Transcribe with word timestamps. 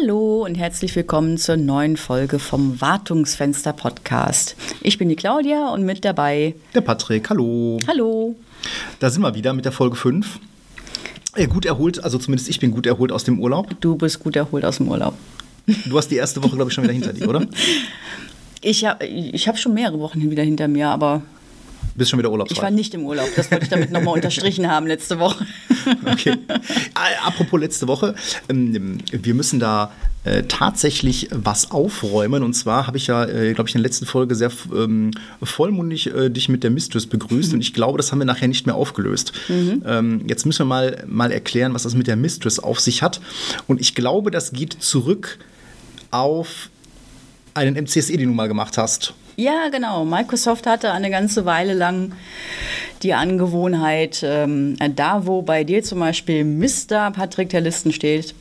Hallo 0.00 0.44
und 0.44 0.54
herzlich 0.54 0.94
willkommen 0.94 1.38
zur 1.38 1.56
neuen 1.56 1.96
Folge 1.96 2.38
vom 2.38 2.80
Wartungsfenster 2.80 3.72
Podcast. 3.72 4.54
Ich 4.80 4.96
bin 4.96 5.08
die 5.08 5.16
Claudia 5.16 5.70
und 5.70 5.84
mit 5.84 6.04
dabei 6.04 6.54
der 6.72 6.82
Patrick. 6.82 7.28
Hallo. 7.30 7.78
Hallo. 7.88 8.36
Da 9.00 9.10
sind 9.10 9.22
wir 9.22 9.34
wieder 9.34 9.52
mit 9.54 9.64
der 9.64 9.72
Folge 9.72 9.96
5. 9.96 10.38
Äh, 11.34 11.46
gut 11.48 11.66
erholt, 11.66 12.04
also 12.04 12.16
zumindest 12.18 12.48
ich 12.48 12.60
bin 12.60 12.70
gut 12.70 12.86
erholt 12.86 13.10
aus 13.10 13.24
dem 13.24 13.40
Urlaub. 13.40 13.74
Du 13.80 13.96
bist 13.96 14.20
gut 14.20 14.36
erholt 14.36 14.64
aus 14.64 14.76
dem 14.76 14.86
Urlaub. 14.88 15.14
Du 15.66 15.98
hast 15.98 16.08
die 16.08 16.16
erste 16.16 16.44
Woche, 16.44 16.54
glaube 16.54 16.70
ich, 16.70 16.74
schon 16.74 16.84
wieder 16.84 16.94
hinter 16.94 17.12
dir, 17.12 17.28
oder? 17.28 17.46
Ich 18.60 18.84
habe 18.84 19.06
ich 19.06 19.46
hab 19.46 19.56
schon 19.56 19.74
mehrere 19.74 20.00
Wochen 20.00 20.30
wieder 20.30 20.42
hinter 20.42 20.66
mir, 20.66 20.88
aber 20.88 21.22
bist 21.98 22.10
schon 22.10 22.18
wieder 22.18 22.30
urlaubsreif. 22.30 22.56
Ich 22.56 22.62
war 22.62 22.70
nicht 22.70 22.94
im 22.94 23.04
Urlaub. 23.04 23.28
Das 23.36 23.50
wollte 23.50 23.64
ich 23.64 23.70
damit 23.70 23.90
nochmal 23.90 24.14
unterstrichen 24.14 24.68
haben 24.70 24.86
letzte 24.86 25.18
Woche. 25.18 25.46
Okay. 26.04 26.36
Apropos 27.24 27.58
letzte 27.58 27.88
Woche. 27.88 28.14
Ähm, 28.50 28.98
wir 29.10 29.32
müssen 29.32 29.58
da 29.58 29.90
äh, 30.24 30.42
tatsächlich 30.42 31.28
was 31.32 31.70
aufräumen. 31.70 32.42
Und 32.42 32.52
zwar 32.54 32.86
habe 32.86 32.98
ich 32.98 33.06
ja, 33.06 33.24
äh, 33.24 33.54
glaube 33.54 33.70
ich, 33.70 33.74
in 33.74 33.80
der 33.80 33.88
letzten 33.88 34.04
Folge 34.04 34.34
sehr 34.34 34.50
ähm, 34.74 35.12
vollmundig 35.42 36.14
äh, 36.14 36.28
dich 36.28 36.50
mit 36.50 36.64
der 36.64 36.70
Mistress 36.70 37.06
begrüßt. 37.06 37.50
Mhm. 37.50 37.54
Und 37.54 37.60
ich 37.62 37.72
glaube, 37.72 37.96
das 37.96 38.12
haben 38.12 38.18
wir 38.18 38.26
nachher 38.26 38.48
nicht 38.48 38.66
mehr 38.66 38.74
aufgelöst. 38.74 39.32
Mhm. 39.48 39.82
Ähm, 39.86 40.24
jetzt 40.26 40.44
müssen 40.44 40.60
wir 40.60 40.66
mal, 40.66 41.04
mal 41.06 41.32
erklären, 41.32 41.72
was 41.72 41.84
das 41.84 41.94
mit 41.94 42.06
der 42.06 42.16
Mistress 42.16 42.58
auf 42.58 42.80
sich 42.80 43.02
hat. 43.02 43.20
Und 43.66 43.80
ich 43.80 43.94
glaube, 43.94 44.30
das 44.30 44.52
geht 44.52 44.76
zurück 44.80 45.38
auf 46.10 46.68
einen 47.54 47.76
MCSE, 47.76 48.16
den 48.16 48.28
du 48.28 48.34
mal 48.34 48.48
gemacht 48.48 48.76
hast. 48.76 49.14
Ja, 49.40 49.68
genau. 49.68 50.04
Microsoft 50.04 50.66
hatte 50.66 50.90
eine 50.90 51.10
ganze 51.10 51.44
Weile 51.44 51.72
lang 51.72 52.10
die 53.04 53.14
Angewohnheit, 53.14 54.24
ähm, 54.24 54.76
da 54.96 55.26
wo 55.26 55.42
bei 55.42 55.62
dir 55.62 55.84
zum 55.84 56.00
Beispiel 56.00 56.44
Mr. 56.44 57.12
Patrick 57.12 57.48
der 57.50 57.60
Listen 57.60 57.92
steht, 57.92 58.34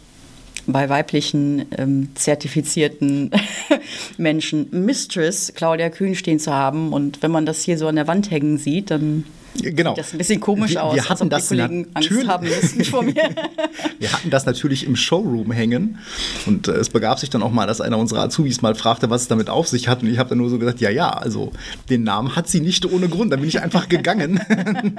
bei 0.65 0.89
weiblichen 0.89 1.67
ähm, 1.77 2.09
zertifizierten 2.15 3.29
Menschen 4.17 4.69
Mistress 4.71 5.53
Claudia 5.53 5.91
Kühn 5.91 6.15
stehen 6.15 6.39
zu 6.39 6.51
haben. 6.51 6.91
Und 6.91 7.21
wenn 7.21 7.29
man 7.29 7.45
das 7.45 7.61
hier 7.61 7.77
so 7.77 7.87
an 7.87 7.95
der 7.95 8.07
Wand 8.07 8.31
hängen 8.31 8.57
sieht, 8.57 8.89
dann 8.89 9.23
Genau. 9.61 9.95
Sieht 9.95 10.03
das 10.03 10.13
ein 10.13 10.17
bisschen 10.17 10.39
komisch 10.39 10.71
wir, 10.71 10.83
aus, 10.83 10.95
wir 10.95 11.09
hatten 11.09 11.29
das 11.29 11.51
Angst 11.51 12.27
haben 12.27 12.47
müssen 12.47 12.83
vor 12.85 13.03
mir. 13.03 13.15
wir 13.99 14.11
hatten 14.11 14.29
das 14.29 14.45
natürlich 14.45 14.85
im 14.85 14.95
Showroom 14.95 15.51
hängen 15.51 15.99
und 16.45 16.67
äh, 16.67 16.73
es 16.73 16.89
begab 16.89 17.19
sich 17.19 17.29
dann 17.29 17.43
auch 17.43 17.51
mal, 17.51 17.67
dass 17.67 17.81
einer 17.81 17.97
unserer 17.97 18.21
Azubis 18.21 18.61
mal 18.61 18.75
fragte, 18.75 19.09
was 19.09 19.23
es 19.23 19.27
damit 19.27 19.49
auf 19.49 19.67
sich 19.67 19.87
hat 19.87 20.01
und 20.01 20.09
ich 20.09 20.17
habe 20.17 20.29
dann 20.29 20.37
nur 20.37 20.49
so 20.49 20.59
gesagt, 20.59 20.79
ja, 20.81 20.89
ja, 20.89 21.09
also 21.09 21.51
den 21.89 22.03
Namen 22.03 22.35
hat 22.35 22.47
sie 22.47 22.61
nicht 22.61 22.85
ohne 22.85 23.09
Grund, 23.09 23.31
dann 23.31 23.39
bin 23.39 23.49
ich 23.49 23.61
einfach 23.61 23.89
gegangen. 23.89 24.39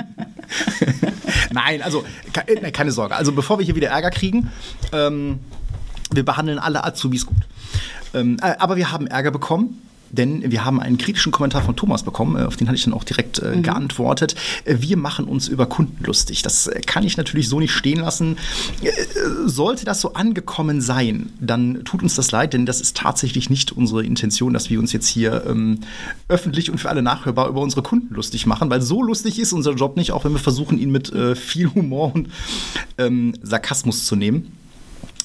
Nein, 1.52 1.82
also 1.82 2.04
äh, 2.46 2.70
keine 2.70 2.92
Sorge, 2.92 3.16
also 3.16 3.32
bevor 3.32 3.58
wir 3.58 3.64
hier 3.64 3.76
wieder 3.76 3.88
Ärger 3.88 4.10
kriegen, 4.10 4.50
ähm, 4.92 5.38
wir 6.12 6.24
behandeln 6.24 6.58
alle 6.58 6.84
Azubis 6.84 7.26
gut. 7.26 7.36
Ähm, 8.14 8.38
äh, 8.42 8.54
aber 8.58 8.76
wir 8.76 8.90
haben 8.90 9.06
Ärger 9.06 9.30
bekommen 9.30 9.82
denn 10.10 10.50
wir 10.50 10.64
haben 10.64 10.80
einen 10.80 10.98
kritischen 10.98 11.32
Kommentar 11.32 11.62
von 11.62 11.76
Thomas 11.76 12.02
bekommen, 12.02 12.36
äh, 12.36 12.44
auf 12.44 12.56
den 12.56 12.68
hatte 12.68 12.76
ich 12.76 12.84
dann 12.84 12.94
auch 12.94 13.04
direkt 13.04 13.38
äh, 13.38 13.56
mhm. 13.56 13.62
geantwortet. 13.62 14.34
Äh, 14.64 14.76
wir 14.80 14.96
machen 14.96 15.26
uns 15.26 15.48
über 15.48 15.66
Kunden 15.66 16.04
lustig. 16.04 16.42
Das 16.42 16.66
äh, 16.66 16.80
kann 16.80 17.04
ich 17.04 17.16
natürlich 17.16 17.48
so 17.48 17.60
nicht 17.60 17.72
stehen 17.72 18.00
lassen. 18.00 18.36
Sollte 19.46 19.84
das 19.84 20.00
so 20.00 20.14
angekommen 20.14 20.80
sein, 20.80 21.30
dann 21.40 21.84
tut 21.84 22.02
uns 22.02 22.14
das 22.14 22.30
leid, 22.30 22.52
denn 22.52 22.66
das 22.66 22.80
ist 22.80 22.96
tatsächlich 22.96 23.50
nicht 23.50 23.72
unsere 23.72 24.04
Intention, 24.04 24.52
dass 24.52 24.70
wir 24.70 24.78
uns 24.78 24.92
jetzt 24.92 25.08
hier 25.08 25.44
ähm, 25.46 25.80
öffentlich 26.28 26.70
und 26.70 26.78
für 26.78 26.88
alle 26.88 27.02
nachhörbar 27.02 27.48
über 27.48 27.60
unsere 27.60 27.82
Kunden 27.82 28.14
lustig 28.14 28.46
machen, 28.46 28.70
weil 28.70 28.82
so 28.82 29.02
lustig 29.02 29.38
ist 29.38 29.52
unser 29.52 29.72
Job 29.74 29.96
nicht, 29.96 30.12
auch 30.12 30.24
wenn 30.24 30.32
wir 30.32 30.38
versuchen, 30.38 30.78
ihn 30.78 30.90
mit 30.90 31.12
äh, 31.12 31.34
viel 31.34 31.72
Humor 31.74 32.14
und 32.14 32.28
ähm, 32.98 33.34
Sarkasmus 33.42 34.04
zu 34.04 34.16
nehmen. 34.16 34.52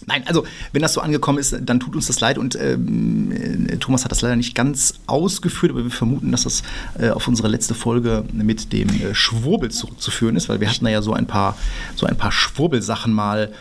Nein, 0.06 0.24
also 0.26 0.46
wenn 0.72 0.82
das 0.82 0.94
so 0.94 1.02
angekommen 1.02 1.38
ist, 1.38 1.56
dann 1.62 1.80
tut 1.80 1.96
uns 1.96 2.08
das 2.08 2.20
leid 2.20 2.38
und 2.38 2.56
ähm, 2.56 3.68
äh, 3.70 3.78
Thomas 3.78 4.04
hat 4.04 4.12
das 4.12 4.22
leider 4.22 4.36
nicht 4.36 4.56
ganz 4.56 4.96
ausgeführt, 5.08 5.72
aber 5.72 5.84
wir 5.84 5.92
vermuten, 5.92 6.32
dass 6.32 6.44
das 6.44 6.64
äh, 7.00 7.10
auf 7.10 7.28
unsere 7.28 7.48
letzte 7.48 7.74
Folge 7.74 8.24
mit 8.34 8.74
dem 8.74 8.90
äh, 8.90 9.14
Schwurbel 9.14 9.72
zurückzuführen 9.72 10.36
ist, 10.36 10.50
weil 10.50 10.60
wir 10.60 10.70
hatten 10.70 10.86
ja 10.88 11.02
so 11.02 11.14
ein 11.14 11.28
paar, 11.28 11.58
so 11.96 12.06
ein 12.06 12.18
paar 12.18 12.32
Schwurbelsachen 12.32 13.14
mal 13.14 13.52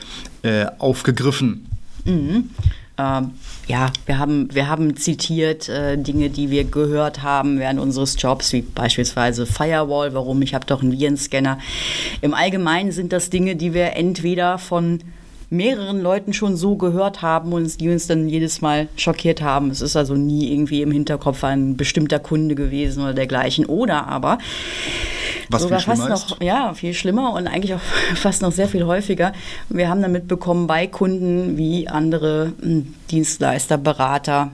äh, 0.43 0.67
aufgegriffen. 0.79 1.67
Mhm. 2.05 2.51
Ähm, 2.99 3.31
ja, 3.69 3.91
wir 4.07 4.19
haben, 4.19 4.55
wir 4.55 4.69
haben 4.69 4.97
zitiert 4.97 5.69
äh, 5.69 5.97
Dinge, 5.97 6.31
die 6.31 6.51
wir 6.51 6.65
gehört 6.65 7.23
haben 7.23 7.59
während 7.59 7.81
unseres 7.81 8.21
Jobs, 8.21 8.53
wie 8.53 8.63
beispielsweise 8.63 9.47
Firewall, 9.47 10.13
warum 10.15 10.43
ich 10.43 10.55
habe 10.55 10.67
doch 10.67 10.83
einen 10.83 10.93
Virenscanner. 10.93 11.59
Im 12.21 12.35
Allgemeinen 12.35 12.93
sind 12.93 13.13
das 13.13 13.31
Dinge, 13.31 13.57
die 13.57 13.73
wir 13.73 13.97
entweder 13.97 14.59
von 14.59 15.01
mehreren 15.53 16.01
Leuten 16.01 16.33
schon 16.33 16.57
so 16.57 16.77
gehört 16.77 17.21
haben 17.21 17.53
und 17.53 17.79
die 17.81 17.91
uns 17.91 18.07
dann 18.07 18.27
jedes 18.27 18.63
Mal 18.63 18.89
schockiert 18.97 19.43
haben. 19.43 19.71
Es 19.71 19.83
ist 19.83 19.97
also 19.97 20.15
nie 20.15 20.51
irgendwie 20.51 20.81
im 20.81 20.91
Hinterkopf 20.91 21.45
ein 21.45 21.77
bestimmter 21.77 22.19
Kunde 22.19 22.55
gewesen 22.55 23.03
oder 23.03 23.13
dergleichen. 23.13 23.67
Oder 23.67 24.09
aber 24.09 24.39
was 25.51 25.63
sogar 25.63 25.81
fast 25.81 26.09
noch, 26.09 26.41
ja, 26.41 26.73
viel 26.73 26.95
schlimmer 26.95 27.35
und 27.35 27.47
eigentlich 27.47 27.75
auch 27.75 27.81
fast 28.15 28.41
noch 28.41 28.51
sehr 28.51 28.67
viel 28.67 28.87
häufiger. 28.87 29.35
Wir 29.69 29.91
haben 29.91 30.01
dann 30.01 30.13
mitbekommen 30.13 30.67
bei 30.67 30.87
Kunden, 30.87 31.59
wie 31.59 31.87
andere 31.87 32.55
hm, 32.61 32.95
Dienstleister, 33.11 33.77
Berater 33.77 34.53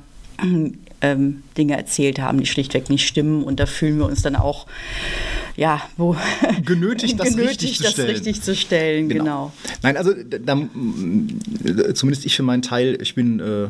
ähm, 1.00 1.44
Dinge 1.56 1.76
erzählt 1.76 2.18
haben, 2.18 2.40
die 2.40 2.46
schlichtweg 2.46 2.90
nicht 2.90 3.06
stimmen. 3.06 3.44
Und 3.44 3.60
da 3.60 3.66
fühlen 3.66 3.98
wir 3.98 4.06
uns 4.06 4.22
dann 4.22 4.34
auch 4.34 4.66
ja, 5.58 5.82
wo 5.96 6.14
genötigt, 6.64 7.18
das, 7.18 7.30
genötigt, 7.30 7.62
richtig, 7.62 7.82
das 7.82 7.94
zu 7.96 8.06
richtig 8.06 8.42
zu 8.42 8.54
stellen. 8.54 9.08
Genau. 9.08 9.24
genau. 9.24 9.52
Nein, 9.82 9.96
also 9.96 10.12
da, 10.14 10.56
zumindest 11.94 12.24
ich 12.24 12.36
für 12.36 12.44
meinen 12.44 12.62
Teil, 12.62 12.96
ich 13.02 13.16
bin 13.16 13.40
äh, 13.40 13.66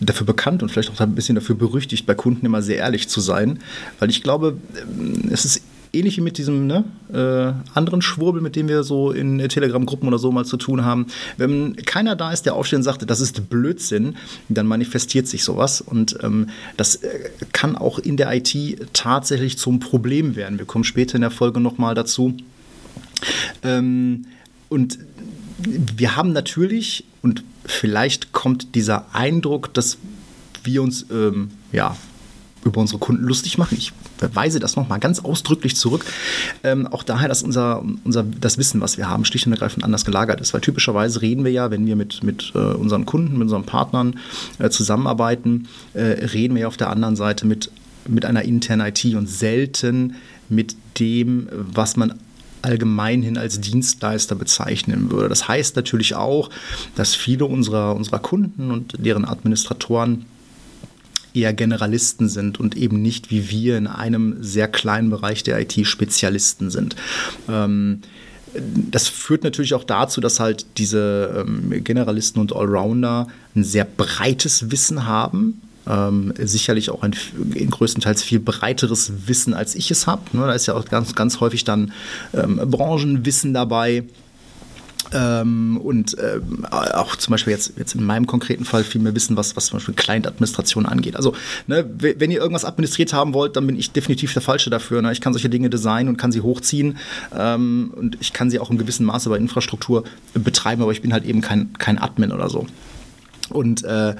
dafür 0.00 0.26
bekannt 0.26 0.62
und 0.62 0.70
vielleicht 0.70 0.90
auch 0.90 0.98
ein 0.98 1.14
bisschen 1.14 1.34
dafür 1.34 1.56
berüchtigt, 1.56 2.06
bei 2.06 2.14
Kunden 2.14 2.46
immer 2.46 2.62
sehr 2.62 2.78
ehrlich 2.78 3.08
zu 3.08 3.20
sein, 3.20 3.60
weil 3.98 4.08
ich 4.08 4.22
glaube, 4.22 4.56
ähm, 4.80 5.28
es 5.30 5.44
ist 5.44 5.62
ähnlich 5.92 6.16
wie 6.16 6.20
mit 6.20 6.38
diesem 6.38 6.66
ne, 6.66 6.84
äh, 7.12 7.76
anderen 7.76 8.02
Schwurbel, 8.02 8.40
mit 8.40 8.56
dem 8.56 8.68
wir 8.68 8.82
so 8.82 9.10
in 9.10 9.38
Telegram-Gruppen 9.38 10.06
oder 10.08 10.18
so 10.18 10.30
mal 10.32 10.44
zu 10.44 10.56
tun 10.56 10.84
haben. 10.84 11.06
Wenn 11.36 11.76
keiner 11.76 12.16
da 12.16 12.32
ist, 12.32 12.46
der 12.46 12.54
aufsteht 12.54 12.78
und 12.78 12.82
sagt, 12.82 13.08
das 13.08 13.20
ist 13.20 13.48
Blödsinn, 13.48 14.16
dann 14.48 14.66
manifestiert 14.66 15.26
sich 15.26 15.44
sowas. 15.44 15.80
Und 15.80 16.18
ähm, 16.22 16.48
das 16.76 16.96
äh, 16.96 17.30
kann 17.52 17.76
auch 17.76 17.98
in 17.98 18.16
der 18.16 18.32
IT 18.34 18.54
tatsächlich 18.92 19.58
zum 19.58 19.80
Problem 19.80 20.36
werden. 20.36 20.58
Wir 20.58 20.66
kommen 20.66 20.84
später 20.84 21.16
in 21.16 21.22
der 21.22 21.30
Folge 21.30 21.60
nochmal 21.60 21.94
dazu. 21.94 22.36
Ähm, 23.62 24.26
und 24.68 24.98
wir 25.58 26.16
haben 26.16 26.32
natürlich, 26.32 27.04
und 27.22 27.42
vielleicht 27.64 28.32
kommt 28.32 28.74
dieser 28.74 29.14
Eindruck, 29.14 29.74
dass 29.74 29.98
wir 30.62 30.82
uns 30.82 31.06
ähm, 31.10 31.50
ja, 31.72 31.96
über 32.64 32.80
unsere 32.80 32.98
Kunden 32.98 33.24
lustig 33.24 33.58
machen. 33.58 33.76
Ich 33.78 33.92
weise 34.18 34.60
das 34.60 34.76
nochmal 34.76 34.98
ganz 34.98 35.20
ausdrücklich 35.20 35.76
zurück. 35.76 36.04
Ähm, 36.62 36.86
auch 36.86 37.02
daher, 37.02 37.28
dass 37.28 37.42
unser, 37.42 37.82
unser, 38.04 38.22
das 38.22 38.58
Wissen, 38.58 38.80
was 38.80 38.98
wir 38.98 39.08
haben, 39.08 39.24
schlicht 39.24 39.46
und 39.46 39.52
ergreifend 39.52 39.84
anders 39.84 40.04
gelagert 40.04 40.40
ist. 40.40 40.52
Weil 40.52 40.60
typischerweise 40.60 41.22
reden 41.22 41.44
wir 41.44 41.52
ja, 41.52 41.70
wenn 41.70 41.86
wir 41.86 41.96
mit, 41.96 42.22
mit 42.22 42.52
äh, 42.54 42.58
unseren 42.58 43.06
Kunden, 43.06 43.34
mit 43.34 43.42
unseren 43.42 43.64
Partnern 43.64 44.18
äh, 44.58 44.68
zusammenarbeiten, 44.70 45.68
äh, 45.94 46.00
reden 46.02 46.54
wir 46.54 46.62
ja 46.62 46.68
auf 46.68 46.76
der 46.76 46.90
anderen 46.90 47.16
Seite 47.16 47.46
mit, 47.46 47.70
mit 48.06 48.24
einer 48.24 48.42
internen 48.42 48.86
IT 48.86 49.04
und 49.14 49.28
selten 49.28 50.16
mit 50.48 50.76
dem, 50.98 51.48
was 51.52 51.96
man 51.96 52.14
allgemeinhin 52.62 53.38
als 53.38 53.60
Dienstleister 53.60 54.34
bezeichnen 54.34 55.10
würde. 55.10 55.28
Das 55.28 55.48
heißt 55.48 55.76
natürlich 55.76 56.14
auch, 56.14 56.50
dass 56.94 57.14
viele 57.14 57.46
unserer, 57.46 57.96
unserer 57.96 58.18
Kunden 58.18 58.70
und 58.70 58.94
deren 58.98 59.24
Administratoren 59.24 60.26
eher 61.34 61.52
Generalisten 61.52 62.28
sind 62.28 62.60
und 62.60 62.76
eben 62.76 63.02
nicht 63.02 63.30
wie 63.30 63.50
wir 63.50 63.78
in 63.78 63.86
einem 63.86 64.42
sehr 64.42 64.68
kleinen 64.68 65.10
Bereich 65.10 65.42
der 65.42 65.60
IT 65.60 65.86
Spezialisten 65.86 66.70
sind. 66.70 66.96
Ähm, 67.48 68.02
das 68.54 69.08
führt 69.08 69.44
natürlich 69.44 69.74
auch 69.74 69.84
dazu, 69.84 70.20
dass 70.20 70.40
halt 70.40 70.66
diese 70.76 71.44
ähm, 71.46 71.84
Generalisten 71.84 72.40
und 72.40 72.54
Allrounder 72.54 73.28
ein 73.54 73.64
sehr 73.64 73.84
breites 73.84 74.70
Wissen 74.70 75.06
haben. 75.06 75.62
Ähm, 75.86 76.34
sicherlich 76.38 76.90
auch 76.90 77.02
ein 77.02 77.14
in 77.54 77.70
größtenteils 77.70 78.22
viel 78.22 78.40
breiteres 78.40 79.12
Wissen, 79.26 79.54
als 79.54 79.74
ich 79.74 79.90
es 79.90 80.06
habe. 80.06 80.22
Ne? 80.32 80.46
Da 80.46 80.52
ist 80.52 80.66
ja 80.66 80.74
auch 80.74 80.84
ganz, 80.84 81.14
ganz 81.14 81.40
häufig 81.40 81.64
dann 81.64 81.92
ähm, 82.34 82.60
Branchenwissen 82.64 83.54
dabei. 83.54 84.04
Ähm, 85.12 85.76
und 85.78 86.16
ähm, 86.20 86.64
auch 86.70 87.16
zum 87.16 87.32
Beispiel 87.32 87.52
jetzt, 87.52 87.72
jetzt 87.76 87.94
in 87.94 88.04
meinem 88.04 88.26
konkreten 88.26 88.64
Fall 88.64 88.84
viel 88.84 89.00
mehr 89.00 89.14
wissen, 89.14 89.36
was, 89.36 89.56
was 89.56 89.66
zum 89.66 89.78
Beispiel 89.78 89.94
Client-Administration 89.94 90.86
angeht. 90.86 91.16
Also, 91.16 91.34
ne, 91.66 91.88
wenn 91.98 92.30
ihr 92.30 92.40
irgendwas 92.40 92.64
administriert 92.64 93.12
haben 93.12 93.34
wollt, 93.34 93.56
dann 93.56 93.66
bin 93.66 93.76
ich 93.76 93.90
definitiv 93.90 94.32
der 94.32 94.42
Falsche 94.42 94.70
dafür. 94.70 95.02
Ne? 95.02 95.12
Ich 95.12 95.20
kann 95.20 95.32
solche 95.32 95.48
Dinge 95.48 95.70
designen 95.70 96.08
und 96.08 96.16
kann 96.16 96.32
sie 96.32 96.40
hochziehen 96.40 96.98
ähm, 97.36 97.92
und 97.96 98.18
ich 98.20 98.32
kann 98.32 98.50
sie 98.50 98.58
auch 98.58 98.70
im 98.70 98.78
gewissen 98.78 99.04
Maße 99.06 99.28
bei 99.28 99.36
Infrastruktur 99.36 100.04
betreiben, 100.34 100.82
aber 100.82 100.92
ich 100.92 101.02
bin 101.02 101.12
halt 101.12 101.24
eben 101.24 101.40
kein, 101.40 101.72
kein 101.74 101.98
Admin 101.98 102.32
oder 102.32 102.48
so. 102.48 102.66
Und 103.48 103.82
äh, 103.82 104.14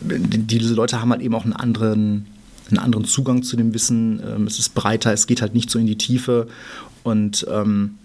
diese 0.00 0.74
Leute 0.74 1.00
haben 1.00 1.10
halt 1.10 1.20
eben 1.20 1.34
auch 1.34 1.44
einen 1.44 1.52
anderen, 1.52 2.26
einen 2.70 2.78
anderen 2.78 3.04
Zugang 3.04 3.42
zu 3.42 3.56
dem 3.56 3.74
Wissen. 3.74 4.22
Ähm, 4.24 4.46
es 4.46 4.58
ist 4.58 4.74
breiter, 4.74 5.12
es 5.12 5.26
geht 5.26 5.42
halt 5.42 5.54
nicht 5.54 5.68
so 5.68 5.78
in 5.78 5.86
die 5.86 5.98
Tiefe 5.98 6.46
und 7.02 7.44
ähm, 7.50 7.98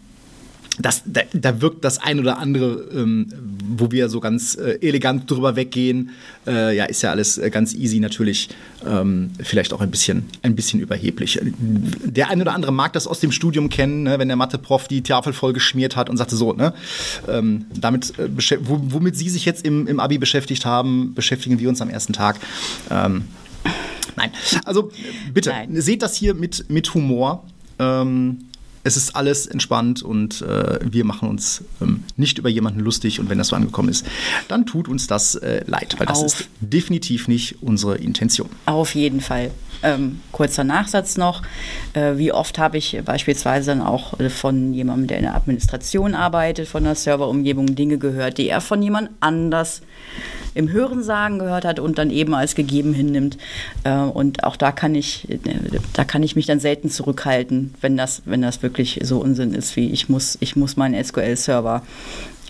das, 0.79 1.03
da, 1.06 1.21
da, 1.33 1.62
wirkt 1.62 1.83
das 1.83 1.97
ein 1.97 2.19
oder 2.19 2.38
andere, 2.38 2.88
ähm, 2.94 3.31
wo 3.77 3.91
wir 3.91 4.09
so 4.09 4.19
ganz 4.19 4.56
äh, 4.56 4.77
elegant 4.81 5.29
drüber 5.29 5.56
weggehen. 5.56 6.12
Äh, 6.45 6.75
ja, 6.75 6.85
ist 6.85 7.01
ja 7.01 7.12
alles 7.12 7.38
äh, 7.38 7.50
ganz 7.50 7.74
easy 7.74 8.00
natürlich. 8.00 8.50
Ähm, 8.85 9.31
vielleicht 9.41 9.74
auch 9.74 9.81
ein 9.81 9.89
bisschen, 9.89 10.25
ein 10.44 10.56
bisschen 10.56 10.79
überheblich. 10.79 11.39
Der 11.44 12.29
ein 12.29 12.41
oder 12.41 12.53
andere 12.53 12.71
mag 12.71 12.94
das 12.94 13.07
aus 13.07 13.19
dem 13.19 13.31
Studium 13.31 13.69
kennen, 13.69 14.03
ne, 14.03 14.19
wenn 14.19 14.27
der 14.27 14.38
Mathe-Prof 14.38 14.88
die 14.88 15.01
Tafel 15.01 15.33
voll 15.33 15.53
geschmiert 15.53 15.95
hat 15.95 16.09
und 16.09 16.18
sagte 16.18 16.35
so, 16.35 16.53
ne, 16.53 16.74
ähm, 17.27 17.65
damit, 17.73 18.18
äh, 18.19 18.30
womit 18.62 19.15
Sie 19.15 19.30
sich 19.30 19.45
jetzt 19.45 19.65
im, 19.65 19.88
im 19.88 20.00
Abi 20.00 20.18
beschäftigt 20.18 20.65
haben, 20.65 21.13
beschäftigen 21.15 21.59
wir 21.59 21.69
uns 21.69 21.81
am 21.81 21.89
ersten 21.89 22.13
Tag. 22.13 22.39
Ähm, 22.91 23.25
nein, 24.15 24.31
also 24.65 24.91
bitte, 25.33 25.50
Nein. 25.50 25.81
seht 25.81 26.03
das 26.03 26.15
hier 26.15 26.35
mit, 26.35 26.69
mit 26.69 26.94
Humor. 26.94 27.44
Ähm, 27.80 28.46
es 28.88 28.98
ist 28.98 29.16
alles 29.16 29.45
entspannt 29.45 30.01
und 30.01 30.42
äh, 30.42 30.80
wir 30.81 31.04
machen 31.04 31.30
uns 31.30 31.63
ähm, 31.81 32.04
nicht 32.16 32.38
über 32.38 32.50
jemanden 32.50 32.80
lustig. 32.80 33.19
Und 33.19 33.30
wenn 33.30 33.38
das 33.38 33.50
so 33.50 33.56
angekommen 33.56 33.89
ist, 33.89 34.06
dann 34.48 34.66
tut 34.66 34.88
uns 34.88 35.07
das 35.07 35.36
äh, 35.36 35.63
leid, 35.68 35.95
weil 35.98 36.07
das 36.07 36.19
Auf. 36.19 36.25
ist 36.25 36.50
definitiv 36.62 37.28
nicht 37.28 37.62
unsere 37.62 37.98
Intention. 37.98 38.50
Auf 38.66 38.95
jeden 38.95 39.22
Fall. 39.22 39.51
Ähm, 39.84 40.22
kurzer 40.31 40.63
Nachsatz 40.63 41.18
noch. 41.18 41.44
Äh, 41.94 42.18
wie 42.18 42.31
oft 42.31 42.57
habe 42.57 42.78
ich 42.78 43.00
beispielsweise 43.06 43.72
dann 43.72 43.81
auch 43.81 44.13
von 44.30 44.74
jemandem, 44.74 45.07
der 45.07 45.18
in 45.18 45.24
der 45.24 45.36
Administration 45.36 46.16
arbeitet, 46.16 46.68
von 46.68 46.83
der 46.83 46.95
Serverumgebung 46.95 47.75
Dinge 47.75 47.98
gehört, 47.98 48.38
die 48.38 48.50
er 48.50 48.62
von 48.62 48.81
jemand 48.81 49.10
anders 49.19 49.81
im 50.57 50.71
Hörensagen 50.71 51.39
gehört 51.39 51.65
hat 51.65 51.80
und 51.80 51.98
dann 51.98 52.09
eben 52.09 52.33
als 52.33 52.56
gegeben 52.56 52.94
hinnimmt. 52.94 53.38
Äh, 53.83 53.95
und 53.95 54.44
auch 54.44 54.56
da 54.56 54.71
kann 54.71 54.95
ich, 54.95 55.27
da 55.94 56.04
kann 56.04 56.24
ich 56.24 56.36
mich 56.36 56.48
dann 56.48 56.59
selten 56.59 56.89
zurückhalten, 56.89 57.74
wenn 57.81 57.95
das, 57.95 58.24
wenn 58.25 58.42
das 58.42 58.63
wirklich 58.63 59.00
so 59.04 59.19
Unsinn 59.19 59.54
ist, 59.54 59.75
wie 59.75 59.92
ich 59.92 60.09
muss, 60.09 60.38
ich 60.42 60.56
muss 60.56 60.75
meinen 60.75 61.01
SQL-Server 61.01 61.83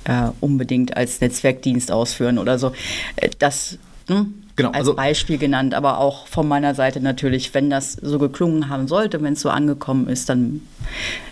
äh, 0.05 0.29
unbedingt 0.39 0.95
als 0.95 1.19
Netzwerkdienst 1.21 1.91
ausführen 1.91 2.37
oder 2.37 2.57
so. 2.57 2.71
Äh, 3.17 3.29
das 3.39 3.77
hm, 4.07 4.43
genau, 4.55 4.69
als 4.69 4.77
also, 4.77 4.95
Beispiel 4.95 5.37
genannt, 5.37 5.73
aber 5.73 5.99
auch 5.99 6.27
von 6.27 6.47
meiner 6.47 6.75
Seite 6.75 7.01
natürlich, 7.01 7.53
wenn 7.53 7.69
das 7.69 7.93
so 7.93 8.19
geklungen 8.19 8.69
haben 8.69 8.87
sollte, 8.87 9.21
wenn 9.21 9.33
es 9.33 9.41
so 9.41 9.49
angekommen 9.49 10.07
ist, 10.07 10.29
dann 10.29 10.61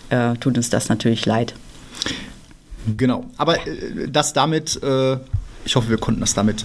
äh, 0.10 0.34
tut 0.36 0.58
uns 0.58 0.70
das 0.70 0.90
natürlich 0.90 1.26
leid. 1.26 1.54
Genau, 2.98 3.26
aber 3.38 3.66
äh, 3.66 4.10
das 4.10 4.34
damit 4.34 4.82
äh, 4.84 5.18
ich 5.66 5.76
hoffe, 5.76 5.90
wir 5.90 5.98
konnten 5.98 6.22
das 6.22 6.34
damit 6.34 6.64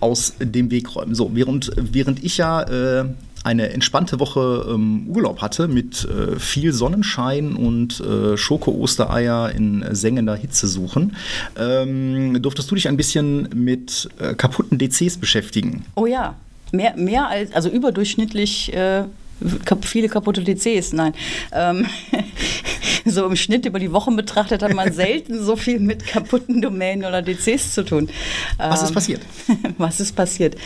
aus 0.00 0.34
dem 0.40 0.70
Weg 0.70 0.94
räumen. 0.96 1.14
So, 1.14 1.30
während, 1.34 1.70
während 1.76 2.24
ich 2.24 2.38
ja 2.38 2.62
äh, 2.62 3.04
eine 3.44 3.70
entspannte 3.70 4.20
Woche 4.20 4.66
ähm, 4.68 5.06
Urlaub 5.08 5.40
hatte 5.40 5.68
mit 5.68 6.04
äh, 6.04 6.38
viel 6.38 6.72
Sonnenschein 6.72 7.54
und 7.54 8.00
äh, 8.00 8.36
Schoko-Ostereier 8.36 9.50
in 9.52 9.84
sengender 9.92 10.36
Hitze 10.36 10.66
suchen, 10.68 11.16
ähm, 11.58 12.40
durftest 12.42 12.70
du 12.70 12.74
dich 12.74 12.88
ein 12.88 12.96
bisschen 12.96 13.48
mit 13.54 14.08
äh, 14.18 14.34
kaputten 14.34 14.78
DCs 14.78 15.18
beschäftigen. 15.18 15.84
Oh 15.94 16.06
ja, 16.06 16.34
mehr, 16.72 16.94
mehr 16.96 17.28
als, 17.28 17.52
also 17.52 17.70
überdurchschnittlich 17.70 18.72
äh, 18.74 19.04
viele 19.82 20.08
kaputte 20.08 20.42
DCs, 20.42 20.92
nein. 20.92 21.14
Ähm, 21.52 21.86
so 23.04 23.26
im 23.26 23.36
Schnitt 23.36 23.66
über 23.66 23.78
die 23.78 23.92
Wochen 23.92 24.16
betrachtet 24.16 24.62
hat 24.62 24.74
man 24.74 24.92
selten 24.92 25.42
so 25.42 25.56
viel 25.56 25.80
mit 25.80 26.06
kaputten 26.06 26.60
Domänen 26.60 27.04
oder 27.04 27.22
DCs 27.22 27.74
zu 27.74 27.84
tun. 27.84 28.08
Was 28.58 28.82
ist 28.82 28.90
ähm, 28.90 28.94
passiert? 28.94 29.20
Was 29.78 30.00
ist 30.00 30.14
passiert? 30.14 30.56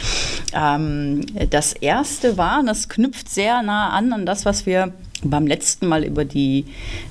Ähm, 0.53 1.25
das 1.51 1.73
erste 1.73 2.37
war, 2.37 2.61
und 2.61 2.67
das 2.67 2.89
knüpft 2.89 3.29
sehr 3.29 3.63
nah 3.63 3.91
an 3.91 4.13
an 4.13 4.27
das, 4.27 4.45
was 4.45 4.67
wir 4.67 4.93
beim 5.23 5.47
letzten 5.47 5.87
Mal 5.87 6.05
über 6.05 6.25
die 6.25 6.67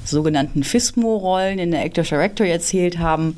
sogenannten 0.05 0.63
FISMO-Rollen 0.63 1.59
in 1.59 1.71
der 1.71 1.83
Active 1.83 2.05
Directory 2.05 2.51
erzählt 2.51 2.99
haben, 2.99 3.37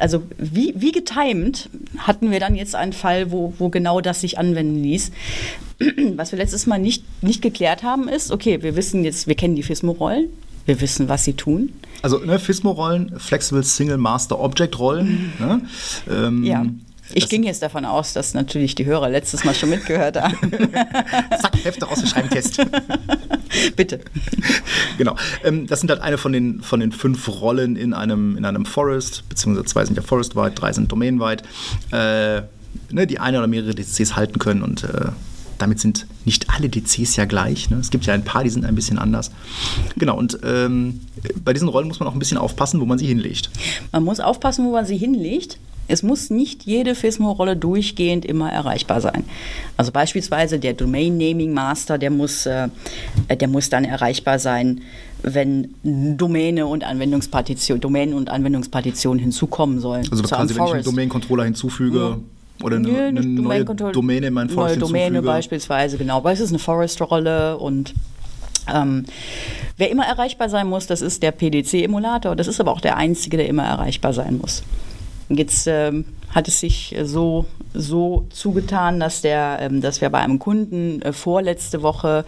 also 0.00 0.22
wie, 0.38 0.74
wie 0.76 0.92
getimed 0.92 1.68
hatten 1.98 2.30
wir 2.30 2.40
dann 2.40 2.54
jetzt 2.54 2.74
einen 2.74 2.92
Fall, 2.92 3.30
wo, 3.30 3.54
wo 3.58 3.68
genau 3.68 4.00
das 4.00 4.20
sich 4.20 4.38
anwenden 4.38 4.82
ließ. 4.82 5.12
Was 6.16 6.32
wir 6.32 6.38
letztes 6.38 6.66
Mal 6.66 6.78
nicht, 6.78 7.04
nicht 7.22 7.42
geklärt 7.42 7.82
haben, 7.82 8.08
ist, 8.08 8.30
okay, 8.30 8.62
wir 8.62 8.76
wissen 8.76 9.04
jetzt, 9.04 9.26
wir 9.26 9.34
kennen 9.34 9.56
die 9.56 9.62
FISMO-Rollen, 9.62 10.28
wir 10.66 10.80
wissen, 10.80 11.08
was 11.08 11.24
sie 11.24 11.32
tun. 11.32 11.72
Also 12.02 12.18
ne, 12.18 12.38
FISMO-Rollen, 12.38 13.18
Flexible 13.18 13.64
Single 13.64 13.96
Master 13.96 14.38
Object 14.38 14.78
Rollen. 14.78 15.32
Ne? 15.38 15.62
Ähm, 16.08 16.44
ja. 16.44 16.64
Ich 17.14 17.28
ging 17.28 17.42
jetzt 17.42 17.62
davon 17.62 17.84
aus, 17.84 18.12
dass 18.12 18.34
natürlich 18.34 18.74
die 18.74 18.84
Hörer 18.84 19.08
letztes 19.08 19.44
Mal 19.44 19.54
schon 19.54 19.70
mitgehört 19.70 20.20
haben. 20.20 20.36
Zack, 21.40 21.64
Hefte 21.64 21.86
raus, 21.86 22.00
wir 22.00 22.08
schreiben 22.08 22.30
Test. 22.30 22.60
Bitte. 23.76 24.00
Genau. 24.98 25.16
Ähm, 25.44 25.66
das 25.66 25.80
sind 25.80 25.90
halt 25.90 26.00
eine 26.00 26.18
von 26.18 26.32
den, 26.32 26.62
von 26.62 26.80
den 26.80 26.92
fünf 26.92 27.28
Rollen 27.28 27.76
in 27.76 27.94
einem, 27.94 28.36
in 28.36 28.44
einem 28.44 28.66
Forest, 28.66 29.28
beziehungsweise 29.28 29.66
zwei 29.66 29.84
sind 29.84 29.96
ja 29.96 30.02
forest-weit, 30.02 30.60
drei 30.60 30.72
sind 30.72 30.90
domain-weit, 30.90 31.42
äh, 31.92 32.42
ne, 32.90 33.06
die 33.06 33.18
eine 33.18 33.38
oder 33.38 33.46
mehrere 33.46 33.74
DCs 33.74 34.16
halten 34.16 34.38
können 34.38 34.62
und 34.62 34.84
äh, 34.84 35.08
damit 35.60 35.78
sind 35.78 36.06
nicht 36.24 36.48
alle 36.50 36.68
DCs 36.68 37.16
ja 37.16 37.24
gleich. 37.26 37.70
Ne? 37.70 37.78
Es 37.78 37.90
gibt 37.90 38.06
ja 38.06 38.14
ein 38.14 38.24
paar, 38.24 38.44
die 38.44 38.50
sind 38.50 38.64
ein 38.64 38.74
bisschen 38.74 38.98
anders. 38.98 39.30
Genau, 39.96 40.16
und 40.16 40.38
ähm, 40.42 41.00
bei 41.44 41.52
diesen 41.52 41.68
Rollen 41.68 41.88
muss 41.88 42.00
man 42.00 42.08
auch 42.08 42.14
ein 42.14 42.18
bisschen 42.18 42.38
aufpassen, 42.38 42.80
wo 42.80 42.86
man 42.86 42.98
sie 42.98 43.06
hinlegt. 43.06 43.50
Man 43.92 44.04
muss 44.04 44.20
aufpassen, 44.20 44.64
wo 44.64 44.72
man 44.72 44.86
sie 44.86 44.96
hinlegt. 44.96 45.58
Es 45.90 46.02
muss 46.02 46.30
nicht 46.30 46.64
jede 46.64 46.94
FISMO-Rolle 46.94 47.56
durchgehend 47.56 48.24
immer 48.24 48.50
erreichbar 48.50 49.00
sein. 49.00 49.24
Also 49.76 49.92
beispielsweise 49.92 50.58
der 50.58 50.74
Domain 50.74 51.18
Naming 51.18 51.52
Master, 51.52 51.98
der 51.98 52.10
muss, 52.10 52.46
äh, 52.46 52.68
der 53.28 53.48
muss 53.48 53.70
dann 53.70 53.84
erreichbar 53.84 54.38
sein, 54.38 54.82
wenn 55.22 55.74
Domäne 55.82 56.66
und 56.66 56.84
Anwendungspartition, 56.84 57.80
Domänen 57.80 58.14
und 58.14 58.30
Anwendungspartitionen 58.30 59.20
hinzukommen 59.20 59.80
sollen. 59.80 60.06
Also 60.10 60.22
quasi, 60.22 60.56
wenn 60.56 60.64
ich 60.64 60.72
einen 60.72 60.84
Domain-Controller 60.84 61.44
hinzufüge, 61.44 61.98
ja. 61.98 62.18
Oder 62.62 62.76
eine, 62.76 62.88
Nö, 62.88 62.98
eine 62.98 63.22
neue 63.22 63.64
Domäne 63.64 64.26
in 64.26 64.34
meinen 64.34 64.50
Forest 64.50 64.76
Neue 64.76 64.80
Domäne 64.80 65.04
hinzufüge. 65.04 65.26
beispielsweise, 65.26 65.96
genau. 65.96 66.22
Weil 66.24 66.34
es 66.34 66.40
ist 66.40 66.50
eine 66.50 66.58
Forest-Rolle 66.58 67.56
und 67.56 67.94
ähm, 68.72 69.04
wer 69.76 69.90
immer 69.90 70.04
erreichbar 70.04 70.48
sein 70.48 70.68
muss, 70.68 70.86
das 70.86 71.00
ist 71.00 71.22
der 71.22 71.32
PDC-Emulator. 71.32 72.36
Das 72.36 72.46
ist 72.46 72.60
aber 72.60 72.72
auch 72.72 72.80
der 72.80 72.96
einzige, 72.96 73.36
der 73.36 73.48
immer 73.48 73.64
erreichbar 73.64 74.12
sein 74.12 74.38
muss. 74.38 74.62
Jetzt 75.30 75.68
ähm, 75.68 76.04
hat 76.34 76.48
es 76.48 76.58
sich 76.58 76.96
so, 77.04 77.46
so 77.72 78.26
zugetan, 78.30 78.98
dass, 78.98 79.22
der, 79.22 79.58
ähm, 79.60 79.80
dass 79.80 80.00
wir 80.00 80.10
bei 80.10 80.18
einem 80.18 80.40
Kunden 80.40 81.00
äh, 81.02 81.12
vorletzte 81.12 81.82
Woche 81.82 82.24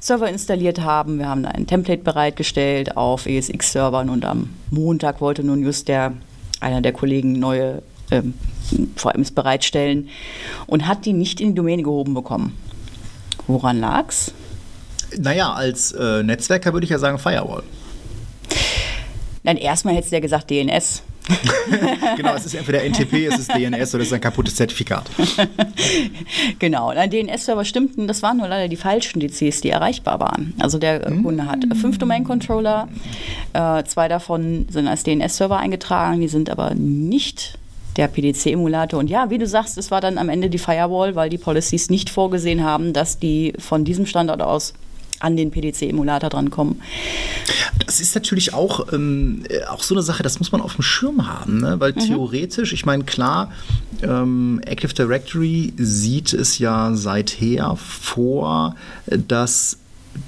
Server 0.00 0.28
installiert 0.28 0.80
haben. 0.80 1.18
Wir 1.18 1.28
haben 1.28 1.44
ein 1.44 1.66
Template 1.66 2.02
bereitgestellt 2.02 2.96
auf 2.96 3.26
ESX-Servern 3.26 4.08
und 4.08 4.24
am 4.24 4.50
Montag 4.70 5.20
wollte 5.20 5.44
nun 5.44 5.62
just 5.62 5.88
der, 5.88 6.14
einer 6.60 6.80
der 6.80 6.92
Kollegen 6.92 7.38
neue 7.38 7.82
ähm, 8.10 8.32
VMs 8.96 9.30
bereitstellen 9.30 10.08
und 10.66 10.86
hat 10.86 11.04
die 11.04 11.12
nicht 11.12 11.42
in 11.42 11.48
die 11.48 11.54
Domäne 11.56 11.82
gehoben 11.82 12.14
bekommen. 12.14 12.56
Woran 13.46 13.80
lag's? 13.80 14.32
Naja, 15.18 15.52
als 15.52 15.92
äh, 15.92 16.22
Netzwerker 16.22 16.72
würde 16.72 16.84
ich 16.84 16.90
ja 16.90 16.98
sagen 16.98 17.18
Firewall. 17.18 17.62
Dann 19.44 19.58
erstmal 19.58 19.94
hättest 19.94 20.12
du 20.12 20.16
ja 20.16 20.20
gesagt 20.20 20.50
DNS. 20.50 21.02
genau, 22.16 22.34
es 22.34 22.44
ist 22.44 22.54
entweder 22.54 22.82
NTP, 22.82 23.26
es 23.26 23.38
ist 23.38 23.52
DNS 23.52 23.94
oder 23.94 24.02
es 24.02 24.08
ist 24.08 24.12
ein 24.12 24.20
kaputtes 24.20 24.56
Zertifikat. 24.56 25.08
genau, 26.58 26.88
ein 26.88 27.10
DNS-Server 27.10 27.64
stimmten, 27.64 28.06
das 28.06 28.22
waren 28.22 28.36
nur 28.36 28.48
leider 28.48 28.68
die 28.68 28.76
falschen 28.76 29.20
DCs, 29.20 29.62
die 29.62 29.70
erreichbar 29.70 30.20
waren. 30.20 30.54
Also 30.58 30.78
der 30.78 31.10
mm. 31.10 31.22
Kunde 31.22 31.46
hat 31.46 31.64
fünf 31.80 31.98
Domain-Controller, 31.98 32.88
äh, 33.54 33.84
zwei 33.84 34.08
davon 34.08 34.66
sind 34.68 34.86
als 34.86 35.02
DNS-Server 35.04 35.56
eingetragen, 35.56 36.20
die 36.20 36.28
sind 36.28 36.50
aber 36.50 36.74
nicht 36.74 37.58
der 37.96 38.08
PDC-Emulator. 38.08 38.98
Und 38.98 39.08
ja, 39.08 39.30
wie 39.30 39.38
du 39.38 39.46
sagst, 39.46 39.78
es 39.78 39.90
war 39.90 40.00
dann 40.00 40.18
am 40.18 40.28
Ende 40.28 40.50
die 40.50 40.58
Firewall, 40.58 41.14
weil 41.14 41.30
die 41.30 41.38
Policies 41.38 41.90
nicht 41.90 42.10
vorgesehen 42.10 42.64
haben, 42.64 42.92
dass 42.92 43.18
die 43.18 43.54
von 43.58 43.84
diesem 43.84 44.06
Standort 44.06 44.42
aus 44.42 44.74
an 45.20 45.36
den 45.36 45.50
PDC-Emulator 45.50 46.30
drankommen. 46.30 46.80
Das 47.86 48.00
ist 48.00 48.14
natürlich 48.14 48.54
auch, 48.54 48.92
ähm, 48.92 49.44
auch 49.68 49.82
so 49.82 49.94
eine 49.94 50.02
Sache, 50.02 50.22
das 50.22 50.38
muss 50.38 50.52
man 50.52 50.60
auf 50.60 50.74
dem 50.74 50.82
Schirm 50.82 51.26
haben, 51.26 51.60
ne? 51.60 51.80
weil 51.80 51.92
mhm. 51.92 52.00
theoretisch, 52.00 52.72
ich 52.72 52.86
meine, 52.86 53.04
klar, 53.04 53.52
ähm, 54.02 54.60
Active 54.64 54.92
Directory 54.92 55.72
sieht 55.76 56.32
es 56.32 56.58
ja 56.58 56.94
seither 56.94 57.76
vor, 57.76 58.76
dass 59.06 59.78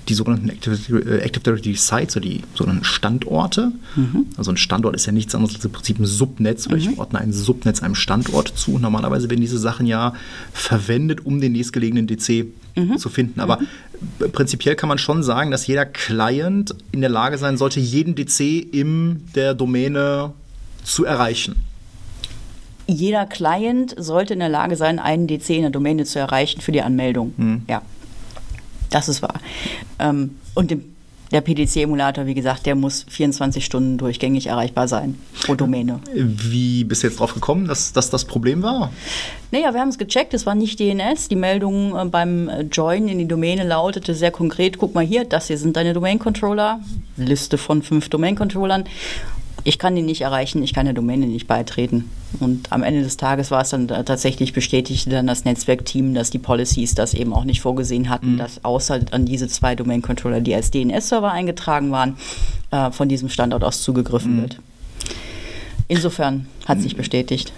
die 0.09 0.15
sogenannten 0.15 0.49
Active, 0.49 0.99
äh, 0.99 1.19
Active 1.19 1.43
Directory 1.43 1.75
Sites 1.75 2.17
oder 2.17 2.27
die 2.27 2.43
sogenannten 2.55 2.85
Standorte. 2.85 3.73
Mhm. 3.97 4.27
Also 4.37 4.53
ein 4.53 4.57
Standort 4.57 4.95
ist 4.95 5.07
ja 5.07 5.13
nichts 5.13 5.35
anderes 5.35 5.55
als 5.55 5.65
im 5.65 5.73
Prinzip 5.73 5.99
ein 5.99 6.07
Subnetz 6.07 6.67
oder 6.67 6.77
mhm. 6.77 6.83
ich 6.83 6.99
ordne 6.99 7.21
ein 7.21 7.33
Subnetz 7.33 7.83
einem 7.83 7.95
Standort 7.95 8.49
zu. 8.57 8.75
Und 8.75 8.83
normalerweise 8.83 9.31
werden 9.31 9.41
diese 9.41 9.59
Sachen 9.59 9.87
ja 9.87 10.15
verwendet, 10.53 11.25
um 11.25 11.41
den 11.41 11.53
nächstgelegenen 11.53 12.07
DC 12.07 12.47
mhm. 12.77 12.99
zu 12.99 13.09
finden. 13.09 13.41
Aber 13.41 13.59
mhm. 13.61 14.33
prinzipiell 14.33 14.77
kann 14.77 14.89
man 14.89 14.99
schon 14.99 15.23
sagen, 15.23 15.51
dass 15.51 15.67
jeder 15.67 15.87
Client 15.87 16.75
in 16.93 17.01
der 17.01 17.11
Lage 17.11 17.39
sein 17.39 17.57
sollte, 17.57 17.81
jeden 17.81 18.15
DC 18.15 18.41
in 18.73 19.23
der 19.35 19.55
Domäne 19.55 20.33
zu 20.85 21.05
erreichen 21.05 21.57
jeder 22.89 23.27
Client 23.27 23.95
sollte 23.99 24.35
in 24.35 24.41
der 24.41 24.49
Lage 24.49 24.77
sein, 24.77 24.99
einen 24.99 25.27
DC 25.27 25.51
in 25.51 25.63
der 25.63 25.71
Domäne 25.71 26.05
zu 26.05 26.19
erreichen 26.19 26.61
für 26.61 26.73
die 26.73 26.83
Anmeldung. 26.83 27.35
Mhm. 27.37 27.63
Ja. 27.69 27.83
Das 28.91 29.09
ist 29.09 29.23
wahr. 29.23 29.41
Ähm, 29.99 30.37
und 30.55 30.73
im 30.73 30.97
der 31.33 31.41
PDC-Emulator, 31.41 32.27
wie 32.27 32.35
gesagt, 32.35 32.67
der 32.67 32.75
muss 32.75 33.05
24 33.09 33.65
Stunden 33.65 33.99
durchgängig 33.99 34.47
erreichbar 34.47 34.87
sein 34.87 35.19
pro 35.43 35.55
Domäne. 35.55 36.01
Wie 36.15 36.85
bist 36.85 37.03
du 37.03 37.09
jetzt 37.09 37.19
drauf 37.19 37.35
gekommen, 37.35 37.67
dass, 37.67 37.93
dass 37.93 38.11
das 38.11 38.25
Problem 38.25 38.63
war? 38.63 38.93
Naja, 39.51 39.73
wir 39.75 39.81
haben 39.81 39.89
es 39.89 39.99
gecheckt, 39.99 40.35
es 40.35 40.47
war 40.47 40.55
nicht 40.55 40.79
DNS. 40.79 41.29
Die 41.29 41.37
Meldung 41.37 41.97
äh, 41.97 42.05
beim 42.05 42.51
Join 42.71 43.09
in 43.09 43.19
die 43.19 43.29
Domäne 43.29 43.65
lautete 43.65 44.15
sehr 44.15 44.31
konkret, 44.31 44.79
guck 44.79 44.95
mal 44.95 45.05
hier, 45.05 45.25
das 45.25 45.49
hier 45.49 45.59
sind 45.59 45.77
deine 45.77 45.95
Domain-Controller, 45.95 46.81
Liste 47.17 47.59
von 47.59 47.83
fünf 47.83 48.09
Domain-Controllern 48.09 48.85
ich 49.67 49.81
kann 49.81 49.97
ihn 49.97 50.07
nicht 50.07 50.21
erreichen, 50.21 50.63
ich 50.63 50.73
kann 50.73 50.85
der 50.85 50.95
Domäne 50.95 51.27
nicht 51.27 51.49
beitreten. 51.49 52.09
Und 52.39 52.71
am 52.71 52.85
Ende 52.85 53.03
des 53.03 53.17
Tages 53.17 53.51
war 53.51 53.63
es 53.63 53.71
dann 53.71 53.89
tatsächlich 53.89 54.53
bestätigte 54.53 55.11
dann 55.11 55.27
das 55.27 55.45
Netzwerkteam, 55.45 56.15
dass 56.15 56.31
die 56.31 56.39
Policies 56.39 56.95
das 56.95 57.15
eben 57.15 57.33
auch 57.33 57.43
nicht 57.43 57.61
vorgesehen 57.61 58.09
hatten, 58.09 58.35
mhm. 58.35 58.39
dass 58.39 58.65
außer 58.65 59.01
an 59.11 59.27
diese 59.27 59.49
zwei 59.49 59.75
Domain-Controller, 59.75 60.41
die 60.41 60.55
als 60.55 60.71
DNS-Server 60.71 61.33
eingetragen 61.33 61.91
waren, 61.91 62.17
äh, 62.71 62.93
von 62.93 63.09
diesem 63.09 63.29
Standort 63.29 63.65
aus 63.65 63.83
zugegriffen 63.83 64.37
mhm. 64.37 64.41
wird. 64.43 64.61
Insofern 65.89 66.47
hat 66.67 66.81
sich 66.81 66.97
bestätigt. 66.97 67.53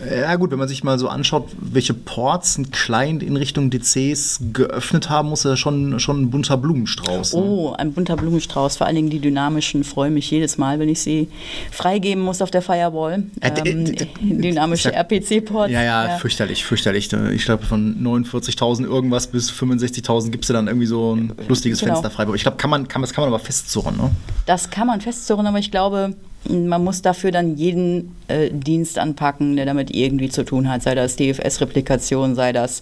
Ja 0.00 0.34
gut, 0.36 0.50
wenn 0.50 0.58
man 0.58 0.68
sich 0.68 0.82
mal 0.82 0.98
so 0.98 1.08
anschaut, 1.08 1.48
welche 1.58 1.94
Ports 1.94 2.58
ein 2.58 2.70
Client 2.70 3.22
in 3.22 3.36
Richtung 3.36 3.70
DCs 3.70 4.40
geöffnet 4.52 5.08
haben, 5.08 5.28
muss 5.28 5.44
er 5.44 5.56
schon, 5.56 6.00
schon 6.00 6.22
ein 6.22 6.30
bunter 6.30 6.56
Blumenstrauß. 6.56 7.34
Ne? 7.34 7.40
Oh, 7.40 7.72
ein 7.72 7.92
bunter 7.92 8.16
Blumenstrauß. 8.16 8.76
Vor 8.76 8.86
allen 8.86 8.96
Dingen 8.96 9.10
die 9.10 9.20
dynamischen 9.20 9.84
freue 9.84 10.10
mich 10.10 10.30
jedes 10.30 10.58
Mal, 10.58 10.78
wenn 10.78 10.88
ich 10.88 11.00
sie 11.00 11.28
freigeben 11.70 12.22
muss 12.22 12.42
auf 12.42 12.50
der 12.50 12.62
Firewall. 12.62 13.24
Äh, 13.40 13.52
ähm, 13.64 13.84
dynamische 14.20 14.90
ja, 14.90 15.00
RPC-Ports. 15.00 15.72
Ja, 15.72 15.82
ja, 15.82 16.08
ja, 16.08 16.18
fürchterlich, 16.18 16.64
fürchterlich. 16.64 17.12
Ich 17.12 17.44
glaube, 17.44 17.64
von 17.64 17.96
49.000 18.02 18.84
irgendwas 18.84 19.28
bis 19.28 19.50
65.000 19.50 20.30
gibt 20.30 20.44
es 20.44 20.48
dann 20.48 20.66
irgendwie 20.66 20.86
so 20.86 21.14
ein 21.14 21.32
lustiges 21.48 21.80
genau. 21.80 21.94
Fenster 21.94 22.10
frei. 22.10 22.26
Ich 22.34 22.42
glaube, 22.42 22.56
kann 22.56 22.70
man, 22.70 22.88
kann, 22.88 23.00
das 23.02 23.12
kann 23.12 23.22
man 23.22 23.32
aber 23.32 23.42
festzurren, 23.42 23.96
ne? 23.96 24.10
Das 24.46 24.70
kann 24.70 24.86
man 24.86 25.00
festzurren, 25.00 25.46
aber 25.46 25.58
ich 25.58 25.70
glaube, 25.70 26.14
man 26.48 26.84
muss 26.84 27.02
dafür 27.02 27.30
dann 27.30 27.56
jeden 27.56 28.14
äh, 28.28 28.50
Dienst 28.50 28.98
anpacken, 28.98 29.56
der 29.56 29.66
damit 29.66 29.94
irgendwie 29.94 30.28
zu 30.28 30.44
tun 30.44 30.68
hat, 30.68 30.82
sei 30.82 30.94
das 30.94 31.16
DFS-Replikation, 31.16 32.34
sei 32.34 32.52
das 32.52 32.80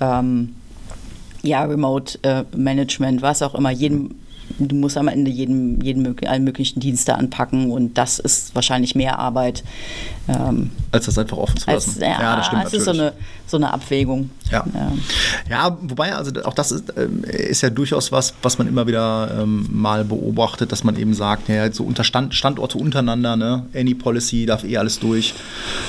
ähm, 0.00 0.54
ja, 1.42 1.64
Remote 1.64 2.18
äh, 2.22 2.44
Management, 2.56 3.22
was 3.22 3.42
auch 3.42 3.54
immer. 3.54 3.70
Jeden 3.70 4.23
du 4.58 4.74
musst 4.74 4.96
am 4.96 5.08
Ende 5.08 5.30
jeden, 5.30 5.80
jeden, 5.80 6.16
allen 6.26 6.44
möglichen 6.44 6.80
Dienste 6.80 7.14
anpacken 7.16 7.70
und 7.70 7.98
das 7.98 8.18
ist 8.18 8.54
wahrscheinlich 8.54 8.94
mehr 8.94 9.18
Arbeit. 9.18 9.64
Ähm, 10.28 10.70
als 10.92 11.06
das 11.06 11.18
einfach 11.18 11.36
offen 11.36 11.56
zu 11.56 11.70
lassen. 11.70 11.90
Als, 11.90 12.00
ja, 12.00 12.20
ja, 12.20 12.36
das 12.36 12.46
stimmt. 12.46 12.64
Es 12.66 12.72
ist 12.72 12.84
so 12.84 12.92
eine, 12.92 13.12
so 13.46 13.56
eine 13.56 13.72
Abwägung. 13.72 14.30
Ja. 14.50 14.64
ja. 14.74 14.92
ja, 15.50 15.78
wobei, 15.82 16.14
also 16.14 16.30
auch 16.44 16.54
das 16.54 16.72
ist, 16.72 16.90
äh, 16.96 17.08
ist, 17.48 17.62
ja 17.62 17.70
durchaus 17.70 18.12
was, 18.12 18.34
was 18.42 18.58
man 18.58 18.68
immer 18.68 18.86
wieder 18.86 19.42
ähm, 19.42 19.66
mal 19.70 20.04
beobachtet, 20.04 20.72
dass 20.72 20.84
man 20.84 20.96
eben 20.96 21.14
sagt, 21.14 21.48
ja, 21.48 21.70
so 21.72 21.84
unter 21.84 22.04
Stand, 22.04 22.34
Standorte 22.34 22.78
untereinander, 22.78 23.36
ne, 23.36 23.66
Any 23.74 23.94
Policy 23.94 24.46
darf 24.46 24.64
eh 24.64 24.76
alles 24.76 25.00
durch. 25.00 25.34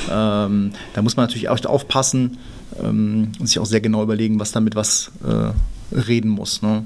Ähm, 0.09 0.71
da 0.93 1.01
muss 1.01 1.15
man 1.15 1.25
natürlich 1.25 1.49
auch 1.49 1.63
aufpassen 1.65 2.37
ähm, 2.83 3.31
und 3.39 3.47
sich 3.47 3.59
auch 3.59 3.65
sehr 3.65 3.81
genau 3.81 4.03
überlegen, 4.03 4.39
was 4.39 4.51
damit 4.51 4.75
was 4.75 5.11
äh, 5.25 5.95
reden 5.95 6.29
muss. 6.29 6.61
Ne? 6.61 6.83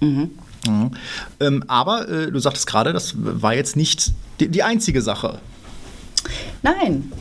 Mhm. 0.00 0.30
Mhm. 0.66 0.90
Ähm, 1.40 1.64
aber 1.68 2.08
äh, 2.08 2.30
du 2.30 2.38
sagtest 2.38 2.66
gerade, 2.66 2.92
das 2.92 3.14
war 3.16 3.54
jetzt 3.54 3.76
nicht 3.76 4.12
die, 4.40 4.48
die 4.48 4.62
einzige 4.62 5.02
Sache. 5.02 5.38
Nein. 6.62 7.12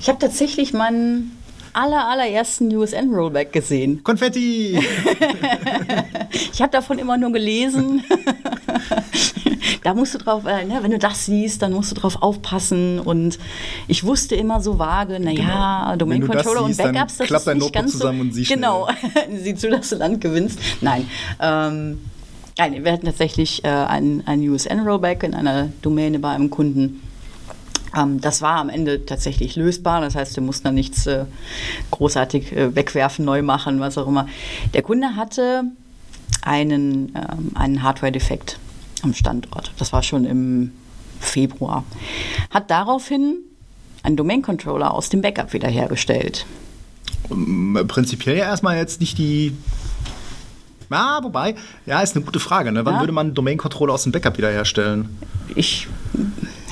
Ich 0.00 0.08
habe 0.08 0.18
tatsächlich 0.18 0.72
meinen 0.72 1.36
aller, 1.72 2.08
allerersten 2.08 2.74
USN-Rollback 2.74 3.52
gesehen. 3.52 4.02
Konfetti! 4.02 4.78
ich 6.52 6.60
habe 6.60 6.72
davon 6.72 6.98
immer 6.98 7.16
nur 7.16 7.32
gelesen. 7.32 8.02
da 9.82 9.94
musst 9.94 10.14
du 10.14 10.18
drauf, 10.18 10.44
äh, 10.44 10.64
ne, 10.64 10.78
wenn 10.82 10.90
du 10.90 10.98
das 10.98 11.26
siehst, 11.26 11.62
dann 11.62 11.72
musst 11.72 11.90
du 11.90 11.94
drauf 11.94 12.22
aufpassen. 12.22 13.00
Und 13.00 13.38
ich 13.88 14.04
wusste 14.04 14.34
immer 14.34 14.60
so 14.60 14.78
vage, 14.78 15.18
naja, 15.18 15.84
genau. 15.84 15.96
Domain 15.96 16.26
Controller 16.26 16.66
siehst, 16.66 16.80
und 16.80 16.92
Backups, 16.92 17.16
das 17.18 17.30
ist 17.30 17.54
nicht 17.54 17.72
ganz 17.72 17.92
zusammen 17.92 18.18
so. 18.18 18.24
Und 18.24 18.34
sieh 18.34 18.44
genau, 18.44 18.88
sieh 19.42 19.54
zu, 19.54 19.70
dass 19.70 19.90
du 19.90 19.96
Land 19.96 20.20
gewinnst. 20.20 20.58
Nein. 20.80 21.08
Ähm, 21.40 21.98
Nein, 22.58 22.84
wir 22.84 22.92
hatten 22.92 23.06
tatsächlich 23.06 23.64
äh, 23.64 23.68
ein, 23.68 24.22
ein 24.26 24.40
USN-Rollback 24.40 25.22
in 25.22 25.34
einer 25.34 25.68
Domäne 25.80 26.18
bei 26.18 26.30
einem 26.30 26.50
Kunden. 26.50 27.02
Ähm, 27.96 28.20
das 28.20 28.42
war 28.42 28.56
am 28.56 28.68
Ende 28.68 29.06
tatsächlich 29.06 29.56
lösbar. 29.56 30.00
Das 30.00 30.14
heißt, 30.14 30.36
wir 30.36 30.42
mussten 30.42 30.64
da 30.64 30.72
nichts 30.72 31.06
äh, 31.06 31.24
großartig 31.90 32.52
äh, 32.52 32.74
wegwerfen, 32.74 33.24
neu 33.24 33.42
machen, 33.42 33.80
was 33.80 33.96
auch 33.96 34.06
immer. 34.06 34.26
Der 34.74 34.82
Kunde 34.82 35.16
hatte 35.16 35.64
einen, 36.42 37.14
ähm, 37.14 37.52
einen 37.54 37.82
Hardware-Defekt 37.82 38.58
am 39.02 39.14
Standort. 39.14 39.72
Das 39.78 39.92
war 39.92 40.02
schon 40.02 40.24
im 40.26 40.72
Februar. 41.20 41.84
Hat 42.50 42.70
daraufhin 42.70 43.38
einen 44.02 44.16
Domain-Controller 44.16 44.92
aus 44.92 45.08
dem 45.08 45.22
Backup 45.22 45.52
wiederhergestellt. 45.52 46.44
Prinzipiell 47.88 48.36
ja 48.36 48.44
erstmal 48.44 48.76
jetzt 48.76 49.00
nicht 49.00 49.16
die 49.16 49.56
ja, 50.92 51.20
wobei, 51.22 51.54
ja, 51.86 52.00
ist 52.00 52.16
eine 52.16 52.24
gute 52.24 52.40
Frage. 52.40 52.72
Ne? 52.72 52.84
Wann 52.84 52.94
ja. 52.94 53.00
würde 53.00 53.12
man 53.12 53.26
einen 53.28 53.34
Domain-Controller 53.34 53.94
aus 53.94 54.04
dem 54.04 54.12
Backup 54.12 54.38
wiederherstellen? 54.38 55.08
Ich, 55.54 55.88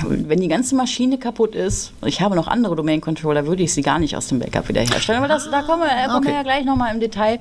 wenn 0.06 0.40
die 0.40 0.48
ganze 0.48 0.74
Maschine 0.74 1.18
kaputt 1.18 1.54
ist, 1.54 1.92
ich 2.04 2.20
habe 2.20 2.34
noch 2.36 2.46
andere 2.46 2.76
Domain-Controller, 2.76 3.46
würde 3.46 3.62
ich 3.62 3.74
sie 3.74 3.82
gar 3.82 3.98
nicht 3.98 4.16
aus 4.16 4.28
dem 4.28 4.38
Backup 4.38 4.68
wiederherstellen. 4.68 5.22
Aber 5.22 5.28
das, 5.28 5.50
da 5.50 5.62
kommen 5.62 5.82
wir, 5.82 5.88
da 5.88 6.06
kommen 6.06 6.16
okay. 6.18 6.28
wir 6.28 6.34
ja 6.34 6.42
gleich 6.42 6.64
nochmal 6.64 6.94
im 6.94 7.00
Detail. 7.00 7.38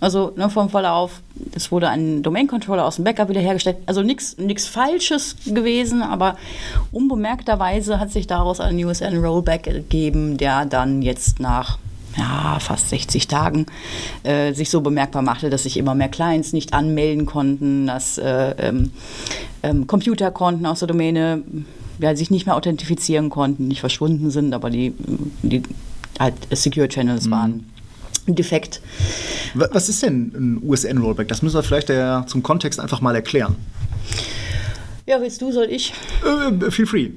Also 0.00 0.32
ne, 0.36 0.50
vom 0.50 0.70
Verlauf, 0.70 1.20
es 1.54 1.70
wurde 1.70 1.88
ein 1.88 2.22
Domain-Controller 2.22 2.84
aus 2.84 2.96
dem 2.96 3.04
Backup 3.04 3.28
wiederhergestellt. 3.28 3.76
Also 3.86 4.02
nichts 4.02 4.66
Falsches 4.66 5.36
gewesen, 5.46 6.02
aber 6.02 6.36
unbemerkterweise 6.92 8.00
hat 8.00 8.10
sich 8.10 8.26
daraus 8.26 8.60
ein 8.60 8.82
USN-Rollback 8.82 9.66
ergeben, 9.66 10.36
der 10.36 10.64
dann 10.64 11.02
jetzt 11.02 11.40
nach 11.40 11.78
ja, 12.16 12.58
fast 12.60 12.88
60 12.88 13.28
Tagen 13.28 13.66
äh, 14.22 14.52
sich 14.52 14.70
so 14.70 14.80
bemerkbar 14.80 15.22
machte, 15.22 15.50
dass 15.50 15.62
sich 15.62 15.76
immer 15.76 15.94
mehr 15.94 16.08
Clients 16.08 16.52
nicht 16.52 16.72
anmelden 16.72 17.26
konnten, 17.26 17.86
dass 17.86 18.18
äh, 18.18 18.54
ähm, 18.58 18.90
ähm, 19.62 19.86
Computerkonten 19.86 20.66
aus 20.66 20.80
der 20.80 20.88
Domäne 20.88 21.42
ja, 21.98 22.16
sich 22.16 22.30
nicht 22.30 22.46
mehr 22.46 22.56
authentifizieren 22.56 23.30
konnten, 23.30 23.68
nicht 23.68 23.80
verschwunden 23.80 24.30
sind, 24.30 24.54
aber 24.54 24.70
die, 24.70 24.94
die 25.42 25.62
halt 26.18 26.34
Secure 26.50 26.88
Channels 26.88 27.26
mhm. 27.26 27.30
waren 27.30 27.72
defekt. 28.26 28.80
Was 29.54 29.88
ist 29.88 30.02
denn 30.02 30.32
ein 30.34 30.62
USN-Rollback? 30.62 31.28
Das 31.28 31.42
müssen 31.42 31.56
wir 31.56 31.62
vielleicht 31.62 31.88
der, 31.88 32.24
zum 32.26 32.42
Kontext 32.42 32.78
einfach 32.78 33.00
mal 33.00 33.14
erklären. 33.14 33.56
Ja, 35.06 35.20
willst 35.20 35.42
du, 35.42 35.50
soll 35.50 35.66
ich? 35.70 35.92
Äh, 36.24 36.70
feel 36.70 36.86
free. 36.86 37.10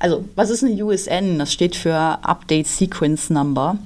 Also, 0.00 0.24
was 0.36 0.50
ist 0.50 0.62
eine 0.62 0.72
USN? 0.84 1.38
Das 1.38 1.52
steht 1.52 1.74
für 1.74 1.94
Update 1.94 2.66
Sequence 2.66 3.30
Number. 3.30 3.78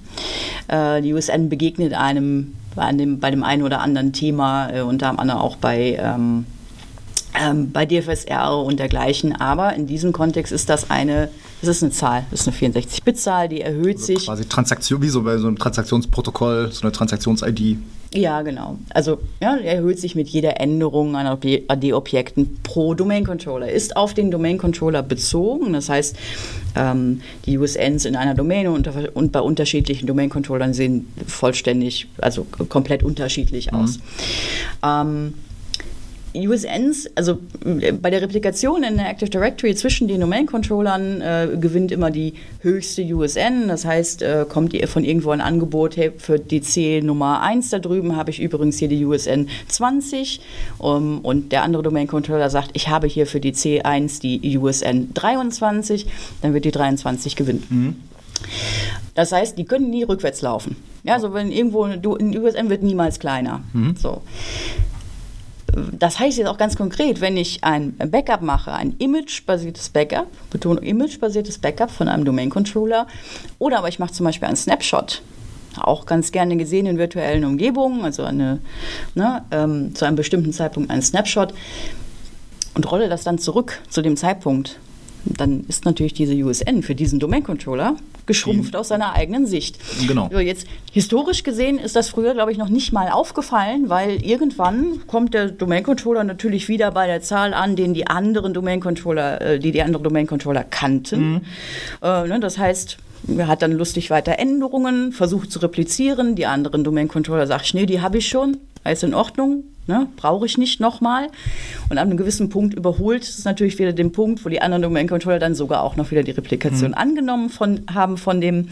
Äh, 0.69 1.02
die 1.02 1.14
USN 1.14 1.49
begegnet 1.49 1.95
einem 1.95 2.54
bei 2.75 2.92
dem, 2.92 3.21
bei 3.21 3.31
dem 3.31 3.42
einen 3.42 3.62
oder 3.62 3.81
anderen 3.81 4.12
Thema, 4.12 4.71
äh, 4.71 4.81
unter 4.81 5.19
anderem 5.19 5.40
auch 5.40 5.57
bei, 5.57 5.99
ähm, 6.00 6.47
ähm, 7.40 7.73
bei 7.73 7.87
DFSR 7.87 8.59
und 8.59 8.78
dergleichen. 8.78 9.35
Aber 9.35 9.75
in 9.75 9.87
diesem 9.87 10.12
Kontext 10.12 10.52
ist 10.52 10.69
das 10.69 10.90
eine, 10.90 11.28
das 11.61 11.76
ist 11.76 11.83
eine 11.83 11.92
Zahl, 11.92 12.25
das 12.31 12.47
ist 12.47 12.49
eine 12.49 12.57
64-Bit-Zahl, 12.57 13.49
die 13.49 13.61
erhöht 13.61 13.97
also 13.97 14.07
sich. 14.07 14.26
Quasi 14.26 14.45
Transaktion, 14.47 15.02
wie 15.02 15.09
so 15.09 15.23
bei 15.23 15.38
so 15.38 15.47
einem 15.47 15.59
Transaktionsprotokoll, 15.59 16.73
so 16.73 16.83
eine 16.83 16.92
Transaktions-ID. 16.92 17.78
Ja, 18.14 18.42
genau. 18.42 18.78
Also 18.90 19.19
ja, 19.40 19.57
erhöht 19.57 19.99
sich 19.99 20.14
mit 20.14 20.28
jeder 20.28 20.61
Änderung 20.61 21.16
an 21.16 21.26
AD-Objekten 21.26 22.59
pro 22.62 22.95
Domain-Controller. 22.95 23.71
Ist 23.71 23.97
auf 23.97 24.12
den 24.14 24.31
Domain-Controller 24.31 25.02
bezogen. 25.02 25.73
Das 25.73 25.88
heißt, 25.88 26.16
ähm, 26.76 27.23
die 27.47 27.59
USNs 27.59 28.04
in 28.04 28.16
einer 28.16 28.35
Domäne 28.35 28.71
und, 28.71 28.88
und 29.14 29.33
bei 29.33 29.40
unterschiedlichen 29.40 30.07
Domain-Controllern 30.07 30.75
sehen 30.75 31.09
vollständig, 31.26 32.09
also 32.19 32.45
komplett 32.69 33.02
unterschiedlich 33.02 33.73
aus. 33.73 33.99
Mhm. 33.99 34.02
Ähm, 34.85 35.35
USNs, 36.35 37.09
also 37.15 37.39
äh, 37.65 37.93
bei 37.93 38.11
der 38.11 38.23
Replikation 38.23 38.83
in 38.83 38.97
der 38.97 39.09
Active 39.09 39.31
Directory 39.31 39.75
zwischen 39.75 40.09
den 40.09 40.21
Domain-Controllern 40.21 41.21
äh, 41.21 41.49
gewinnt 41.61 41.93
immer 41.93 42.11
die 42.11 42.35
höchste 42.61 43.03
USN. 43.03 43.69
Das 43.69 43.85
heißt, 43.85 44.23
äh, 44.23 44.47
kommt 44.49 44.77
von 44.89 45.05
irgendwo 45.05 45.31
ein 45.31 45.41
Angebot, 45.41 45.97
hey, 45.97 46.12
für 46.17 46.39
DC 46.39 47.03
Nummer 47.03 47.43
1 47.43 47.71
da 47.71 47.79
drüben 47.79 48.17
habe 48.17 48.31
ich 48.31 48.41
übrigens 48.41 48.79
hier 48.79 48.89
die 48.89 49.05
USN 49.05 49.49
20 49.69 50.41
um, 50.79 51.21
und 51.21 51.53
der 51.53 51.62
andere 51.62 51.83
Domain-Controller 51.83 52.51
sagt, 52.51 52.71
ich 52.73 52.89
habe 52.89 53.07
hier 53.07 53.27
für 53.27 53.41
die 53.41 53.53
C1 53.53 54.21
die 54.21 54.59
USN 54.59 55.12
23, 55.15 56.07
dann 56.41 56.55
wird 56.55 56.65
die 56.65 56.71
23 56.71 57.37
gewinnen. 57.37 57.67
Mhm. 57.69 57.97
Das 59.15 59.33
heißt, 59.33 59.59
die 59.59 59.65
können 59.65 59.91
nie 59.91 60.03
rückwärts 60.03 60.43
laufen. 60.43 60.77
Ja, 61.05 61.15
also 61.15 61.35
wenn 61.35 61.51
irgendwo 61.51 61.83
eine 61.83 62.01
USN 62.07 62.71
wird 62.71 62.83
niemals 62.83 63.19
kleiner. 63.19 63.62
Mhm. 63.73 63.97
So 63.97 64.23
das 65.93 66.19
heißt 66.19 66.38
jetzt 66.38 66.49
auch 66.49 66.59
ganz 66.59 66.76
konkret, 66.76 67.21
wenn 67.21 67.37
ich 67.37 67.64
ein 67.64 67.97
Backup 67.97 68.43
mache, 68.43 68.73
ein 68.73 68.95
Image-basiertes 68.99 69.91
Backup, 69.91 70.26
Betonung 70.50 70.83
Image-basiertes 70.83 71.59
Backup 71.59 71.91
von 71.91 72.09
einem 72.09 72.25
Domain-Controller, 72.25 73.07
oder 73.59 73.79
aber 73.79 73.88
ich 73.88 73.99
mache 73.99 74.12
zum 74.12 74.25
Beispiel 74.25 74.49
einen 74.49 74.57
Snapshot 74.57 75.23
auch 75.81 76.07
ganz 76.07 76.33
gerne 76.33 76.57
gesehen 76.57 76.87
in 76.87 76.99
virtuellen 76.99 77.45
Umgebungen, 77.45 78.05
also 78.05 78.25
eine, 78.25 78.61
ne, 79.14 79.45
ähm, 79.50 79.95
zu 79.95 80.05
einem 80.05 80.17
bestimmten 80.17 80.52
Zeitpunkt 80.52 80.91
ein 80.91 81.02
Snapshot 81.02 81.55
und 82.75 82.91
rolle 82.91 83.09
das 83.09 83.25
dann 83.25 83.38
zurück 83.38 83.81
zu 83.88 84.02
dem 84.02 84.17
Zeitpunkt. 84.17 84.79
Dann 85.25 85.64
ist 85.69 85.85
natürlich 85.85 86.14
diese 86.14 86.35
USN 86.35 86.83
für 86.83 86.95
diesen 86.95 87.21
Domain-Controller 87.21 87.97
geschrumpft 88.26 88.76
aus 88.76 88.88
seiner 88.88 89.14
eigenen 89.14 89.47
Sicht. 89.47 89.79
Genau. 90.07 90.29
So, 90.33 90.38
jetzt 90.38 90.67
historisch 90.93 91.43
gesehen 91.43 91.79
ist 91.79 91.97
das 91.97 92.09
früher, 92.09 92.35
glaube 92.35 92.52
ich, 92.52 92.59
noch 92.59 92.69
nicht 92.69 92.93
mal 92.93 93.09
aufgefallen, 93.09 93.88
weil 93.88 94.25
irgendwann 94.25 95.07
kommt 95.07 95.35
der 95.35 95.50
Domain-Controller 95.50 96.25
natürlich 96.25 96.69
wieder 96.69 96.91
bei 96.91 97.07
der 97.07 97.23
Zahl 97.23 97.55
an, 97.55 97.76
den 97.76 97.95
die 97.95 98.07
anderen 98.07 98.55
Domain-Controller, 98.55 99.41
äh, 99.41 99.59
die 99.59 99.73
die 99.73 99.83
anderen 99.83 100.05
Domain-Controller 100.05 100.64
kannten. 100.64 101.33
Mhm. 101.33 101.41
Äh, 102.02 102.29
ne, 102.29 102.41
das 102.41 102.59
heißt, 102.59 102.99
er 103.37 103.47
hat 103.47 103.62
dann 103.62 103.73
lustig 103.73 104.11
weiter 104.11 104.38
Änderungen, 104.38 105.12
versucht 105.12 105.52
zu 105.52 105.61
replizieren. 105.61 106.35
Die 106.35 106.47
anderen 106.47 106.85
Domain-Controller 106.85 107.47
sagen, 107.47 107.64
nee, 107.75 107.87
die 107.87 108.00
habe 108.00 108.19
ich 108.19 108.29
schon, 108.29 108.59
alles 108.85 109.02
in 109.02 109.14
Ordnung, 109.14 109.64
ne? 109.87 110.09
brauche 110.17 110.47
ich 110.47 110.59
nicht 110.59 110.81
nochmal. 110.81 111.29
Und 111.89 111.99
an 111.99 112.09
einem 112.09 112.17
gewissen 112.17 112.49
Punkt 112.49 112.75
überholt 112.75 113.23
es 113.23 113.45
natürlich 113.45 113.79
wieder 113.79 113.93
den 113.93 114.12
Punkt, 114.12 114.45
wo 114.45 114.49
die 114.49 114.61
anderen 114.61 114.83
Domain-Controller 114.83 115.39
dann 115.39 115.55
sogar 115.55 115.83
auch 115.83 115.97
noch 115.97 116.11
wieder 116.11 116.23
die 116.23 116.31
Replikation 116.31 116.91
mhm. 116.91 116.97
angenommen 116.97 117.51
von, 117.51 117.83
haben 117.93 118.17
von 118.17 118.41
dem, 118.41 118.69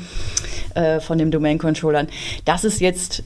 äh, 0.74 1.00
von 1.00 1.18
dem 1.18 1.30
Domain-Controllern. 1.30 2.08
Das 2.44 2.64
ist 2.64 2.80
jetzt, 2.80 3.22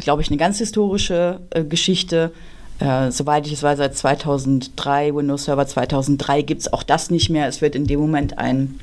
glaube 0.00 0.22
ich, 0.22 0.28
eine 0.28 0.36
ganz 0.36 0.58
historische 0.58 1.40
äh, 1.50 1.64
Geschichte. 1.64 2.32
Äh, 2.78 3.10
soweit 3.10 3.46
ich 3.46 3.52
es 3.52 3.62
weiß, 3.62 3.78
seit 3.78 3.96
2003, 3.96 5.14
Windows 5.14 5.44
Server 5.44 5.66
2003 5.66 6.42
gibt 6.42 6.62
es 6.62 6.72
auch 6.72 6.82
das 6.82 7.10
nicht 7.10 7.28
mehr. 7.28 7.46
Es 7.46 7.60
wird 7.60 7.74
in 7.74 7.86
dem 7.86 8.00
Moment 8.00 8.38
ein 8.38 8.80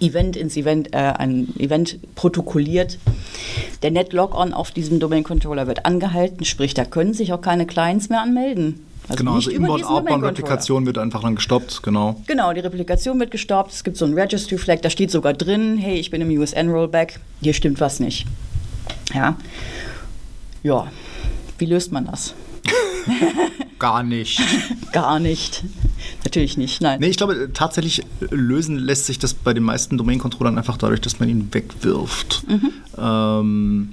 Event 0.00 0.36
ins 0.36 0.56
Event, 0.56 0.94
äh, 0.94 0.98
ein 0.98 1.48
Event 1.58 1.98
protokolliert. 2.14 2.98
Der 3.82 3.90
Net-Log-On 3.90 4.52
auf 4.52 4.70
diesem 4.70 5.00
Domain-Controller 5.00 5.66
wird 5.66 5.86
angehalten, 5.86 6.44
sprich, 6.44 6.74
da 6.74 6.84
können 6.84 7.14
sich 7.14 7.32
auch 7.32 7.40
keine 7.40 7.66
Clients 7.66 8.08
mehr 8.08 8.20
anmelden. 8.20 8.86
Also 9.08 9.18
genau, 9.18 9.34
also 9.34 9.50
Inbound-Outbound-Replikation 9.50 10.86
wird 10.86 10.98
einfach 10.98 11.22
dann 11.22 11.34
gestoppt, 11.34 11.82
genau. 11.82 12.20
Genau, 12.28 12.52
die 12.52 12.60
Replikation 12.60 13.18
wird 13.18 13.32
gestoppt. 13.32 13.72
Es 13.72 13.82
gibt 13.82 13.96
so 13.96 14.04
ein 14.04 14.14
Registry-Flag, 14.14 14.82
da 14.82 14.90
steht 14.90 15.10
sogar 15.10 15.32
drin, 15.32 15.78
hey, 15.78 15.98
ich 15.98 16.10
bin 16.10 16.20
im 16.20 16.30
USN-Rollback, 16.30 17.18
hier 17.40 17.52
stimmt 17.52 17.80
was 17.80 17.98
nicht. 17.98 18.26
Ja. 19.12 19.36
Ja, 20.62 20.86
wie 21.58 21.66
löst 21.66 21.90
man 21.90 22.06
das? 22.06 22.34
Gar 23.78 24.02
nicht. 24.02 24.40
Gar 24.92 25.18
nicht. 25.18 25.64
Natürlich 26.24 26.56
nicht, 26.56 26.80
nein. 26.80 27.00
Nee, 27.00 27.08
ich 27.08 27.16
glaube, 27.16 27.50
tatsächlich 27.52 28.02
lösen 28.30 28.76
lässt 28.76 29.06
sich 29.06 29.18
das 29.18 29.34
bei 29.34 29.54
den 29.54 29.62
meisten 29.62 29.96
Domain-Controllern 29.98 30.58
einfach 30.58 30.76
dadurch, 30.76 31.00
dass 31.00 31.18
man 31.18 31.28
ihn 31.28 31.48
wegwirft. 31.52 32.44
Mhm. 32.48 32.72
Ähm, 32.98 33.88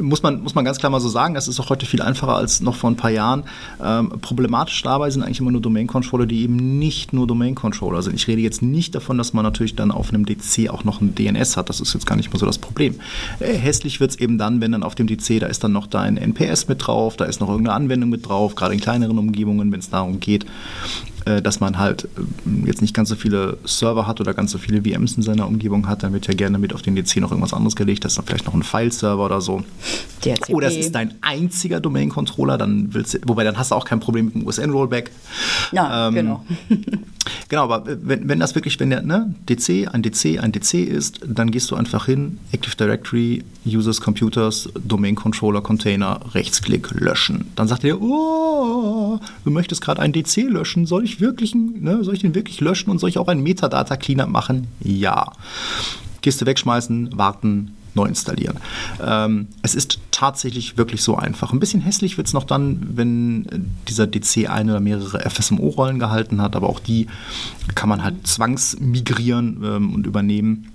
muss 0.00 0.22
man, 0.22 0.42
muss 0.42 0.54
man 0.54 0.64
ganz 0.64 0.78
klar 0.78 0.90
mal 0.90 1.00
so 1.00 1.08
sagen, 1.08 1.34
das 1.34 1.48
ist 1.48 1.58
auch 1.60 1.70
heute 1.70 1.86
viel 1.86 2.02
einfacher 2.02 2.34
als 2.34 2.60
noch 2.60 2.74
vor 2.74 2.90
ein 2.90 2.96
paar 2.96 3.10
Jahren. 3.10 3.44
Ähm, 3.82 4.10
problematisch 4.20 4.82
dabei 4.82 5.10
sind 5.10 5.22
eigentlich 5.22 5.40
immer 5.40 5.50
nur 5.50 5.60
Domain-Controller, 5.60 6.26
die 6.26 6.42
eben 6.42 6.78
nicht 6.78 7.12
nur 7.12 7.26
Domain-Controller 7.26 8.02
sind. 8.02 8.14
Ich 8.14 8.28
rede 8.28 8.42
jetzt 8.42 8.62
nicht 8.62 8.94
davon, 8.94 9.18
dass 9.18 9.32
man 9.32 9.44
natürlich 9.44 9.76
dann 9.76 9.90
auf 9.90 10.10
einem 10.10 10.26
DC 10.26 10.68
auch 10.70 10.84
noch 10.84 11.00
ein 11.00 11.14
DNS 11.14 11.56
hat. 11.56 11.68
Das 11.68 11.80
ist 11.80 11.94
jetzt 11.94 12.06
gar 12.06 12.16
nicht 12.16 12.32
mal 12.32 12.38
so 12.38 12.46
das 12.46 12.58
Problem. 12.58 13.00
Äh, 13.38 13.54
hässlich 13.54 14.00
wird 14.00 14.12
es 14.12 14.18
eben 14.18 14.38
dann, 14.38 14.60
wenn 14.60 14.72
dann 14.72 14.82
auf 14.82 14.94
dem 14.94 15.06
DC, 15.06 15.40
da 15.40 15.46
ist 15.46 15.64
dann 15.64 15.72
noch 15.72 15.86
dein 15.86 16.16
NPS 16.16 16.68
mit 16.68 16.86
drauf, 16.86 17.16
da 17.16 17.24
ist 17.24 17.40
noch 17.40 17.48
irgendeine 17.48 17.76
Anwendung 17.76 18.10
mit 18.10 18.28
drauf, 18.28 18.54
gerade 18.54 18.74
in 18.74 18.80
kleineren 18.80 19.18
Umgebungen, 19.18 19.72
wenn 19.72 19.80
es 19.80 19.90
darum 19.90 20.20
geht, 20.20 20.44
äh, 20.44 21.09
dass 21.24 21.60
man 21.60 21.78
halt 21.78 22.04
äh, 22.04 22.66
jetzt 22.66 22.80
nicht 22.82 22.94
ganz 22.94 23.08
so 23.08 23.14
viele 23.14 23.58
Server 23.64 24.06
hat 24.06 24.20
oder 24.20 24.34
ganz 24.34 24.52
so 24.52 24.58
viele 24.58 24.82
VMs 24.82 25.16
in 25.16 25.22
seiner 25.22 25.46
Umgebung 25.46 25.88
hat, 25.88 26.02
dann 26.02 26.12
wird 26.12 26.26
ja 26.26 26.34
gerne 26.34 26.58
mit 26.58 26.74
auf 26.74 26.82
den 26.82 26.94
DC 26.94 27.16
noch 27.16 27.30
irgendwas 27.30 27.52
anderes 27.52 27.76
gelegt. 27.76 28.04
Das 28.04 28.12
ist 28.12 28.18
dann 28.18 28.26
vielleicht 28.26 28.46
noch 28.46 28.54
ein 28.54 28.62
File-Server 28.62 29.24
oder 29.24 29.40
so. 29.40 29.62
DHCP. 30.24 30.54
Oder 30.54 30.68
es 30.68 30.76
ist 30.76 30.94
dein 30.94 31.14
einziger 31.20 31.80
Domain-Controller, 31.80 32.58
dann 32.58 32.92
willst 32.94 33.14
du, 33.14 33.18
wobei 33.26 33.44
dann 33.44 33.58
hast 33.58 33.70
du 33.70 33.74
auch 33.74 33.84
kein 33.84 34.00
Problem 34.00 34.26
mit 34.26 34.34
dem 34.34 34.46
USN-Rollback. 34.46 35.10
Ja, 35.72 36.08
ähm, 36.08 36.14
genau. 36.14 36.44
genau, 37.50 37.64
aber 37.64 37.84
wenn, 37.86 38.26
wenn 38.26 38.40
das 38.40 38.54
wirklich, 38.54 38.80
wenn 38.80 38.88
der 38.88 39.02
ne, 39.02 39.34
DC 39.46 39.92
ein 39.92 40.02
DC 40.02 40.42
ein 40.42 40.52
DC 40.52 40.74
ist, 40.74 41.20
dann 41.26 41.50
gehst 41.50 41.70
du 41.70 41.76
einfach 41.76 42.06
hin, 42.06 42.38
Active 42.52 42.74
Directory, 42.76 43.44
Users, 43.66 44.00
Computers, 44.00 44.70
Domain-Controller, 44.82 45.60
Container, 45.60 46.20
Rechtsklick, 46.32 46.90
löschen. 46.92 47.50
Dann 47.56 47.68
sagt 47.68 47.84
er, 47.84 48.00
oh, 48.00 49.20
du 49.44 49.50
möchtest 49.50 49.82
gerade 49.82 50.00
einen 50.00 50.14
DC 50.14 50.48
löschen, 50.48 50.86
soll 50.86 51.04
ich 51.04 51.20
wirklich, 51.20 51.54
ne, 51.54 52.02
soll 52.02 52.14
ich 52.14 52.20
den 52.20 52.34
wirklich 52.34 52.60
löschen 52.60 52.90
und 52.90 52.98
soll 52.98 53.10
ich 53.10 53.18
auch 53.18 53.28
einen 53.28 53.42
Metadata-Cleanup 53.42 54.30
machen? 54.30 54.68
Ja. 54.80 55.32
Kiste 56.22 56.46
wegschmeißen, 56.46 57.18
warten, 57.18 57.76
neu 57.94 58.06
installieren. 58.06 58.58
Ähm, 59.04 59.48
es 59.62 59.74
ist 59.74 59.98
tatsächlich 60.10 60.76
wirklich 60.76 61.02
so 61.02 61.16
einfach. 61.16 61.52
Ein 61.52 61.60
bisschen 61.60 61.80
hässlich 61.80 62.16
wird 62.16 62.26
es 62.26 62.32
noch 62.32 62.44
dann, 62.44 62.96
wenn 62.96 63.70
dieser 63.88 64.06
DC 64.06 64.48
eine 64.48 64.72
oder 64.72 64.80
mehrere 64.80 65.28
FSMO-Rollen 65.28 65.98
gehalten 65.98 66.40
hat, 66.40 66.56
aber 66.56 66.68
auch 66.68 66.80
die 66.80 67.06
kann 67.74 67.88
man 67.88 68.04
halt 68.04 68.26
zwangsmigrieren 68.26 69.62
ähm, 69.64 69.94
und 69.94 70.06
übernehmen. 70.06 70.68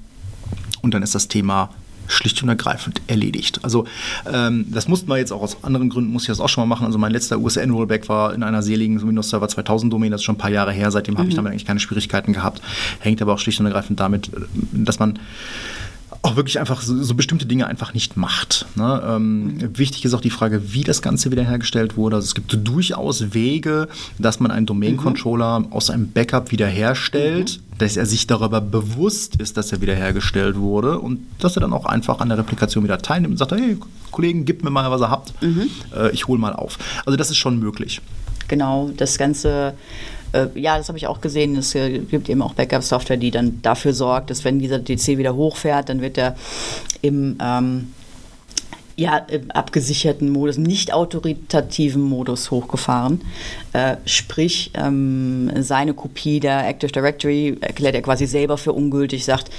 Und 0.81 0.93
dann 0.93 1.03
ist 1.03 1.15
das 1.15 1.27
Thema 1.27 1.71
schlicht 2.07 2.41
und 2.43 2.49
ergreifend 2.49 3.01
erledigt. 3.07 3.59
Also 3.63 3.85
ähm, 4.31 4.65
das 4.69 4.87
mussten 4.87 5.07
wir 5.09 5.17
jetzt 5.17 5.31
auch 5.31 5.41
aus 5.41 5.63
anderen 5.63 5.89
Gründen, 5.89 6.11
muss 6.11 6.23
ich 6.23 6.27
das 6.27 6.39
auch 6.39 6.49
schon 6.49 6.61
mal 6.63 6.75
machen. 6.75 6.85
Also 6.85 6.97
mein 6.97 7.11
letzter 7.11 7.39
USN-Rollback 7.39 8.09
war 8.09 8.33
in 8.33 8.43
einer 8.43 8.61
seligen 8.61 9.01
Windows 9.01 9.29
Server 9.29 9.47
2000 9.47 9.91
Domain, 9.91 10.11
das 10.11 10.21
ist 10.21 10.25
schon 10.25 10.35
ein 10.35 10.39
paar 10.39 10.51
Jahre 10.51 10.71
her, 10.71 10.91
seitdem 10.91 11.15
mhm. 11.15 11.19
habe 11.19 11.29
ich 11.29 11.35
damit 11.35 11.51
eigentlich 11.51 11.65
keine 11.65 11.79
Schwierigkeiten 11.79 12.33
gehabt. 12.33 12.61
Hängt 12.99 13.21
aber 13.21 13.33
auch 13.33 13.39
schlicht 13.39 13.59
und 13.59 13.65
ergreifend 13.65 13.99
damit, 13.99 14.29
dass 14.71 14.99
man 14.99 15.19
auch 16.25 16.35
wirklich 16.35 16.59
einfach 16.59 16.81
so, 16.81 17.01
so, 17.03 17.13
bestimmte 17.13 17.45
Dinge 17.45 17.67
einfach 17.67 17.93
nicht 17.93 18.17
macht. 18.17 18.65
Ne? 18.75 19.03
Ähm, 19.07 19.77
wichtig 19.77 20.05
ist 20.05 20.13
auch 20.13 20.21
die 20.21 20.29
Frage, 20.29 20.73
wie 20.73 20.83
das 20.83 21.01
Ganze 21.01 21.31
wiederhergestellt 21.31 21.97
wurde. 21.97 22.17
Also 22.17 22.25
es 22.25 22.35
gibt 22.35 22.67
durchaus 22.67 23.33
Wege, 23.33 23.87
dass 24.17 24.39
man 24.39 24.51
einen 24.51 24.65
Domain-Controller 24.65 25.59
mhm. 25.59 25.71
aus 25.71 25.89
einem 25.89 26.11
Backup 26.11 26.51
wiederherstellt, 26.51 27.59
mhm. 27.59 27.77
dass 27.77 27.95
er 27.95 28.05
sich 28.05 28.27
darüber 28.27 28.59
bewusst 28.59 29.35
ist, 29.37 29.57
dass 29.57 29.71
er 29.71 29.81
wiederhergestellt 29.81 30.57
wurde 30.57 30.99
und 30.99 31.19
dass 31.39 31.55
er 31.55 31.61
dann 31.61 31.73
auch 31.73 31.85
einfach 31.85 32.19
an 32.19 32.29
der 32.29 32.37
Replikation 32.39 32.83
wieder 32.83 32.97
teilnimmt 32.97 33.33
und 33.33 33.37
sagt, 33.37 33.51
hey 33.51 33.77
Kollegen, 34.11 34.45
gebt 34.45 34.63
mir 34.63 34.71
mal, 34.71 34.89
was 34.89 35.01
ihr 35.01 35.09
habt, 35.09 35.41
mhm. 35.41 35.69
äh, 35.95 36.11
ich 36.11 36.27
hole 36.27 36.39
mal 36.39 36.53
auf. 36.53 36.79
Also 37.05 37.17
das 37.17 37.29
ist 37.29 37.37
schon 37.37 37.59
möglich. 37.59 38.01
Genau, 38.47 38.91
das 38.95 39.17
Ganze 39.17 39.73
äh, 40.35 40.59
ja, 40.59 40.77
das 40.77 40.89
habe 40.89 40.97
ich 40.97 41.07
auch 41.07 41.21
gesehen. 41.21 41.55
Es 41.57 41.73
gibt 41.73 42.29
eben 42.29 42.41
auch 42.41 42.53
Backup-Software, 42.53 43.17
die 43.17 43.31
dann 43.31 43.61
dafür 43.61 43.93
sorgt, 43.93 44.29
dass 44.29 44.43
wenn 44.43 44.59
dieser 44.59 44.79
DC 44.79 45.17
wieder 45.17 45.35
hochfährt, 45.35 45.89
dann 45.89 46.01
wird 46.01 46.17
er 46.17 46.35
im 47.01 47.37
ähm, 47.41 47.93
ja, 48.97 49.17
im 49.17 49.51
abgesicherten 49.51 50.29
Modus, 50.29 50.57
nicht 50.57 50.93
autoritativen 50.93 52.01
Modus 52.01 52.49
hochgefahren. 52.49 53.21
Äh, 53.73 53.97
sprich, 54.05 54.71
ähm, 54.73 55.51
seine 55.59 55.93
Kopie 55.93 56.39
der 56.39 56.65
Active 56.67 56.93
Directory 56.93 57.57
erklärt 57.59 57.95
er 57.95 58.01
quasi 58.01 58.25
selber 58.25 58.57
für 58.57 58.71
ungültig, 58.71 59.25
sagt, 59.25 59.49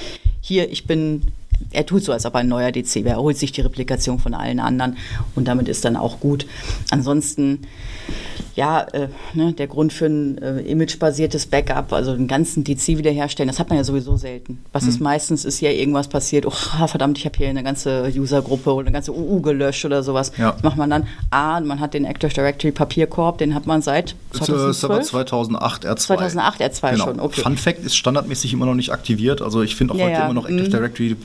hier, 0.41 0.71
ich 0.71 0.87
bin 0.87 1.23
er 1.71 1.87
tut 1.87 2.05
so, 2.05 2.12
als 2.12 2.27
ob 2.27 2.35
ein 2.35 2.49
neuer 2.49 2.71
DC 2.71 2.97
wäre. 2.97 3.17
Er 3.17 3.23
holt 3.23 3.39
sich 3.39 3.53
die 3.53 3.62
Replikation 3.62 4.19
von 4.19 4.35
allen 4.35 4.61
anderen 4.61 4.99
und 5.35 5.49
damit 5.49 5.69
ist 5.69 5.85
dann 5.85 5.97
auch 5.97 6.21
gut. 6.21 6.47
Ansonsten 6.91 7.62
ja, 8.57 8.81
äh, 8.92 9.09
ne, 9.35 9.53
der 9.53 9.66
Grund 9.66 9.92
für 9.92 10.07
ein 10.07 10.38
äh, 10.38 10.61
imagebasiertes 10.61 11.47
Backup, 11.47 11.92
also 11.92 12.16
den 12.16 12.27
ganzen 12.27 12.64
DC 12.64 12.88
wiederherstellen, 12.88 13.49
das 13.49 13.59
hat 13.59 13.69
man 13.69 13.77
ja 13.77 13.85
sowieso 13.85 14.16
selten. 14.16 14.59
Was 14.73 14.85
mhm. 14.85 14.88
ist 14.88 15.01
meistens, 15.01 15.45
ist 15.45 15.61
ja 15.61 15.71
irgendwas 15.71 16.09
passiert, 16.09 16.47
oh 16.47 16.51
verdammt, 16.87 17.19
ich 17.19 17.27
habe 17.27 17.37
hier 17.37 17.49
eine 17.49 17.62
ganze 17.62 18.11
Usergruppe 18.16 18.73
oder 18.73 18.87
eine 18.87 18.92
ganze 18.92 19.12
UU 19.12 19.42
gelöscht 19.42 19.85
oder 19.85 20.03
sowas. 20.03 20.33
Ja. 20.38 20.53
Das 20.53 20.62
macht 20.62 20.79
man 20.79 20.88
dann, 20.88 21.07
A, 21.31 21.61
man 21.61 21.81
hat 21.81 21.92
den 21.92 22.07
Active 22.07 22.33
Directory 22.33 22.73
Papierkorb, 22.73 23.38
den 23.38 23.55
hat 23.55 23.66
man 23.66 23.83
seit 23.83 24.16
2012? 24.33 25.07
2008 25.07 25.87
R2. 25.87 25.97
2008 25.97 26.62
R2 26.62 26.90
genau. 26.92 27.05
schon, 27.05 27.21
okay. 27.21 27.40
Fun 27.42 27.57
Fact 27.59 27.85
ist 27.85 27.95
standardmäßig 27.95 28.55
immer 28.55 28.64
noch 28.64 28.75
nicht 28.75 28.90
aktiviert, 28.90 29.42
also 29.42 29.61
ich 29.61 29.77
finde 29.77 29.92
auch 29.92 29.99
ja, 29.99 30.05
heute 30.07 30.14
ja. 30.14 30.25
immer 30.25 30.35
noch 30.35 30.47
Active 30.47 30.69
mhm. 30.69 30.71
Directory, 30.71 31.16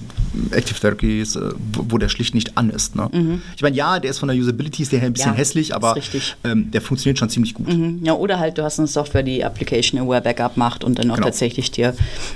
Active 0.51 0.79
Directory 0.81 1.21
ist, 1.21 1.37
äh, 1.37 1.51
wo 1.77 1.97
der 1.97 2.09
schlicht 2.09 2.35
nicht 2.35 2.57
an 2.57 2.69
ist. 2.69 2.97
Ne? 2.97 3.09
Mhm. 3.09 3.41
Ich 3.55 3.61
meine, 3.61 3.75
ja, 3.77 3.99
der 3.99 4.11
ist 4.11 4.19
von 4.19 4.27
der 4.27 4.37
Usability 4.37 4.83
ist 4.83 4.91
der 4.91 5.01
ein 5.01 5.13
bisschen 5.13 5.33
hässlich, 5.33 5.73
aber 5.73 5.95
ähm, 6.43 6.71
der 6.71 6.81
funktioniert 6.81 7.20
schon 7.21 7.29
ziemlich 7.29 7.53
gut. 7.53 7.67
Mhm. 7.67 7.99
Ja, 8.03 8.13
oder 8.13 8.39
halt 8.39 8.57
du 8.57 8.63
hast 8.63 8.79
eine 8.79 8.87
Software, 8.87 9.23
die 9.23 9.43
Application 9.43 10.01
Aware 10.01 10.21
Backup 10.21 10.57
macht 10.57 10.83
und 10.83 10.99
dann 10.99 11.09
auch 11.11 11.15
genau. 11.15 11.27
tatsächlich 11.27 11.71
dir 11.71 11.93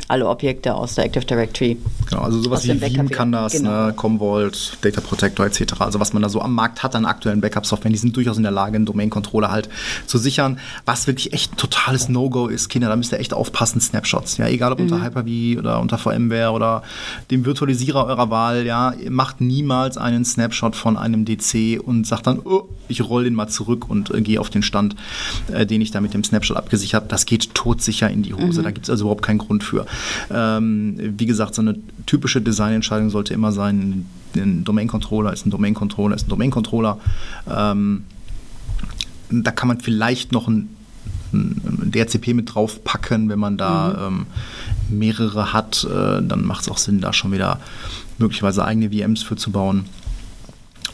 alle 0.08 0.28
Objekte 0.28 0.74
aus 0.76 0.96
der 0.96 1.06
Active 1.06 1.26
Directory. 1.26 1.78
Genau, 2.10 2.22
also 2.22 2.42
sowas 2.42 2.64
wie 2.64 2.80
Veeam 2.80 3.10
kann 3.10 3.32
das, 3.32 3.54
genau. 3.54 3.88
ne, 3.88 3.94
Commvault, 3.94 4.78
Data 4.82 5.02
Protector 5.02 5.46
etc. 5.46 5.74
Also 5.80 6.00
was 6.00 6.14
man 6.14 6.22
da 6.22 6.30
so 6.30 6.42
am 6.42 6.54
Markt 6.54 6.84
hat 6.84 6.96
an 6.96 7.06
aktuellen 7.06 7.42
Backup-Software, 7.42 7.92
die 7.92 7.98
sind 7.98 8.16
durchaus 8.16 8.38
in 8.38 8.44
der 8.44 8.52
Lage, 8.52 8.76
einen 8.76 8.86
Domain-Controller 8.86 9.52
halt 9.52 9.70
zu 10.06 10.18
sichern. 10.18 10.60
Was 10.86 11.08
wirklich 11.08 11.34
echt 11.34 11.54
ein 11.54 11.58
totales 11.58 12.08
No-Go 12.08 12.48
ist, 12.48 12.70
Kinder, 12.70 12.88
da 12.88 12.96
müsst 12.96 13.12
ihr 13.12 13.20
echt 13.20 13.34
aufpassen, 13.34 13.82
Snapshots. 13.82 14.38
Ja, 14.38 14.48
egal 14.48 14.72
ob 14.72 14.80
mhm. 14.80 14.86
unter 14.86 15.04
Hyper-V 15.04 15.60
oder 15.60 15.80
unter 15.80 15.98
VMware 15.98 16.52
oder 16.52 16.84
dem 17.32 17.46
Virtualisierer 17.46 18.06
eurer 18.06 18.30
Wahl, 18.30 18.66
ja, 18.66 18.94
macht 19.10 19.42
niemals 19.42 19.98
einen 19.98 20.24
Snapshot 20.26 20.76
von 20.76 20.96
einem 20.98 21.26
DC 21.26 21.82
und 21.84 22.06
sagt 22.06 22.28
dann, 22.28 22.40
oh, 22.44 22.70
ich 22.88 23.02
roll 23.02 23.24
den 23.24 23.34
mal 23.34 23.48
zurück 23.48 23.90
und 23.90 24.12
äh, 24.12 24.22
gehe 24.22 24.40
auf 24.40 24.50
den 24.50 24.62
Stand 24.62 24.75
äh, 25.52 25.66
den 25.66 25.82
ich 25.82 25.92
da 25.92 26.02
mit 26.02 26.14
dem 26.14 26.24
Snapshot 26.24 26.58
abgesichert 26.58 27.04
habe, 27.04 27.10
das 27.10 27.26
geht 27.26 27.54
todsicher 27.54 28.10
in 28.10 28.24
die 28.24 28.34
Hose. 28.34 28.62
Mhm. 28.62 28.64
Da 28.64 28.72
gibt 28.72 28.86
es 28.86 28.90
also 28.90 29.06
überhaupt 29.06 29.24
keinen 29.24 29.40
Grund 29.40 29.64
für. 29.64 29.86
Ähm, 30.32 30.96
wie 31.18 31.26
gesagt, 31.26 31.56
so 31.56 31.62
eine 31.62 31.76
typische 32.06 32.42
Designentscheidung 32.42 33.10
sollte 33.10 33.34
immer 33.34 33.52
sein, 33.52 34.06
ein 34.36 34.64
Domain-Controller 34.64 35.32
ist 35.34 35.46
ein 35.46 35.50
Domain-Controller 35.50 36.16
ist 36.16 36.28
ein 36.28 36.30
Domain-Controller. 36.30 37.00
Ähm, 37.50 38.04
da 39.30 39.52
kann 39.52 39.68
man 39.68 39.80
vielleicht 39.80 40.32
noch 40.32 40.48
ein, 40.48 40.70
DHCP 41.34 42.34
mit 42.34 42.54
draufpacken, 42.54 43.28
wenn 43.28 43.40
man 43.40 43.58
da 43.58 44.10
mhm. 44.10 44.26
ähm, 44.90 44.98
mehrere 45.00 45.52
hat. 45.52 45.84
Äh, 45.84 46.22
dann 46.22 46.46
macht 46.46 46.62
es 46.62 46.70
auch 46.70 46.78
Sinn, 46.78 47.02
da 47.02 47.12
schon 47.12 47.32
wieder 47.32 47.60
möglicherweise 48.18 48.64
eigene 48.64 48.92
VMs 48.92 49.24
für 49.24 49.36
zu 49.36 49.52
bauen. 49.52 49.86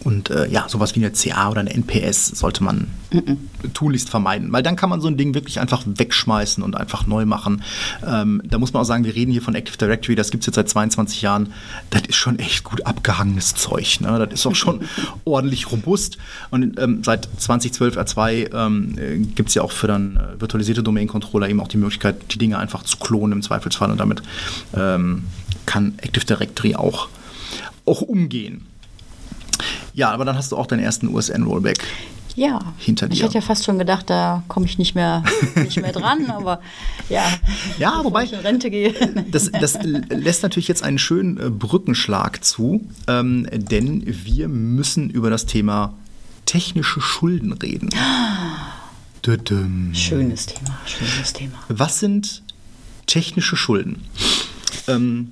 Und 0.03 0.29
äh, 0.31 0.47
ja, 0.47 0.67
sowas 0.67 0.95
wie 0.95 0.99
eine 0.99 1.11
CA 1.11 1.49
oder 1.49 1.59
eine 1.59 1.73
NPS 1.73 2.27
sollte 2.27 2.63
man 2.63 2.87
-mm. 3.11 3.37
tunlichst 3.73 4.09
vermeiden, 4.09 4.51
weil 4.51 4.63
dann 4.63 4.75
kann 4.75 4.89
man 4.89 4.99
so 4.99 5.07
ein 5.07 5.17
Ding 5.17 5.35
wirklich 5.35 5.59
einfach 5.59 5.83
wegschmeißen 5.85 6.63
und 6.63 6.75
einfach 6.75 7.05
neu 7.05 7.25
machen. 7.25 7.61
Ähm, 8.05 8.41
da 8.43 8.57
muss 8.57 8.73
man 8.73 8.81
auch 8.81 8.85
sagen, 8.85 9.03
wir 9.03 9.13
reden 9.15 9.31
hier 9.31 9.41
von 9.43 9.53
Active 9.53 9.77
Directory, 9.77 10.15
das 10.15 10.31
gibt 10.31 10.41
es 10.41 10.47
jetzt 10.47 10.55
seit 10.55 10.69
22 10.69 11.21
Jahren. 11.21 11.53
Das 11.91 12.01
ist 12.07 12.15
schon 12.15 12.39
echt 12.39 12.63
gut 12.63 12.85
abgehangenes 12.85 13.53
Zeug. 13.53 13.99
Ne? 14.01 14.17
Das 14.17 14.39
ist 14.39 14.45
auch 14.47 14.55
schon 14.55 14.81
ordentlich 15.25 15.71
robust. 15.71 16.17
Und 16.49 16.79
ähm, 16.79 17.03
seit 17.03 17.29
2012 17.37 17.97
R2 17.97 18.53
ähm, 18.53 19.35
gibt 19.35 19.49
es 19.49 19.55
ja 19.55 19.61
auch 19.61 19.71
für 19.71 19.87
dann 19.87 20.17
äh, 20.17 20.41
virtualisierte 20.41 20.81
Domain-Controller 20.81 21.47
eben 21.47 21.59
auch 21.59 21.67
die 21.67 21.77
Möglichkeit, 21.77 22.33
die 22.33 22.39
Dinge 22.39 22.57
einfach 22.57 22.83
zu 22.83 22.97
klonen 22.97 23.33
im 23.33 23.41
Zweifelsfall. 23.41 23.91
Und 23.91 23.99
damit 23.99 24.23
ähm, 24.75 25.23
kann 25.67 25.93
Active 25.97 26.25
Directory 26.25 26.75
auch, 26.75 27.09
auch 27.85 28.01
umgehen. 28.01 28.65
Ja, 29.93 30.11
aber 30.11 30.25
dann 30.25 30.35
hast 30.35 30.51
du 30.51 30.57
auch 30.57 30.67
deinen 30.67 30.79
ersten 30.81 31.07
USN-Rollback. 31.07 31.83
Ja, 32.35 32.59
hinter 32.77 33.07
dir. 33.07 33.13
ich 33.13 33.23
hätte 33.23 33.33
ja 33.35 33.41
fast 33.41 33.65
schon 33.65 33.77
gedacht, 33.77 34.09
da 34.09 34.43
komme 34.47 34.65
ich 34.65 34.77
nicht 34.77 34.95
mehr, 34.95 35.23
nicht 35.55 35.81
mehr 35.81 35.91
dran, 35.91 36.25
aber 36.29 36.61
ja. 37.09 37.25
Ja, 37.77 38.01
wobei 38.03 38.23
ich 38.23 38.33
in 38.33 38.39
Rente 38.39 38.69
gehe. 38.69 38.93
Das, 39.29 39.51
das 39.51 39.79
lässt 39.83 40.43
natürlich 40.43 40.67
jetzt 40.67 40.83
einen 40.83 40.97
schönen 40.97 41.37
äh, 41.37 41.49
Brückenschlag 41.49 42.43
zu, 42.43 42.87
ähm, 43.07 43.47
denn 43.51 44.03
wir 44.05 44.47
müssen 44.47 45.09
über 45.09 45.29
das 45.29 45.45
Thema 45.45 45.93
technische 46.45 47.01
Schulden 47.01 47.53
reden. 47.53 47.89
Schönes 49.93 50.47
Thema, 50.47 50.79
schönes 50.85 51.33
Thema. 51.33 51.53
Was 51.67 51.99
sind 51.99 52.41
technische 53.05 53.55
Schulden? 53.55 54.01
Ähm, 54.87 55.31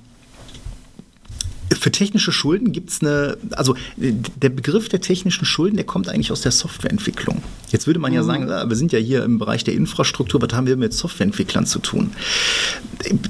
für 1.80 1.90
technische 1.90 2.30
Schulden 2.30 2.72
gibt 2.72 2.90
es 2.90 3.00
eine, 3.00 3.38
also 3.52 3.74
der 3.96 4.50
Begriff 4.50 4.90
der 4.90 5.00
technischen 5.00 5.46
Schulden, 5.46 5.76
der 5.76 5.86
kommt 5.86 6.08
eigentlich 6.08 6.30
aus 6.30 6.42
der 6.42 6.52
Softwareentwicklung. 6.52 7.42
Jetzt 7.72 7.86
würde 7.86 7.98
man 7.98 8.12
ja 8.12 8.22
mhm. 8.22 8.26
sagen, 8.26 8.48
wir 8.48 8.76
sind 8.76 8.92
ja 8.92 8.98
hier 8.98 9.24
im 9.24 9.38
Bereich 9.38 9.64
der 9.64 9.74
Infrastruktur, 9.74 10.42
was 10.42 10.52
haben 10.52 10.66
wir 10.66 10.76
mit 10.76 10.92
Softwareentwicklern 10.92 11.64
zu 11.64 11.78
tun? 11.78 12.12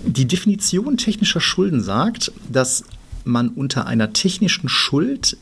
Die 0.05 0.27
Definition 0.27 0.97
technischer 0.97 1.41
Schulden 1.41 1.81
sagt, 1.81 2.33
dass 2.51 2.85
man 3.25 3.51
unter 3.51 3.87
einer 3.87 4.13
technischen 4.13 4.69
Schuld 4.69 5.37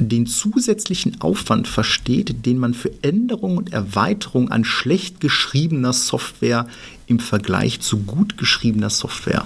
den 0.00 0.26
zusätzlichen 0.26 1.20
Aufwand 1.20 1.68
versteht, 1.68 2.44
den 2.44 2.58
man 2.58 2.74
für 2.74 2.90
Änderung 3.02 3.56
und 3.56 3.72
Erweiterung 3.72 4.50
an 4.50 4.64
schlecht 4.64 5.20
geschriebener 5.20 5.92
Software 5.92 6.66
im 7.06 7.20
Vergleich 7.20 7.80
zu 7.80 7.98
gut 7.98 8.36
geschriebener 8.36 8.90
Software 8.90 9.44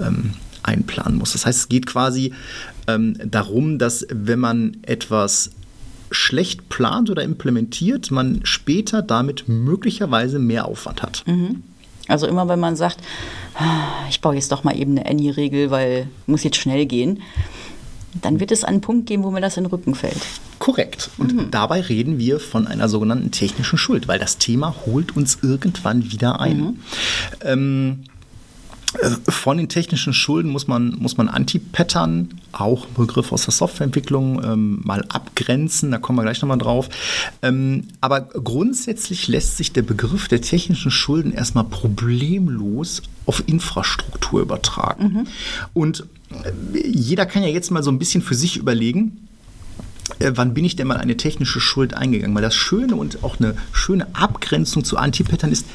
ähm, 0.00 0.34
einplanen 0.70 1.18
muss. 1.18 1.32
Das 1.32 1.46
heißt, 1.46 1.58
es 1.58 1.68
geht 1.68 1.86
quasi 1.86 2.32
ähm, 2.86 3.16
darum, 3.24 3.78
dass 3.78 4.06
wenn 4.10 4.38
man 4.38 4.76
etwas 4.82 5.50
schlecht 6.10 6.68
plant 6.68 7.10
oder 7.10 7.22
implementiert, 7.22 8.10
man 8.10 8.40
später 8.44 9.02
damit 9.02 9.48
möglicherweise 9.48 10.38
mehr 10.38 10.66
Aufwand 10.66 11.02
hat. 11.02 11.24
Mhm. 11.26 11.62
Also 12.08 12.26
immer 12.26 12.48
wenn 12.48 12.58
man 12.58 12.74
sagt, 12.74 12.98
ah, 13.54 14.06
ich 14.08 14.20
baue 14.20 14.34
jetzt 14.34 14.50
doch 14.50 14.64
mal 14.64 14.76
eben 14.76 14.98
eine 14.98 15.08
Any-Regel, 15.08 15.70
weil 15.70 16.08
muss 16.26 16.42
jetzt 16.42 16.56
schnell 16.56 16.86
gehen, 16.86 17.22
dann 18.20 18.40
wird 18.40 18.50
es 18.50 18.64
einen 18.64 18.80
Punkt 18.80 19.06
geben, 19.06 19.22
wo 19.22 19.30
mir 19.30 19.40
das 19.40 19.56
in 19.56 19.64
den 19.64 19.70
Rücken 19.70 19.94
fällt. 19.94 20.20
Korrekt. 20.58 21.10
Und 21.16 21.34
mhm. 21.34 21.50
dabei 21.50 21.80
reden 21.80 22.18
wir 22.18 22.40
von 22.40 22.66
einer 22.66 22.88
sogenannten 22.88 23.30
technischen 23.30 23.78
Schuld, 23.78 24.08
weil 24.08 24.18
das 24.18 24.38
Thema 24.38 24.74
holt 24.84 25.16
uns 25.16 25.38
irgendwann 25.42 26.10
wieder 26.10 26.40
ein. 26.40 26.58
Mhm. 26.58 26.78
Ähm, 27.44 27.98
äh, 28.04 28.09
von 29.28 29.56
den 29.56 29.68
technischen 29.68 30.12
Schulden 30.12 30.50
muss 30.50 30.66
man, 30.66 30.96
muss 30.98 31.16
man 31.16 31.28
Anti-Pattern, 31.28 32.40
auch 32.50 32.86
ein 32.86 32.94
Begriff 32.94 33.30
aus 33.30 33.44
der 33.44 33.52
Softwareentwicklung, 33.52 34.42
ähm, 34.42 34.80
mal 34.82 35.04
abgrenzen. 35.08 35.92
Da 35.92 35.98
kommen 35.98 36.18
wir 36.18 36.22
gleich 36.22 36.42
nochmal 36.42 36.58
drauf. 36.58 36.88
Ähm, 37.42 37.84
aber 38.00 38.22
grundsätzlich 38.22 39.28
lässt 39.28 39.56
sich 39.56 39.72
der 39.72 39.82
Begriff 39.82 40.26
der 40.26 40.40
technischen 40.40 40.90
Schulden 40.90 41.32
erstmal 41.32 41.64
problemlos 41.64 43.02
auf 43.26 43.44
Infrastruktur 43.46 44.40
übertragen. 44.40 45.04
Mhm. 45.04 45.26
Und 45.72 46.06
äh, 46.30 46.88
jeder 46.88 47.26
kann 47.26 47.44
ja 47.44 47.48
jetzt 47.48 47.70
mal 47.70 47.84
so 47.84 47.92
ein 47.92 47.98
bisschen 48.00 48.22
für 48.22 48.34
sich 48.34 48.56
überlegen, 48.56 49.28
äh, 50.18 50.32
wann 50.34 50.52
bin 50.52 50.64
ich 50.64 50.74
denn 50.74 50.88
mal 50.88 50.96
eine 50.96 51.16
technische 51.16 51.60
Schuld 51.60 51.94
eingegangen? 51.94 52.34
Weil 52.34 52.42
das 52.42 52.56
Schöne 52.56 52.96
und 52.96 53.22
auch 53.22 53.38
eine 53.38 53.54
schöne 53.72 54.08
Abgrenzung 54.16 54.82
zu 54.82 54.96
Anti-Pattern 54.96 55.52
ist, 55.52 55.66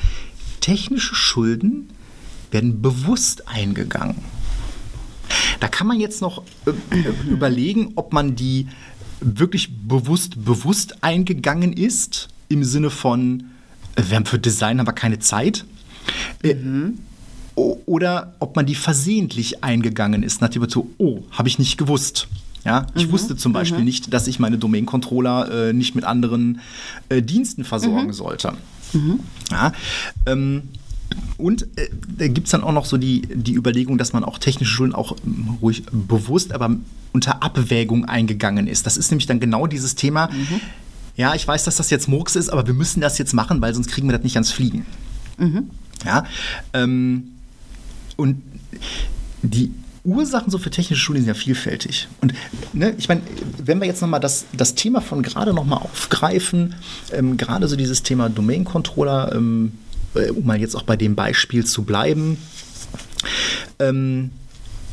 technische 0.60 1.15
Schulden 1.15 1.89
werden 2.56 2.82
bewusst 2.82 3.50
eingegangen. 3.50 4.15
Da 5.60 5.68
kann 5.68 5.88
man 5.88 6.00
jetzt 6.00 6.22
noch 6.22 6.41
äh, 6.65 7.30
überlegen, 7.30 7.91
ob 7.96 8.13
man 8.13 8.36
die 8.36 8.68
wirklich 9.20 9.76
bewusst 9.76 10.46
bewusst 10.46 11.04
eingegangen 11.04 11.74
ist, 11.74 12.30
im 12.48 12.63
Sinne 12.63 12.89
von, 12.89 13.44
äh, 13.96 14.04
wir 14.08 14.15
haben 14.15 14.26
für 14.26 14.39
Design 14.39 14.80
aber 14.80 14.94
keine 14.94 15.20
Zeit. 15.20 15.65
Äh, 16.44 16.56
mhm. 16.56 17.00
Oder 17.56 18.36
ob 18.39 18.56
man 18.56 18.65
die 18.65 18.76
versehentlich 18.76 19.63
eingegangen 19.63 20.24
ist, 20.24 20.41
nach 20.41 20.50
dem 20.50 20.62
Motto, 20.62 20.89
oh, 20.98 21.24
habe 21.32 21.50
ich 21.50 21.60
nicht 21.60 21.78
gewusst. 21.78 22.28
Ja, 22.63 22.88
ich 22.96 23.08
mhm. 23.08 23.12
wusste 23.12 23.36
zum 23.36 23.52
Beispiel 23.54 23.80
mhm. 23.80 23.86
nicht, 23.86 24.13
dass 24.13 24.28
ich 24.28 24.39
meine 24.39 24.58
Domain-Controller 24.58 25.70
äh, 25.70 25.74
nicht 25.74 25.94
mit 25.94 26.06
anderen 26.06 26.62
äh, 27.10 27.22
Diensten 27.22 27.63
versorgen 27.65 28.08
mhm. 28.08 28.13
sollte. 28.13 28.54
Mhm. 28.94 29.20
Ja, 29.52 29.72
ähm, 30.26 30.70
und 31.38 31.63
äh, 31.78 31.89
da 32.18 32.28
gibt 32.28 32.48
es 32.48 32.52
dann 32.52 32.63
auch 32.63 32.72
noch 32.72 32.86
so 32.86 32.98
die, 32.98 33.22
die 33.22 33.54
Überlegung, 33.56 33.98
dass 33.98 34.13
man 34.13 34.24
auch 34.24 34.38
technische 34.38 34.72
Schulden 34.72 34.96
auch 34.96 35.15
ähm, 35.26 35.58
ruhig 35.62 35.84
bewusst, 35.91 36.54
aber 36.54 36.76
unter 37.12 37.44
Abwägung 37.44 38.06
eingegangen 38.06 38.68
ist. 38.68 38.86
Das 38.86 38.98
ist 38.98 39.12
nämlich 39.12 39.26
dann 39.26 39.39
genau 39.39 39.68
dieses 39.68 39.96
Thema. 39.96 40.28
Mhm. 40.28 40.62
Ja, 41.18 41.34
ich 41.34 41.48
weiß, 41.48 41.63
dass 41.63 41.78
das 41.78 41.89
jetzt 41.89 42.08
Murks 42.08 42.36
ist, 42.36 42.50
aber 42.50 42.68
wir 42.68 42.74
müssen 42.74 43.02
das 43.02 43.18
jetzt 43.18 43.34
machen, 43.34 43.62
weil 43.62 43.74
sonst 43.74 43.89
kriegen 43.89 44.08
wir 44.08 44.13
das 44.13 44.24
nicht 44.24 44.36
ans 44.36 44.52
Fliegen. 44.52 44.86
Mhm. 45.38 45.70
Ja, 46.06 46.26
ähm, 46.74 47.32
und 48.18 48.41
die 49.41 49.72
Ursachen 50.04 50.52
so 50.52 50.58
für 50.58 50.70
technische 50.70 51.02
Schulden 51.02 51.24
sind 51.24 51.28
ja 51.28 51.34
vielfältig. 51.34 52.08
Und 52.22 52.34
ne, 52.74 52.94
ich 52.98 53.10
meine, 53.10 53.22
wenn 53.63 53.80
wir 53.80 53.88
jetzt 53.88 54.02
nochmal 54.02 54.20
das, 54.20 54.46
das 54.54 54.76
Thema 54.76 55.02
von 55.02 55.24
gerade 55.24 55.54
nochmal 55.54 55.80
aufgreifen, 55.80 56.76
ähm, 57.12 57.38
gerade 57.38 57.68
so 57.68 57.76
dieses 57.76 58.04
Thema 58.04 58.30
Domain-Controller, 58.30 59.34
ähm, 59.34 59.74
äh, 59.74 59.85
um 60.15 60.45
mal 60.45 60.60
jetzt 60.60 60.75
auch 60.75 60.84
bei 60.84 60.95
dem 60.95 61.15
Beispiel 61.15 61.65
zu 61.65 61.84
bleiben, 61.84 62.38
ähm, 63.80 64.32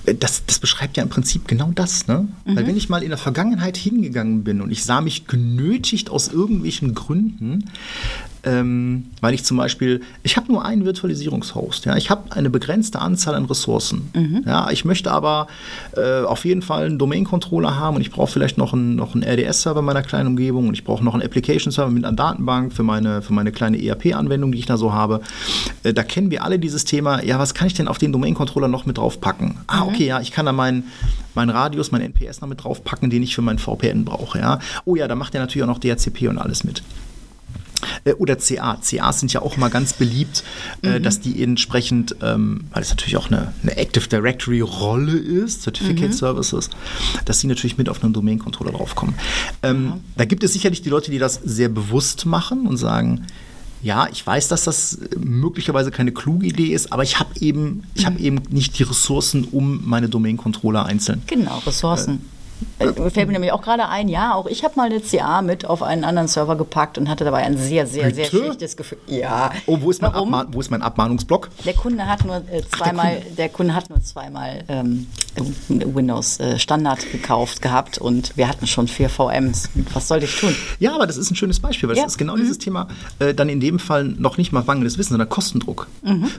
das, 0.04 0.44
das, 0.46 0.58
beschreibt 0.58 0.96
ja 0.96 1.02
im 1.02 1.08
Prinzip 1.08 1.46
genau 1.46 1.70
das. 1.74 2.08
Ne? 2.08 2.26
Mhm. 2.44 2.56
Weil 2.56 2.66
wenn 2.66 2.76
ich 2.76 2.88
mal 2.88 3.02
in 3.02 3.10
der 3.10 3.18
Vergangenheit 3.18 3.76
hingegangen 3.76 4.42
bin 4.42 4.60
und 4.60 4.72
ich 4.72 4.84
sah 4.84 5.00
mich 5.00 5.26
genötigt 5.26 6.10
aus 6.10 6.28
irgendwelchen 6.28 6.94
Gründen, 6.94 7.70
ähm, 8.44 9.06
weil 9.20 9.34
ich 9.34 9.44
zum 9.44 9.56
Beispiel, 9.56 10.02
ich 10.22 10.36
habe 10.36 10.50
nur 10.50 10.64
einen 10.64 10.84
Virtualisierungshost, 10.84 11.84
ja, 11.84 11.96
ich 11.96 12.10
habe 12.10 12.32
eine 12.32 12.50
begrenzte 12.50 13.00
Anzahl 13.00 13.34
an 13.34 13.44
Ressourcen. 13.44 14.10
Mhm. 14.14 14.42
Ja, 14.46 14.70
ich 14.70 14.84
möchte 14.84 15.10
aber 15.10 15.46
äh, 15.96 16.22
auf 16.22 16.44
jeden 16.44 16.62
Fall 16.62 16.86
einen 16.86 16.98
Domain-Controller 16.98 17.78
haben 17.78 17.96
und 17.96 18.02
ich 18.02 18.10
brauche 18.10 18.30
vielleicht 18.30 18.58
noch 18.58 18.72
einen, 18.72 18.96
noch 18.96 19.14
einen 19.14 19.22
RDS-Server 19.22 19.80
in 19.80 19.86
meiner 19.86 20.02
kleinen 20.02 20.28
Umgebung 20.28 20.68
und 20.68 20.74
ich 20.74 20.84
brauche 20.84 21.04
noch 21.04 21.14
einen 21.14 21.22
Application-Server 21.22 21.90
mit 21.90 22.04
einer 22.04 22.16
Datenbank 22.16 22.72
für 22.72 22.82
meine, 22.82 23.22
für 23.22 23.32
meine 23.32 23.52
kleine 23.52 23.82
ERP-Anwendung, 23.82 24.52
die 24.52 24.58
ich 24.58 24.66
da 24.66 24.76
so 24.76 24.92
habe. 24.92 25.20
Äh, 25.84 25.94
da 25.94 26.02
kennen 26.02 26.30
wir 26.30 26.44
alle 26.44 26.58
dieses 26.58 26.84
Thema, 26.84 27.22
ja, 27.22 27.38
was 27.38 27.54
kann 27.54 27.68
ich 27.68 27.74
denn 27.74 27.88
auf 27.88 27.98
den 27.98 28.12
Domain-Controller 28.12 28.68
noch 28.68 28.86
mit 28.86 28.98
draufpacken? 28.98 29.58
Ah, 29.68 29.84
mhm. 29.84 29.88
okay, 29.88 30.06
ja, 30.06 30.20
ich 30.20 30.32
kann 30.32 30.46
da 30.46 30.52
meinen 30.52 30.84
mein 31.34 31.48
Radius, 31.48 31.92
mein 31.92 32.02
NPS 32.02 32.40
noch 32.40 32.48
mit 32.48 32.62
draufpacken, 32.62 33.08
den 33.08 33.22
ich 33.22 33.34
für 33.34 33.42
meinen 33.42 33.58
VPN 33.58 34.04
brauche. 34.04 34.38
Ja? 34.38 34.58
Oh 34.84 34.96
ja, 34.96 35.08
da 35.08 35.14
macht 35.14 35.34
er 35.34 35.40
natürlich 35.40 35.62
auch 35.62 35.68
noch 35.68 35.78
DHCP 35.78 36.28
und 36.28 36.38
alles 36.38 36.64
mit. 36.64 36.82
Äh, 38.04 38.12
oder 38.14 38.36
CA. 38.36 38.76
CAs 38.76 39.20
sind 39.20 39.32
ja 39.32 39.42
auch 39.42 39.56
mal 39.56 39.68
ganz 39.68 39.92
beliebt, 39.92 40.42
äh, 40.82 40.98
mhm. 40.98 41.02
dass 41.02 41.20
die 41.20 41.42
entsprechend, 41.42 42.16
ähm, 42.22 42.64
weil 42.72 42.82
es 42.82 42.90
natürlich 42.90 43.16
auch 43.16 43.28
eine, 43.28 43.52
eine 43.62 43.76
Active 43.76 44.08
Directory-Rolle 44.08 45.16
ist, 45.16 45.62
Certificate 45.62 46.10
mhm. 46.10 46.12
Services, 46.12 46.70
dass 47.24 47.40
sie 47.40 47.46
natürlich 47.46 47.78
mit 47.78 47.88
auf 47.88 48.02
einen 48.02 48.12
Domain-Controller 48.12 48.72
draufkommen. 48.72 49.14
Ähm, 49.62 49.84
mhm. 49.84 49.92
Da 50.16 50.24
gibt 50.24 50.44
es 50.44 50.52
sicherlich 50.52 50.82
die 50.82 50.90
Leute, 50.90 51.10
die 51.10 51.18
das 51.18 51.40
sehr 51.44 51.68
bewusst 51.68 52.26
machen 52.26 52.66
und 52.66 52.76
sagen, 52.76 53.26
ja, 53.82 54.06
ich 54.10 54.24
weiß, 54.24 54.46
dass 54.46 54.64
das 54.64 54.98
möglicherweise 55.18 55.90
keine 55.90 56.12
kluge 56.12 56.46
Idee 56.46 56.68
ist, 56.68 56.92
aber 56.92 57.02
ich 57.02 57.18
habe 57.18 57.30
eben, 57.40 57.82
ich 57.94 58.06
habe 58.06 58.18
mhm. 58.18 58.24
eben 58.24 58.42
nicht 58.50 58.78
die 58.78 58.84
Ressourcen, 58.84 59.44
um 59.50 59.80
meine 59.84 60.08
Domain-Controller 60.08 60.86
einzeln. 60.86 61.22
Genau, 61.26 61.58
Ressourcen. 61.66 62.14
Äh, 62.14 62.41
Fällt 62.78 63.16
mir 63.26 63.32
nämlich 63.32 63.52
auch 63.52 63.62
gerade 63.62 63.88
ein, 63.88 64.08
ja, 64.08 64.34
auch 64.34 64.46
ich 64.46 64.64
habe 64.64 64.74
mal 64.76 64.86
eine 64.86 65.00
CA 65.00 65.42
mit 65.42 65.64
auf 65.64 65.82
einen 65.82 66.04
anderen 66.04 66.28
Server 66.28 66.56
gepackt 66.56 66.98
und 66.98 67.08
hatte 67.08 67.24
dabei 67.24 67.38
ein 67.44 67.56
sehr, 67.56 67.86
sehr, 67.86 68.12
sehr 68.14 68.24
Bitte? 68.26 68.36
schlechtes 68.44 68.76
Gefühl. 68.76 68.98
Ja. 69.06 69.50
Oh, 69.66 69.78
wo 69.80 69.90
ist 69.90 70.02
mein? 70.02 70.12
Abmahn 70.14 70.48
wo 70.52 70.60
ist 70.60 70.70
mein 70.70 70.82
Abmahnungsblock? 70.82 71.48
Der 71.64 71.74
Kunde 71.74 72.06
hat 72.06 72.24
nur 72.24 72.36
äh, 72.36 72.62
zweimal, 72.76 73.22
der, 73.36 73.48
Kunde 73.48 73.74
hat 73.74 73.88
nur 73.90 74.00
zweimal 74.02 74.64
ähm, 74.68 75.06
Windows 75.68 76.40
äh, 76.40 76.58
Standard 76.58 77.10
gekauft 77.12 77.62
gehabt 77.62 77.98
und 77.98 78.36
wir 78.36 78.48
hatten 78.48 78.66
schon 78.66 78.88
vier 78.88 79.08
VMs. 79.08 79.68
Was 79.94 80.08
sollte 80.08 80.26
ich 80.26 80.36
tun? 80.38 80.54
Ja, 80.78 80.94
aber 80.94 81.06
das 81.06 81.16
ist 81.16 81.30
ein 81.30 81.36
schönes 81.36 81.60
Beispiel, 81.60 81.88
weil 81.88 81.96
Ja. 81.96 82.02
das 82.04 82.12
ist 82.12 82.18
genau 82.18 82.36
dieses 82.36 82.58
Thema, 82.58 82.88
äh, 83.18 83.34
dann 83.34 83.48
in 83.48 83.60
dem 83.60 83.78
Fall 83.78 84.04
noch 84.04 84.36
nicht 84.38 84.52
mal 84.52 84.62
mangelndes 84.64 84.98
Wissen, 84.98 85.10
sondern 85.10 85.28
Kostendruck. 85.28 85.86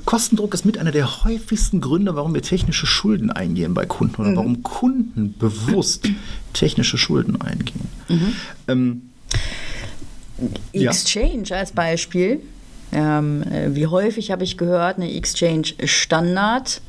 Kostendruck 0.06 0.54
ist 0.54 0.66
mit 0.66 0.78
einer 0.78 0.92
der 0.92 1.24
häufigsten 1.24 1.82
Gründe, 1.82 2.16
warum 2.16 2.34
wir 2.34 2.42
technische 2.42 2.86
Schulden 2.86 3.32
eingehen 3.32 3.74
bei 3.74 3.86
Kunden 3.86 4.22
oder 4.22 4.36
warum 4.36 4.62
Kunden 4.64 5.36
bewusst 5.38 6.08
technische 6.54 6.98
Schulden 6.98 7.40
eingehen. 7.42 7.90
Ähm, 8.68 9.02
Ja. 10.74 10.92
Exchange 10.92 11.56
als 11.56 11.72
Beispiel. 11.72 12.42
Ähm, 12.92 13.44
äh, 13.44 13.74
wie 13.76 13.88
häufig 13.88 14.30
habe 14.32 14.44
ich 14.44 14.58
gehört, 14.58 14.98
eine 14.98 15.12
Exchange 15.14 15.68
Standard 15.86 16.82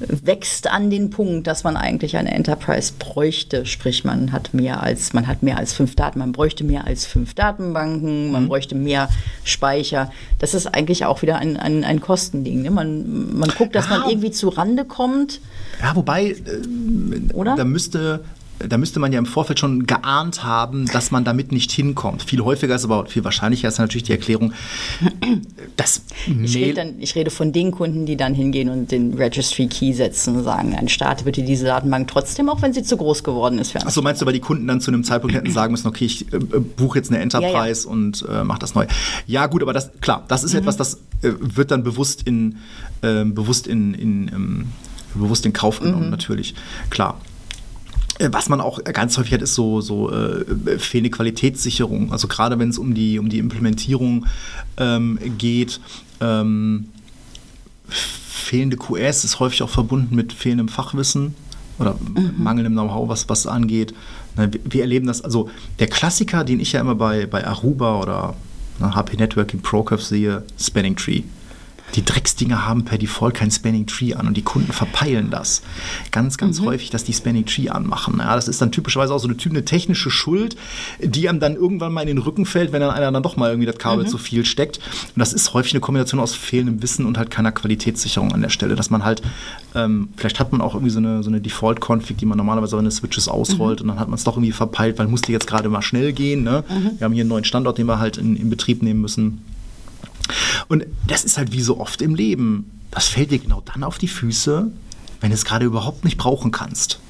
wächst 0.00 0.66
an 0.70 0.90
den 0.90 1.10
Punkt, 1.10 1.46
dass 1.46 1.62
man 1.62 1.76
eigentlich 1.76 2.16
eine 2.16 2.32
Enterprise 2.32 2.92
bräuchte. 2.98 3.64
Sprich, 3.64 4.04
man 4.04 4.32
hat 4.32 4.52
mehr 4.52 4.82
als 4.82 5.12
man 5.12 5.28
hat 5.28 5.44
mehr 5.44 5.56
als 5.56 5.72
fünf 5.72 5.94
Daten, 5.94 6.18
man 6.18 6.32
bräuchte 6.32 6.64
mehr 6.64 6.84
als 6.86 7.06
fünf 7.06 7.34
Datenbanken, 7.34 8.26
Mhm. 8.26 8.32
man 8.32 8.48
bräuchte 8.48 8.74
mehr 8.74 9.08
Speicher. 9.44 10.10
Das 10.40 10.52
ist 10.52 10.66
eigentlich 10.66 11.04
auch 11.04 11.22
wieder 11.22 11.36
ein, 11.38 11.56
ein, 11.56 11.84
ein 11.84 12.00
Kostending. 12.00 12.62
Ne? 12.62 12.70
Man, 12.72 13.36
man 13.38 13.50
guckt, 13.56 13.74
dass 13.76 13.88
Ja. 13.88 13.98
man 13.98 14.10
irgendwie 14.10 14.32
zu 14.32 14.48
Rande 14.48 14.84
kommt. 14.84 15.40
ja, 15.80 15.94
wobei, 15.94 16.30
äh, 16.30 17.32
Oder? 17.32 17.54
da 17.56 17.64
müsste. 17.64 18.24
Da 18.60 18.78
müsste 18.78 19.00
man 19.00 19.12
ja 19.12 19.18
im 19.18 19.26
Vorfeld 19.26 19.58
schon 19.58 19.84
geahnt 19.86 20.44
haben, 20.44 20.86
dass 20.86 21.10
man 21.10 21.24
damit 21.24 21.50
nicht 21.52 21.72
hinkommt. 21.72 22.22
Viel 22.22 22.40
häufiger 22.42 22.74
ist 22.76 22.84
aber 22.84 23.06
viel 23.06 23.24
wahrscheinlicher 23.24 23.68
ist 23.68 23.78
natürlich 23.78 24.04
die 24.04 24.12
Erklärung, 24.12 24.52
dass 25.76 26.02
Ich 26.42 26.54
rede, 26.56 26.74
dann, 26.74 26.94
ich 27.00 27.14
rede 27.14 27.30
von 27.30 27.52
den 27.52 27.72
Kunden, 27.72 28.06
die 28.06 28.16
dann 28.16 28.34
hingehen 28.34 28.68
und 28.68 28.90
den 28.90 29.14
Registry 29.14 29.66
Key 29.66 29.92
setzen 29.92 30.36
und 30.36 30.44
sagen, 30.44 30.72
dann 30.72 30.88
starte 30.88 31.24
bitte 31.24 31.42
diese 31.42 31.66
Datenbank 31.66 32.08
trotzdem, 32.08 32.48
auch 32.48 32.62
wenn 32.62 32.72
sie 32.72 32.82
zu 32.82 32.96
groß 32.96 33.24
geworden 33.24 33.58
ist 33.58 33.74
Achso, 33.76 34.02
meinst 34.02 34.22
du, 34.22 34.26
weil 34.26 34.32
die 34.32 34.40
Kunden 34.40 34.66
dann 34.68 34.80
zu 34.80 34.90
einem 34.90 35.04
Zeitpunkt 35.04 35.34
hätten 35.34 35.50
sagen 35.52 35.72
müssen, 35.72 35.88
okay, 35.88 36.04
ich 36.04 36.32
äh, 36.32 36.38
buche 36.38 36.98
jetzt 36.98 37.10
eine 37.10 37.18
Enterprise 37.20 37.86
Ja, 37.86 37.92
und 37.92 38.24
äh, 38.28 38.44
mache 38.44 38.60
das 38.60 38.74
neu. 38.74 38.86
Ja, 39.26 39.46
gut, 39.46 39.62
aber 39.62 39.72
das, 39.72 39.90
klar, 40.00 40.24
das 40.28 40.44
ist 40.44 40.52
Mhm. 40.52 40.60
etwas, 40.60 40.76
das 40.76 40.94
äh, 41.22 41.32
wird 41.40 41.70
dann 41.70 41.82
bewusst 41.82 42.22
in, 42.22 42.58
äh, 43.02 43.24
bewusst 43.24 43.66
in, 43.66 43.94
in 43.94 44.28
ähm, 44.28 44.66
bewusst 45.14 45.44
in 45.44 45.52
Kauf 45.52 45.80
Mhm. 45.80 45.84
genommen, 45.86 46.10
natürlich. 46.10 46.54
Klar. 46.90 47.20
Äh, 48.18 48.28
Was 48.32 48.48
man 48.48 48.60
auch 48.60 48.82
ganz 48.84 49.16
häufig 49.18 49.32
hat, 49.34 49.42
ist 49.42 49.54
so, 49.54 49.80
so 49.80 50.10
äh, 50.12 50.78
fehlende 50.78 51.10
Qualitätssicherung. 51.10 52.12
Also 52.12 52.28
gerade 52.28 52.58
wenn 52.58 52.68
es 52.70 52.78
um 52.78 52.94
die, 52.94 53.18
um 53.18 53.28
die 53.28 53.38
Implementierung 53.38 54.26
ähm, 54.76 55.18
geht, 55.38 55.80
ähm, 56.20 56.86
fehlende 57.88 58.76
QS 58.76 59.24
ist 59.24 59.40
häufig 59.40 59.62
auch 59.62 59.68
verbunden 59.70 60.14
mit 60.14 60.32
fehlendem 60.32 60.68
Fachwissen 60.68 61.34
oder 61.78 61.98
mangelndem 62.38 62.74
Know-how, 62.74 63.08
was 63.08 63.28
was 63.28 63.46
angeht. 63.46 63.94
Ne, 64.36 64.52
wir- 64.52 64.60
Wir 64.64 64.80
erleben 64.82 65.06
das, 65.06 65.22
also 65.22 65.50
der 65.80 65.88
Klassiker, 65.88 66.44
den 66.44 66.60
ich 66.60 66.72
ja 66.72 66.80
immer 66.80 66.94
bei, 66.94 67.26
bei 67.26 67.44
Aruba 67.46 68.00
oder 68.00 68.34
ne, 68.78 68.94
HP 68.94 69.16
Networking 69.16 69.60
ProCurve 69.60 70.02
sehe, 70.02 70.44
Spanning 70.58 70.94
Tree. 70.96 71.22
Die 71.94 72.04
Drecksdinger 72.04 72.66
haben 72.66 72.84
per 72.84 72.98
Default 72.98 73.34
kein 73.34 73.50
Spanning 73.50 73.86
Tree 73.86 74.14
an 74.14 74.26
und 74.26 74.36
die 74.36 74.42
Kunden 74.42 74.72
verpeilen 74.72 75.30
das. 75.30 75.62
Ganz, 76.10 76.38
ganz 76.38 76.60
häufig, 76.60 76.90
dass 76.90 77.04
die 77.04 77.12
Spanning 77.12 77.46
Tree 77.46 77.68
anmachen. 77.68 78.18
Ja, 78.18 78.34
das 78.34 78.48
ist 78.48 78.60
dann 78.60 78.72
typischerweise 78.72 79.14
auch 79.14 79.18
so 79.18 79.28
eine, 79.28 79.36
eine 79.44 79.64
technische 79.64 80.10
Schuld, 80.10 80.56
die 81.00 81.28
einem 81.28 81.40
dann 81.40 81.54
irgendwann 81.54 81.92
mal 81.92 82.02
in 82.02 82.08
den 82.08 82.18
Rücken 82.18 82.46
fällt, 82.46 82.72
wenn 82.72 82.80
dann 82.80 82.90
einer 82.90 83.10
dann 83.10 83.22
doch 83.22 83.36
mal 83.36 83.50
irgendwie 83.50 83.66
das 83.66 83.78
Kabel 83.78 84.06
zu 84.06 84.18
viel 84.18 84.44
steckt. 84.44 84.78
Und 84.78 85.18
das 85.20 85.32
ist 85.32 85.54
häufig 85.54 85.72
eine 85.72 85.80
Kombination 85.80 86.20
aus 86.20 86.34
fehlendem 86.34 86.82
Wissen 86.82 87.06
und 87.06 87.18
halt 87.18 87.30
keiner 87.30 87.52
Qualitätssicherung 87.52 88.32
an 88.32 88.42
der 88.42 88.50
Stelle. 88.50 88.74
Dass 88.74 88.90
man 88.90 89.04
halt, 89.04 89.22
ähm, 89.74 90.08
vielleicht 90.16 90.40
hat 90.40 90.52
man 90.52 90.60
auch 90.60 90.74
irgendwie 90.74 90.90
so 90.90 90.98
eine, 90.98 91.22
so 91.22 91.30
eine 91.30 91.40
Default-Config, 91.40 92.16
die 92.16 92.26
man 92.26 92.38
normalerweise 92.38 92.76
seine 92.76 92.90
Switches 92.90 93.28
ausrollt 93.28 93.80
und 93.80 93.88
dann 93.88 94.00
hat 94.00 94.08
man 94.08 94.16
es 94.16 94.24
doch 94.24 94.36
irgendwie 94.36 94.52
verpeilt, 94.52 94.98
weil 94.98 95.06
musste 95.06 95.32
jetzt 95.32 95.46
gerade 95.46 95.68
mal 95.68 95.82
schnell 95.82 96.12
gehen. 96.12 96.42
Ne? 96.42 96.64
Wir 96.98 97.04
haben 97.04 97.12
hier 97.12 97.22
einen 97.22 97.28
neuen 97.28 97.44
Standort, 97.44 97.78
den 97.78 97.86
wir 97.86 98.00
halt 98.00 98.16
in, 98.16 98.36
in 98.36 98.50
Betrieb 98.50 98.82
nehmen 98.82 99.00
müssen. 99.00 99.42
Und 100.68 100.84
das 101.06 101.24
ist 101.24 101.38
halt 101.38 101.52
wie 101.52 101.62
so 101.62 101.78
oft 101.80 102.02
im 102.02 102.14
Leben. 102.14 102.70
Das 102.90 103.08
fällt 103.08 103.30
dir 103.30 103.38
genau 103.38 103.62
dann 103.64 103.84
auf 103.84 103.98
die 103.98 104.08
Füße, 104.08 104.70
wenn 105.20 105.30
du 105.30 105.34
es 105.34 105.44
gerade 105.44 105.66
überhaupt 105.66 106.04
nicht 106.04 106.16
brauchen 106.16 106.50
kannst. 106.50 107.00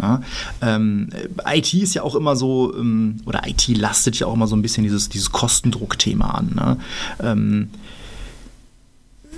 Ja, 0.00 0.22
ähm, 0.62 1.10
IT 1.46 1.74
ist 1.74 1.94
ja 1.94 2.02
auch 2.02 2.14
immer 2.14 2.34
so, 2.34 2.74
ähm, 2.74 3.20
oder 3.26 3.46
IT 3.46 3.68
lastet 3.68 4.18
ja 4.18 4.26
auch 4.26 4.34
immer 4.34 4.46
so 4.46 4.56
ein 4.56 4.62
bisschen 4.62 4.82
dieses, 4.82 5.10
dieses 5.10 5.30
Kostendruckthema 5.30 6.30
an. 6.30 6.52
Ne? 6.54 6.76
Ähm, 7.22 7.70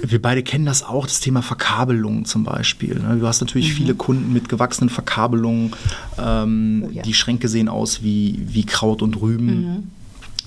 wir 0.05 0.21
beide 0.23 0.43
kennen 0.43 0.67
das 0.67 0.83
auch, 0.83 1.07
das 1.07 1.21
Thema 1.21 1.43
Verkabelung 1.43 2.25
zum 2.25 2.45
Beispiel. 2.45 2.95
Ne? 2.95 3.19
Du 3.21 3.27
hast 3.27 3.41
natürlich 3.41 3.73
viele 3.75 3.95
Kunden 3.95 4.33
mit 4.33 4.49
gewachsenen 4.49 4.89
Verkabelungen. 4.91 5.75
Ähm, 6.19 6.85
Oh 6.87 6.91
ja. 6.93 7.03
Die 7.03 7.15
Schränke 7.15 7.49
sehen 7.49 7.69
aus 7.69 8.03
wie, 8.03 8.41
wie 8.47 8.65
Kraut 8.65 9.03
und 9.03 9.21
Rüben. 9.21 9.91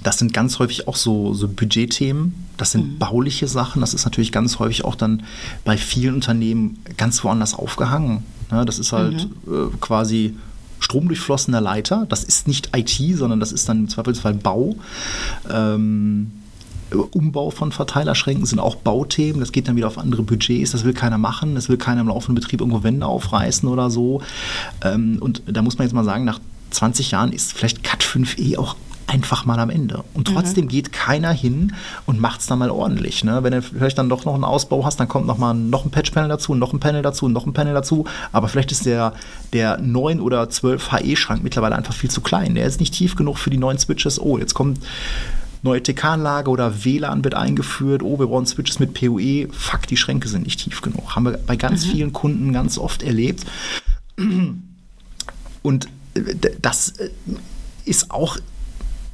Das 0.06 0.20
sind 0.20 0.34
ganz 0.34 0.60
häufig 0.60 0.88
auch 0.88 0.96
so, 0.96 1.34
so 1.34 1.48
Budgetthemen. 1.48 2.36
Das 2.58 2.72
sind 2.72 3.00
bauliche 3.00 3.48
Sachen. 3.48 3.82
Das 3.82 3.96
ist 3.96 4.06
natürlich 4.06 4.32
ganz 4.32 4.60
häufig 4.60 4.86
auch 4.86 4.94
dann 4.94 5.24
bei 5.64 5.78
vielen 5.78 6.14
Unternehmen 6.14 6.78
ganz 6.96 7.24
woanders 7.24 7.56
aufgehangen. 7.56 8.24
Ne? 8.52 8.66
Das 8.66 8.78
ist 8.78 8.92
halt 8.92 9.28
äh, 9.48 9.76
quasi 9.82 10.36
stromdurchflossener 10.80 11.60
Leiter. 11.60 12.06
Das 12.08 12.24
ist 12.24 12.48
nicht 12.48 12.78
IT, 12.78 13.18
sondern 13.18 13.40
das 13.40 13.52
ist 13.52 13.68
dann 13.68 13.80
im 13.80 13.90
Zweifelsfall 13.90 14.36
Bau. 14.36 14.76
Ähm, 15.50 16.32
Umbau 16.92 17.50
von 17.50 17.72
Verteilerschränken 17.72 18.46
sind 18.46 18.60
auch 18.60 18.76
Bauthemen. 18.76 19.40
Das 19.40 19.52
geht 19.52 19.68
dann 19.68 19.76
wieder 19.76 19.88
auf 19.88 19.98
andere 19.98 20.22
Budgets. 20.22 20.70
Das 20.70 20.84
will 20.84 20.94
keiner 20.94 21.18
machen. 21.18 21.56
Das 21.56 21.68
will 21.68 21.78
keiner 21.78 22.02
im 22.02 22.10
laufenden 22.10 22.36
Betrieb 22.36 22.60
irgendwo 22.62 22.84
Wände 22.84 23.08
aufreißen 23.08 23.68
oder 23.68 23.90
so. 23.90 24.22
Ähm, 24.84 25.18
und 25.20 25.42
da 25.48 25.64
muss 25.64 25.80
man 25.80 25.88
jetzt 25.88 25.96
mal 25.96 26.06
sagen, 26.06 26.26
nach 26.26 26.40
20 26.70 27.10
Jahren 27.10 27.32
ist 27.32 27.54
vielleicht 27.54 27.84
Cat 27.84 28.04
5e 28.04 28.60
auch 28.60 28.76
einfach 29.08 29.46
mal 29.46 29.60
am 29.60 29.70
Ende. 29.70 30.04
Und 30.14 30.28
trotzdem 30.28 30.68
geht 30.68 30.92
keiner 30.92 31.32
hin 31.32 31.74
und 32.06 32.20
macht 32.20 32.42
es 32.42 32.48
dann 32.48 32.60
mal 32.60 32.72
ordentlich. 32.72 33.24
Ne? 33.24 33.44
Wenn 33.44 33.54
du 33.54 33.62
vielleicht 33.62 33.98
dann 33.98 34.10
doch 34.10 34.26
noch 34.26 34.34
einen 34.34 34.44
Ausbau 34.44 34.84
hast, 34.86 35.00
dann 35.00 35.08
kommt 35.08 35.28
noch 35.28 35.38
mal 35.38 35.54
noch 35.54 35.86
ein 35.86 35.92
Patch-Panel 35.92 36.30
dazu, 36.30 36.56
noch 36.56 36.74
ein 36.74 36.80
Panel 36.80 37.02
dazu, 37.02 37.28
noch 37.28 37.46
ein 37.46 37.54
Panel 37.54 37.74
dazu. 37.74 38.06
Aber 38.32 38.48
vielleicht 38.48 38.72
ist 38.72 38.86
der, 38.86 39.14
der 39.54 39.80
9 39.80 40.20
oder 40.20 40.50
12 40.50 40.92
HE-Schrank 40.92 41.44
mittlerweile 41.44 41.76
einfach 41.76 41.94
viel 41.94 42.10
zu 42.10 42.22
klein. 42.22 42.56
Der 42.56 42.66
ist 42.66 42.80
nicht 42.80 42.94
tief 42.94 43.16
genug 43.16 43.38
für 43.38 43.50
die 43.50 43.58
neuen 43.58 43.78
Switches. 43.78 44.20
Oh, 44.20 44.38
jetzt 44.38 44.54
kommt 44.54 44.80
neue 45.62 45.82
TK-Anlage 45.82 46.50
oder 46.50 46.86
WLAN 46.86 47.24
wird 47.24 47.36
eingeführt. 47.36 48.04
Oh, 48.04 48.20
wir 48.20 48.28
brauchen 48.28 48.46
Switches 48.46 48.80
mit 48.80 48.94
PoE. 48.94 49.48
Fuck, 49.52 49.88
die 49.88 49.98
Schränke 49.98 50.30
sind 50.30 50.44
nicht 50.46 50.60
tief 50.60 50.82
genug. 50.82 51.16
Haben 51.16 51.26
wir 51.26 51.38
bei 51.38 51.56
ganz 51.56 51.86
vielen 51.86 52.14
Kunden 52.14 52.54
ganz 52.54 52.78
oft 52.78 53.04
erlebt. 53.04 53.46
Und 55.62 55.88
äh, 56.14 56.36
das 56.62 56.90
äh, 56.92 57.10
ist 57.86 58.12
auch 58.12 58.38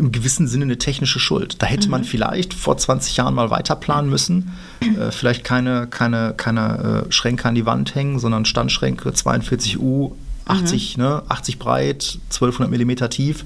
im 0.02 0.12
gewissen 0.12 0.48
Sinne 0.48 0.66
eine 0.66 0.78
technische 0.78 1.20
Schuld. 1.20 1.62
Da 1.62 1.68
hätte 1.68 1.90
man 1.90 2.04
vielleicht 2.04 2.54
vor 2.54 2.76
20 2.76 3.18
Jahren 3.18 3.36
mal 3.36 3.52
weiter 3.52 3.76
planen 3.76 4.10
müssen. 4.10 4.52
Äh, 4.82 5.12
vielleicht 5.12 5.44
keine, 5.44 5.88
keine, 5.88 6.34
keine 6.36 7.06
äh, 7.08 7.12
Schränke 7.12 7.48
an 7.48 7.56
die 7.56 7.66
Wand 7.66 7.94
hängen, 7.94 8.18
sondern 8.18 8.46
Standschränke 8.46 9.10
42U, 9.10 10.14
80, 10.46 10.98
ne, 10.98 11.22
80 11.30 11.60
breit, 11.60 12.18
1200 12.32 12.72
mm 12.72 13.10
tief 13.10 13.46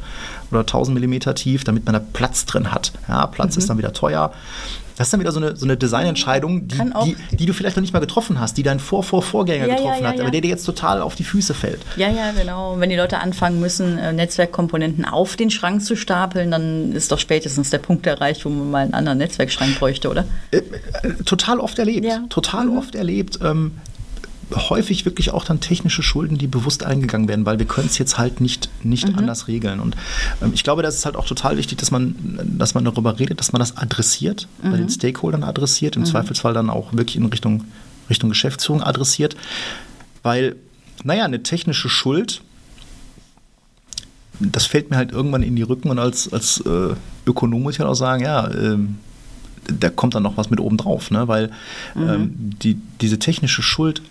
oder 0.49 0.61
1000 0.61 0.97
mm 0.97 1.35
tief, 1.35 1.65
damit 1.65 1.85
man 1.85 1.93
da 1.93 1.99
Platz 1.99 2.45
drin 2.45 2.71
hat. 2.71 2.93
Ja, 3.07 3.27
Platz 3.27 3.57
ist 3.57 3.69
dann 3.69 3.77
wieder 3.77 3.93
teuer. 3.93 4.31
Das 4.97 5.07
ist 5.07 5.13
dann 5.13 5.19
wieder 5.19 5.31
so 5.31 5.39
eine, 5.39 5.55
so 5.55 5.65
eine 5.65 5.77
Designentscheidung, 5.77 6.67
die, 6.67 6.77
die, 7.05 7.35
die 7.35 7.45
du 7.45 7.53
vielleicht 7.53 7.75
noch 7.75 7.81
nicht 7.81 7.93
mal 7.93 7.99
getroffen 7.99 8.39
hast, 8.39 8.57
die 8.57 8.63
dein 8.63 8.79
Vor-Vor-Vorgänger 8.79 9.67
Ja, 9.67 9.75
getroffen 9.75 10.03
ja, 10.03 10.09
hat, 10.09 10.15
ja. 10.15 10.21
aber 10.21 10.31
der 10.31 10.41
dir 10.41 10.49
jetzt 10.49 10.65
total 10.65 11.01
auf 11.01 11.15
die 11.15 11.23
Füße 11.23 11.53
fällt. 11.53 11.81
Ja, 11.97 12.09
ja, 12.09 12.31
genau. 12.31 12.79
Wenn 12.79 12.89
die 12.89 12.95
Leute 12.95 13.19
anfangen 13.19 13.59
müssen, 13.59 13.97
äh, 13.97 14.13
Netzwerkkomponenten 14.13 15.05
auf 15.05 15.35
den 15.35 15.51
Schrank 15.51 15.83
zu 15.83 15.95
stapeln, 15.95 16.51
dann 16.51 16.93
ist 16.93 17.11
doch 17.11 17.19
spätestens 17.19 17.69
der 17.69 17.79
Punkt 17.79 18.07
erreicht, 18.07 18.45
wo 18.45 18.49
man 18.49 18.71
mal 18.71 18.83
einen 18.83 18.93
anderen 18.93 19.17
Netzwerkschrank 19.17 19.77
bräuchte, 19.79 20.09
oder? 20.09 20.25
Äh, 20.51 20.57
äh, 20.57 21.13
total 21.25 21.59
oft 21.59 21.77
erlebt. 21.77 22.05
Ja. 22.05 22.23
Total 22.29 22.69
oft 22.69 22.95
erlebt. 22.95 23.39
Ähm, 23.43 23.71
häufig 24.53 25.05
wirklich 25.05 25.31
auch 25.31 25.43
dann 25.43 25.59
technische 25.59 26.03
Schulden, 26.03 26.37
die 26.37 26.47
bewusst 26.47 26.83
eingegangen 26.83 27.27
werden, 27.27 27.45
weil 27.45 27.59
wir 27.59 27.65
können 27.65 27.87
es 27.87 27.97
jetzt 27.97 28.17
halt 28.17 28.41
nicht, 28.41 28.69
nicht 28.83 29.15
anders 29.17 29.47
regeln. 29.47 29.79
Und 29.79 29.95
ähm, 30.41 30.51
ich 30.53 30.63
glaube, 30.63 30.83
das 30.83 30.95
ist 30.95 31.05
halt 31.05 31.15
auch 31.15 31.25
total 31.25 31.57
wichtig, 31.57 31.77
dass 31.77 31.91
man, 31.91 32.15
dass 32.57 32.73
man 32.73 32.85
darüber 32.85 33.19
redet, 33.19 33.39
dass 33.39 33.51
man 33.53 33.59
das 33.59 33.77
adressiert, 33.77 34.47
bei 34.61 34.77
den 34.77 34.89
Stakeholdern 34.89 35.43
adressiert, 35.43 35.95
im 35.95 36.05
Zweifelsfall 36.05 36.53
dann 36.53 36.69
auch 36.69 36.93
wirklich 36.93 37.15
in 37.15 37.25
Richtung, 37.25 37.63
Richtung 38.09 38.29
Geschäftsführung 38.29 38.83
adressiert. 38.83 39.35
Weil, 40.23 40.55
naja, 41.03 41.25
eine 41.25 41.43
technische 41.43 41.89
Schuld, 41.89 42.41
das 44.39 44.65
fällt 44.65 44.89
mir 44.89 44.97
halt 44.97 45.11
irgendwann 45.11 45.43
in 45.43 45.55
die 45.55 45.61
Rücken 45.61 45.89
und 45.89 45.99
als, 45.99 46.31
als 46.31 46.61
äh, 46.65 46.95
Ökonom 47.25 47.63
muss 47.63 47.75
ich 47.75 47.79
halt 47.79 47.89
auch 47.89 47.95
sagen, 47.95 48.23
ja, 48.23 48.51
ähm, 48.51 48.97
da 49.67 49.89
kommt 49.89 50.13
dann 50.13 50.23
noch 50.23 50.37
was 50.37 50.49
mit 50.49 50.59
oben 50.59 50.77
drauf, 50.77 51.09
ne? 51.09 51.27
weil 51.27 51.51
ähm, 51.95 52.33
die, 52.35 52.77
diese 53.01 53.17
technische 53.17 53.63
Schuld 53.63 54.01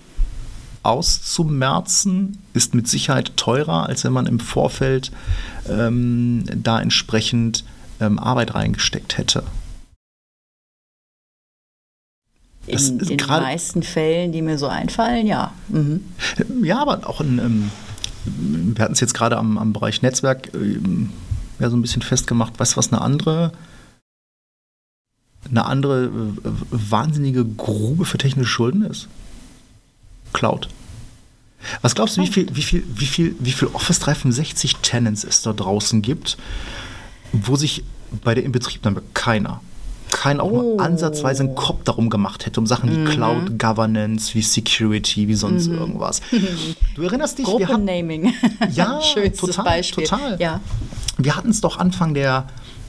auszumerzen, 0.85 2.39
ist 2.53 2.75
mit 2.75 2.89
Sicherheit 2.89 3.37
teurer, 3.37 3.87
als 3.87 4.05
wenn 4.05 4.13
man 4.13 4.27
im 4.27 4.39
Vorfeld 4.39 5.11
ähm, 5.69 6.45
da 6.55 6.81
entsprechend 6.81 7.65
ähm, 8.01 8.19
Arbeit 8.19 8.55
reingesteckt 8.55 9.19
hätte. 9.19 9.45
in 12.67 12.99
den 12.99 13.27
meisten 13.27 13.83
Fällen, 13.83 14.33
die 14.33 14.43
mir 14.43 14.59
so 14.59 14.69
einfallen, 14.69 15.27
ja. 15.27 15.53
Mhm. 15.69 16.05
Ja, 16.63 16.81
aber 16.81 17.09
auch 17.09 17.21
in, 17.21 17.39
ähm, 17.39 17.71
wir 18.25 18.83
hatten 18.83 18.95
es 18.95 19.01
jetzt 19.01 19.15
gerade 19.15 19.37
am, 19.37 19.59
am, 19.59 19.73
Bereich 19.73 20.03
Netzwerk 20.03 20.53
ähm, 20.55 21.11
ja, 21.59 21.71
so 21.71 21.77
ein 21.77 21.83
bisschen 21.83 22.03
festgemacht, 22.03 22.59
weißt 22.59 22.73
du, 22.73 22.77
was 22.79 22.93
eine 22.93 23.01
andere, 23.01 23.53
eine 25.49 25.67
andere 25.67 26.05
äh, 26.05 26.11
wahnsinnige 26.71 27.45
Grube 27.45 28.05
für 28.05 28.19
technische 28.19 28.51
Schulden 28.51 28.83
ist? 28.83 29.09
Cloud. 30.35 30.69
Was 31.81 31.95
glaubst 31.95 32.19
du, 32.19 32.21
wie 32.21 32.27
viel, 32.27 32.55
wie 32.55 32.63
viel, 32.63 32.85
wie 32.95 33.07
viel, 33.07 33.37
wie 33.39 33.53
viel 33.53 33.69
Office 33.69 33.99
365 34.01 34.77
Tenants 34.83 35.25
es 35.25 35.41
da 35.41 35.55
draußen 35.55 36.03
gibt, 36.03 36.37
wo 37.33 37.57
sich 37.57 37.83
bei 38.23 38.35
der 38.35 38.45
Inbetriebnahme 38.45 39.03
keiner 39.15 39.63
kein 40.15 40.39
auch 40.39 40.51
nur 40.51 40.65
oh. 40.65 40.79
ansatzweise 40.79 41.43
einen 41.43 41.57
Kopf 41.57 41.83
darum 41.85 42.09
gemacht 42.09 42.47
hätte, 42.47 42.61
um 42.61 42.67
Sachen 42.67 42.91
wie 42.91 42.99
mhm. 42.99 43.05
Cloud 43.07 43.59
Governance, 43.59 44.33
wie 44.35 44.43
Security, 44.43 45.27
wie 45.27 45.35
sonst 45.35 45.69
mhm. 45.69 45.79
irgendwas. 45.79 46.21
Du 46.95 47.03
erinnerst 47.03 47.39
dich? 47.39 47.45
Gruppennaming. 47.45 48.33
Ja, 48.73 49.01
total, 49.37 49.65
Beispiel. 49.65 50.05
total. 50.05 50.41
Ja. 50.41 50.61
Wir 51.19 51.35
hatten 51.35 51.51
es 51.51 51.61
doch 51.61 51.79
Anfang 51.79 52.15
der, 52.15 52.47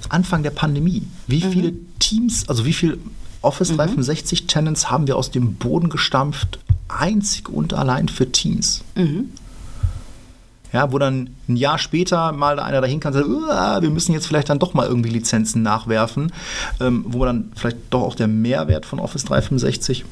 Anfang 0.09 0.43
der 0.43 0.51
Pandemie. 0.51 1.01
Wie 1.25 1.43
mhm. 1.43 1.51
viele 1.51 1.73
Teams, 1.97 2.47
also 2.47 2.65
wie 2.65 2.73
viele 2.73 2.99
Office 3.41 3.69
365 3.69 4.43
mhm. 4.43 4.47
Tenants 4.47 4.91
haben 4.91 5.07
wir 5.07 5.17
aus 5.17 5.31
dem 5.31 5.55
Boden 5.55 5.89
gestampft, 5.89 6.59
einzig 6.87 7.49
und 7.49 7.73
allein 7.73 8.07
für 8.07 8.31
Teams? 8.31 8.83
Mhm 8.95 9.31
ja, 10.75 10.91
wo 10.91 10.99
dann 10.99 11.29
ein 11.47 11.55
Jahr 11.55 11.77
später 11.77 12.33
mal 12.33 12.59
einer 12.59 12.81
dahin 12.81 12.99
kann 12.99 13.13
und 13.13 13.45
sagt, 13.47 13.81
wir 13.81 13.89
müssen 13.89 14.11
jetzt 14.11 14.27
vielleicht 14.27 14.49
dann 14.49 14.59
doch 14.59 14.73
mal 14.73 14.85
irgendwie 14.85 15.09
Lizenzen 15.09 15.61
nachwerfen, 15.61 16.33
ähm, 16.81 17.05
wo 17.07 17.23
dann 17.23 17.53
vielleicht 17.55 17.77
doch 17.91 18.01
auch 18.01 18.15
der 18.15 18.27
Mehrwert 18.27 18.85
von 18.85 18.99
Office 18.99 19.23
365 19.23 20.03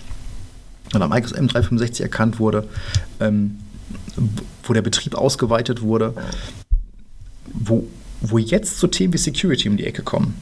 oder 0.96 1.10
Microsoft 1.10 1.42
M365 1.42 2.02
erkannt 2.02 2.40
wurde, 2.40 2.66
ähm, 3.20 3.60
wo 4.64 4.72
der 4.72 4.82
Betrieb 4.82 5.16
ausgeweitet 5.16 5.82
wurde, 5.82 6.14
wo, 7.48 7.86
wo 8.22 8.38
jetzt 8.38 8.80
so 8.80 8.88
Themen 8.88 9.12
wie 9.14 9.18
Security 9.18 9.68
um 9.68 9.76
die 9.76 9.86
Ecke 9.86 10.02
kommen. 10.02 10.36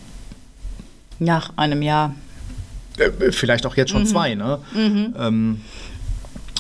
Nach 1.18 1.54
einem 1.58 1.82
Jahr. 1.82 2.14
Äh, 3.00 3.32
vielleicht 3.32 3.66
auch 3.66 3.76
jetzt 3.76 3.90
schon 3.90 4.04
mhm. 4.04 4.08
zwei, 4.08 4.36
ne? 4.36 4.60
Mhm. 4.76 5.16
Ähm, 5.18 5.62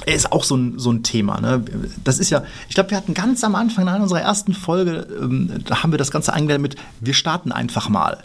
ist 0.05 0.31
auch 0.31 0.43
so 0.43 0.55
ein, 0.55 0.79
so 0.79 0.91
ein 0.91 1.03
Thema. 1.03 1.39
Ne? 1.39 1.63
Das 2.03 2.19
ist 2.19 2.29
ja, 2.29 2.43
ich 2.69 2.75
glaube, 2.75 2.91
wir 2.91 2.97
hatten 2.97 3.13
ganz 3.13 3.43
am 3.43 3.55
Anfang 3.55 3.87
in 3.87 4.01
unserer 4.01 4.21
ersten 4.21 4.53
Folge, 4.53 5.07
ähm, 5.19 5.63
da 5.65 5.83
haben 5.83 5.91
wir 5.91 5.97
das 5.97 6.11
Ganze 6.11 6.33
eingeleitet 6.33 6.61
mit, 6.61 6.75
wir 6.99 7.13
starten 7.13 7.51
einfach 7.51 7.89
mal. 7.89 8.23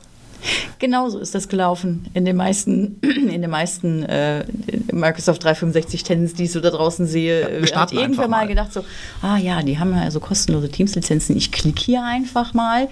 Genauso 0.79 1.19
ist 1.19 1.35
das 1.35 1.49
gelaufen 1.49 2.09
in 2.15 2.25
den 2.25 2.37
meisten, 2.37 3.01
in 3.03 3.43
den 3.43 3.51
meisten 3.51 4.03
äh, 4.05 4.45
Microsoft 4.93 5.43
365 5.45 6.03
Tenants, 6.03 6.35
die 6.35 6.45
ich 6.45 6.53
so 6.53 6.61
da 6.61 6.71
draußen 6.71 7.07
sehe. 7.07 7.41
Ja, 7.41 7.61
wir 7.61 7.67
starten 7.67 7.97
hat 7.97 8.03
irgendwer 8.03 8.29
mal 8.29 8.47
gedacht 8.47 8.73
so, 8.73 8.85
ah 9.23 9.37
ja, 9.37 9.62
die 9.62 9.79
haben 9.79 9.95
ja 9.95 10.03
also 10.03 10.21
kostenlose 10.21 10.69
Teams-Lizenzen, 10.69 11.37
ich 11.37 11.53
klicke 11.53 11.83
hier 11.83 12.05
einfach 12.05 12.55
mal. 12.55 12.89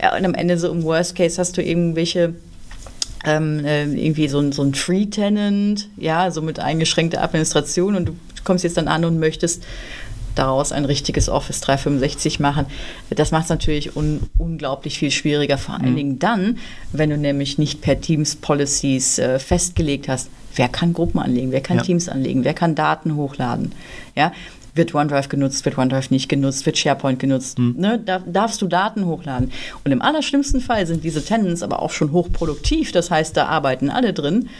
Ja, 0.00 0.16
und 0.16 0.24
am 0.24 0.34
Ende 0.34 0.58
so 0.58 0.70
im 0.70 0.82
Worst 0.82 1.14
Case 1.14 1.40
hast 1.40 1.56
du 1.56 1.62
irgendwelche 1.62 2.34
ähm, 3.24 3.64
äh, 3.64 3.84
irgendwie 3.84 4.28
so 4.28 4.38
ein, 4.38 4.52
so 4.52 4.62
ein 4.62 4.74
Free-Tenant, 4.74 5.88
ja, 5.96 6.30
so 6.30 6.42
mit 6.42 6.60
eingeschränkter 6.60 7.22
Administration 7.22 7.96
und 7.96 8.06
du 8.06 8.16
kommst 8.46 8.64
jetzt 8.64 8.78
dann 8.78 8.88
an 8.88 9.04
und 9.04 9.18
möchtest 9.18 9.64
daraus 10.34 10.72
ein 10.72 10.84
richtiges 10.84 11.28
Office 11.28 11.60
365 11.60 12.40
machen. 12.40 12.66
Das 13.10 13.32
macht 13.32 13.44
es 13.44 13.50
natürlich 13.50 13.96
un 13.96 14.20
unglaublich 14.38 14.98
viel 14.98 15.10
schwieriger, 15.10 15.58
vor 15.58 15.74
allen 15.74 15.92
mhm. 15.92 15.96
Dingen 15.96 16.18
dann, 16.18 16.58
wenn 16.92 17.10
du 17.10 17.18
nämlich 17.18 17.58
nicht 17.58 17.80
per 17.80 18.00
Teams 18.00 18.36
Policies 18.36 19.18
äh, 19.18 19.38
festgelegt 19.38 20.08
hast, 20.08 20.30
wer 20.54 20.68
kann 20.68 20.92
Gruppen 20.92 21.20
anlegen, 21.20 21.52
wer 21.52 21.60
kann 21.60 21.78
ja. 21.78 21.82
Teams 21.82 22.08
anlegen, 22.08 22.44
wer 22.44 22.54
kann 22.54 22.74
Daten 22.74 23.16
hochladen. 23.16 23.72
Ja, 24.14 24.32
wird 24.74 24.94
OneDrive 24.94 25.28
genutzt, 25.28 25.64
wird 25.64 25.78
OneDrive 25.78 26.10
nicht 26.10 26.28
genutzt, 26.28 26.66
wird 26.66 26.76
SharePoint 26.76 27.18
genutzt. 27.18 27.58
Hm. 27.58 27.74
Ne? 27.78 28.00
Da 28.04 28.18
darfst 28.18 28.60
du 28.60 28.66
Daten 28.66 29.06
hochladen. 29.06 29.50
Und 29.84 29.92
im 29.92 30.02
allerschlimmsten 30.02 30.60
Fall 30.60 30.86
sind 30.86 31.02
diese 31.02 31.24
Tenants 31.24 31.62
aber 31.62 31.80
auch 31.80 31.90
schon 31.90 32.12
hochproduktiv. 32.12 32.92
Das 32.92 33.10
heißt, 33.10 33.36
da 33.36 33.46
arbeiten 33.46 33.90
alle 33.90 34.12
drin. 34.12 34.50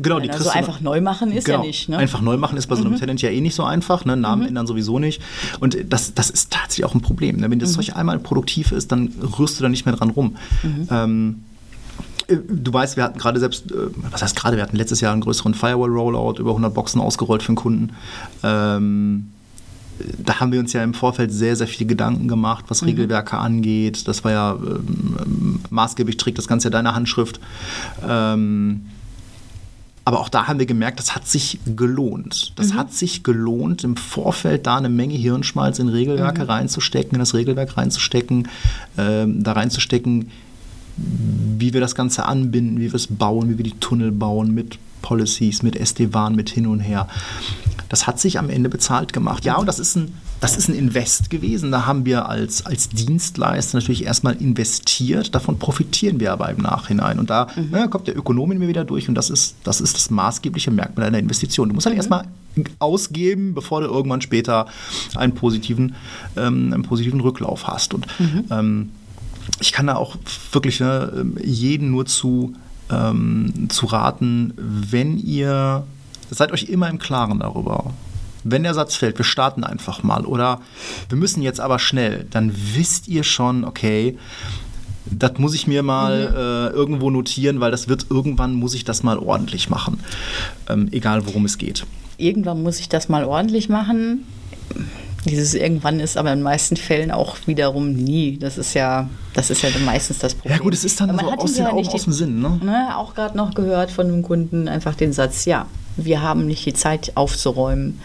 Genau, 0.00 0.20
die 0.20 0.30
also 0.30 0.50
einfach 0.50 0.80
neu 0.80 1.00
machen 1.00 1.32
ist 1.32 1.44
genau, 1.44 1.58
ja 1.60 1.66
nicht. 1.66 1.88
Ne? 1.88 1.98
Einfach 1.98 2.20
neu 2.20 2.36
machen 2.36 2.56
ist 2.56 2.66
bei 2.66 2.76
so 2.76 2.82
einem 2.82 2.92
mhm. 2.92 2.98
Tenant 2.98 3.22
ja 3.22 3.30
eh 3.30 3.40
nicht 3.40 3.54
so 3.54 3.64
einfach. 3.64 4.04
Ne? 4.04 4.16
Namen 4.16 4.42
mhm. 4.42 4.48
ändern 4.48 4.66
sowieso 4.66 4.98
nicht. 4.98 5.20
Und 5.60 5.76
das, 5.88 6.14
das 6.14 6.30
ist 6.30 6.50
tatsächlich 6.50 6.84
auch 6.84 6.94
ein 6.94 7.00
Problem. 7.00 7.36
Ne? 7.36 7.50
Wenn 7.50 7.58
das 7.58 7.70
mhm. 7.70 7.82
Zeug 7.82 7.96
einmal 7.96 8.18
produktiv 8.18 8.72
ist, 8.72 8.92
dann 8.92 9.12
rührst 9.38 9.58
du 9.58 9.62
da 9.62 9.68
nicht 9.68 9.86
mehr 9.86 9.94
dran 9.94 10.10
rum. 10.10 10.36
Mhm. 10.62 10.88
Ähm, 10.90 11.42
äh, 12.28 12.36
Du 12.36 12.72
weißt, 12.72 12.96
wir 12.96 13.04
hatten 13.04 13.18
gerade 13.18 13.40
selbst, 13.40 13.70
äh, 13.72 13.74
was 14.10 14.22
heißt 14.22 14.36
gerade, 14.36 14.56
wir 14.56 14.62
hatten 14.62 14.76
letztes 14.76 15.00
Jahr 15.00 15.12
einen 15.12 15.22
größeren 15.22 15.54
Firewall-Rollout, 15.54 16.38
über 16.38 16.50
100 16.50 16.72
Boxen 16.72 17.00
ausgerollt 17.00 17.42
für 17.42 17.48
einen 17.48 17.56
Kunden. 17.56 17.90
Ähm, 18.42 19.28
da 20.18 20.40
haben 20.40 20.52
wir 20.52 20.60
uns 20.60 20.72
ja 20.72 20.82
im 20.82 20.94
Vorfeld 20.94 21.32
sehr, 21.32 21.56
sehr 21.56 21.66
viele 21.66 21.88
Gedanken 21.88 22.28
gemacht, 22.28 22.64
was 22.68 22.82
mhm. 22.82 22.88
Regelwerke 22.88 23.38
angeht. 23.38 24.08
Das 24.08 24.24
war 24.24 24.32
ja 24.32 24.52
ähm, 24.54 25.60
maßgeblich 25.70 26.16
trägt 26.16 26.38
das 26.38 26.48
Ganze 26.48 26.68
ja 26.68 26.70
deine 26.70 26.94
Handschrift. 26.94 27.40
Ähm, 28.06 28.86
aber 30.04 30.20
auch 30.20 30.28
da 30.28 30.48
haben 30.48 30.58
wir 30.58 30.66
gemerkt, 30.66 30.98
das 30.98 31.14
hat 31.14 31.26
sich 31.26 31.60
gelohnt. 31.76 32.52
Das 32.56 32.72
mhm. 32.72 32.78
hat 32.78 32.92
sich 32.92 33.22
gelohnt, 33.22 33.84
im 33.84 33.96
Vorfeld 33.96 34.66
da 34.66 34.76
eine 34.76 34.88
Menge 34.88 35.14
Hirnschmalz 35.14 35.78
in 35.78 35.88
Regelwerke 35.88 36.42
mhm. 36.42 36.50
reinzustecken, 36.50 37.12
in 37.12 37.20
das 37.20 37.34
Regelwerk 37.34 37.76
reinzustecken, 37.76 38.48
ähm, 38.98 39.42
da 39.44 39.52
reinzustecken, 39.52 40.30
wie 40.96 41.72
wir 41.72 41.80
das 41.80 41.94
Ganze 41.94 42.24
anbinden, 42.26 42.80
wie 42.80 42.90
wir 42.90 42.94
es 42.94 43.06
bauen, 43.06 43.48
wie 43.48 43.58
wir 43.58 43.64
die 43.64 43.78
Tunnel 43.78 44.12
bauen 44.12 44.52
mit 44.52 44.78
Policies, 45.02 45.62
mit 45.62 45.76
SD-WAN, 45.76 46.34
mit 46.34 46.50
hin 46.50 46.66
und 46.66 46.80
her. 46.80 47.08
Das 47.88 48.06
hat 48.06 48.18
sich 48.18 48.38
am 48.38 48.48
Ende 48.48 48.70
bezahlt 48.70 49.12
gemacht. 49.12 49.44
Ja, 49.44 49.56
und 49.56 49.66
das 49.66 49.78
ist 49.78 49.96
ein, 49.96 50.14
das 50.40 50.56
ist 50.56 50.68
ein 50.68 50.74
Invest 50.74 51.28
gewesen. 51.28 51.70
Da 51.70 51.84
haben 51.84 52.06
wir 52.06 52.28
als, 52.28 52.64
als 52.64 52.88
Dienstleister 52.88 53.76
natürlich 53.78 54.04
erstmal 54.04 54.36
investiert. 54.36 55.34
Davon 55.34 55.58
profitieren 55.58 56.18
wir 56.18 56.32
aber 56.32 56.48
im 56.48 56.58
Nachhinein. 56.58 57.18
Und 57.18 57.28
da 57.28 57.48
mhm. 57.54 57.68
ja, 57.72 57.86
kommt 57.88 58.08
der 58.08 58.16
Ökonom 58.16 58.50
in 58.52 58.58
mir 58.58 58.68
wieder 58.68 58.84
durch. 58.84 59.08
Und 59.08 59.14
das 59.14 59.28
ist, 59.28 59.56
das 59.64 59.82
ist 59.82 59.94
das 59.94 60.08
maßgebliche 60.08 60.70
Merkmal 60.70 61.06
einer 61.06 61.18
Investition. 61.18 61.68
Du 61.68 61.74
musst 61.74 61.86
halt 61.86 61.94
mhm. 61.94 62.00
erstmal 62.00 62.24
ausgeben, 62.78 63.54
bevor 63.54 63.82
du 63.82 63.88
irgendwann 63.88 64.20
später 64.20 64.66
einen 65.14 65.34
positiven, 65.34 65.94
ähm, 66.36 66.72
einen 66.72 66.82
positiven 66.82 67.20
Rücklauf 67.20 67.66
hast. 67.66 67.94
Und 67.94 68.06
mhm. 68.18 68.44
ähm, 68.50 68.90
ich 69.60 69.72
kann 69.72 69.86
da 69.86 69.96
auch 69.96 70.16
wirklich 70.52 70.80
ne, 70.80 71.26
jeden 71.44 71.90
nur 71.90 72.06
zu, 72.06 72.54
ähm, 72.92 73.68
zu 73.68 73.86
raten, 73.86 74.52
wenn 74.56 75.18
ihr 75.18 75.84
seid 76.30 76.52
euch 76.52 76.64
immer 76.64 76.88
im 76.88 76.98
Klaren 76.98 77.40
darüber. 77.40 77.92
Wenn 78.44 78.64
der 78.64 78.74
Satz 78.74 78.96
fällt, 78.96 79.18
wir 79.18 79.24
starten 79.24 79.64
einfach 79.64 80.02
mal 80.02 80.24
oder 80.24 80.60
wir 81.08 81.16
müssen 81.16 81.42
jetzt 81.42 81.60
aber 81.60 81.78
schnell, 81.78 82.26
dann 82.30 82.52
wisst 82.74 83.06
ihr 83.06 83.22
schon, 83.22 83.64
okay, 83.64 84.18
das 85.06 85.38
muss 85.38 85.54
ich 85.54 85.66
mir 85.66 85.82
mal 85.82 86.28
mhm. 86.28 86.36
äh, 86.36 86.68
irgendwo 86.76 87.10
notieren, 87.10 87.60
weil 87.60 87.70
das 87.70 87.88
wird 87.88 88.06
irgendwann 88.10 88.54
muss 88.54 88.74
ich 88.74 88.84
das 88.84 89.02
mal 89.02 89.18
ordentlich 89.18 89.70
machen, 89.70 90.00
ähm, 90.68 90.88
egal 90.90 91.26
worum 91.26 91.44
es 91.44 91.58
geht. 91.58 91.84
Irgendwann 92.18 92.62
muss 92.62 92.78
ich 92.80 92.88
das 92.88 93.08
mal 93.08 93.24
ordentlich 93.24 93.68
machen. 93.68 94.24
Dieses 95.24 95.54
irgendwann 95.54 96.00
ist 96.00 96.16
aber 96.16 96.32
in 96.32 96.40
den 96.40 96.44
meisten 96.44 96.76
Fällen 96.76 97.12
auch 97.12 97.36
wiederum 97.46 97.92
nie. 97.92 98.38
Das 98.38 98.58
ist 98.58 98.74
ja, 98.74 99.08
das 99.34 99.50
ist 99.50 99.62
ja 99.62 99.70
meistens 99.84 100.18
das 100.18 100.34
Problem. 100.34 100.56
Ja 100.56 100.62
gut, 100.62 100.74
es 100.74 100.84
ist 100.84 101.00
dann 101.00 101.16
so 101.16 101.26
aus, 101.30 101.52
den 101.54 101.66
Augen, 101.66 101.86
aus 101.86 102.04
dem 102.04 102.12
Sinn. 102.12 102.40
Ne? 102.40 102.58
ne 102.62 102.96
auch 102.96 103.14
gerade 103.14 103.36
noch 103.36 103.54
gehört 103.54 103.92
von 103.92 104.06
einem 104.08 104.22
Kunden 104.22 104.66
einfach 104.66 104.96
den 104.96 105.12
Satz, 105.12 105.44
ja, 105.44 105.66
wir 105.96 106.22
haben 106.22 106.46
nicht 106.46 106.66
die 106.66 106.72
Zeit 106.72 107.12
aufzuräumen. 107.14 108.00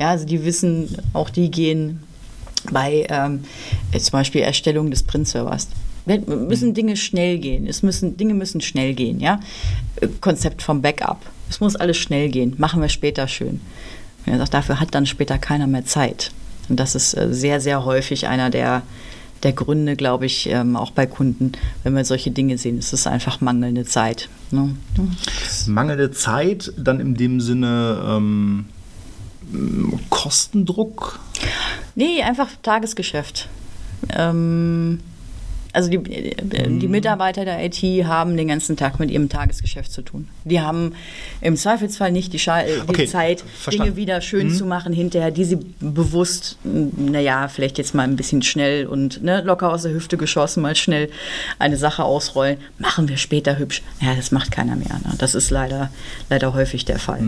Ja, 0.00 0.10
also 0.10 0.26
die 0.26 0.44
wissen, 0.44 0.96
auch 1.12 1.30
die 1.30 1.50
gehen 1.50 2.02
bei 2.72 3.06
ähm, 3.08 3.44
zum 3.96 4.12
Beispiel 4.12 4.40
Erstellung 4.40 4.90
des 4.90 5.04
Print-Servers. 5.04 5.68
Müssen 6.26 6.74
Dinge 6.74 6.96
schnell 6.96 7.38
gehen. 7.38 7.66
Es 7.66 7.82
müssen, 7.82 8.16
Dinge 8.16 8.34
müssen 8.34 8.60
schnell 8.62 8.94
gehen. 8.94 9.20
Ja? 9.20 9.40
Konzept 10.20 10.62
vom 10.62 10.80
Backup. 10.80 11.20
Es 11.50 11.60
muss 11.60 11.76
alles 11.76 11.98
schnell 11.98 12.30
gehen. 12.30 12.54
Machen 12.56 12.80
wir 12.80 12.88
später 12.88 13.28
schön. 13.28 13.60
Wenn 14.24 14.34
er 14.34 14.38
sagt, 14.38 14.54
dafür 14.54 14.80
hat 14.80 14.94
dann 14.94 15.06
später 15.06 15.38
keiner 15.38 15.66
mehr 15.66 15.84
Zeit. 15.84 16.32
Und 16.68 16.80
das 16.80 16.94
ist 16.94 17.14
äh, 17.14 17.28
sehr, 17.32 17.60
sehr 17.60 17.84
häufig 17.84 18.26
einer 18.26 18.50
der, 18.50 18.82
der 19.42 19.52
Gründe, 19.52 19.96
glaube 19.96 20.26
ich, 20.26 20.48
ähm, 20.48 20.76
auch 20.76 20.90
bei 20.90 21.06
Kunden, 21.06 21.52
wenn 21.82 21.94
wir 21.94 22.04
solche 22.04 22.30
Dinge 22.30 22.58
sehen. 22.58 22.78
Es 22.78 22.92
ist 22.92 23.06
einfach 23.06 23.40
mangelnde 23.40 23.84
Zeit. 23.84 24.28
Ne? 24.50 24.74
Mangelnde 25.66 26.10
Zeit, 26.10 26.72
dann 26.76 27.00
in 27.00 27.14
dem 27.14 27.40
Sinne 27.40 28.02
ähm, 28.06 28.66
Kostendruck? 30.10 31.20
Nee, 31.94 32.22
einfach 32.22 32.48
Tagesgeschäft. 32.62 33.48
Ähm, 34.10 35.00
Also 35.72 35.90
die, 35.90 35.98
die 35.98 36.88
Mitarbeiter 36.88 37.44
der 37.44 37.64
IT 37.64 37.82
haben 38.06 38.36
den 38.36 38.48
ganzen 38.48 38.76
Tag 38.76 38.98
mit 38.98 39.10
ihrem 39.10 39.28
Tagesgeschäft 39.28 39.92
zu 39.92 40.02
tun. 40.02 40.28
Die 40.44 40.60
haben 40.60 40.94
im 41.40 41.56
Zweifelsfall 41.56 42.10
nicht 42.10 42.32
die, 42.32 42.38
Scha 42.38 42.62
die 42.62 42.88
Okay, 42.88 43.06
Zeit, 43.06 43.40
verstanden. 43.40 43.94
Dinge 43.94 43.96
wieder 43.96 44.20
schön 44.20 44.52
zu 44.52 44.64
machen 44.64 44.92
hinterher, 44.92 45.30
die 45.30 45.44
sie 45.44 45.58
bewusst, 45.80 46.56
naja, 46.64 47.48
vielleicht 47.48 47.78
jetzt 47.78 47.94
mal 47.94 48.04
ein 48.04 48.16
bisschen 48.16 48.42
schnell 48.42 48.86
und 48.86 49.22
ne, 49.22 49.42
locker 49.42 49.70
aus 49.70 49.82
der 49.82 49.92
Hüfte 49.92 50.16
geschossen, 50.16 50.62
mal 50.62 50.74
schnell 50.74 51.10
eine 51.58 51.76
Sache 51.76 52.02
ausrollen. 52.04 52.56
Machen 52.78 53.08
wir 53.08 53.16
später 53.16 53.58
hübsch. 53.58 53.82
Ja, 54.00 54.14
das 54.14 54.30
macht 54.30 54.50
keiner 54.50 54.76
mehr. 54.76 55.00
Ne? 55.04 55.14
Das 55.18 55.34
ist 55.34 55.50
leider, 55.50 55.90
leider 56.30 56.54
häufig 56.54 56.84
der 56.84 56.98
Fall. 56.98 57.20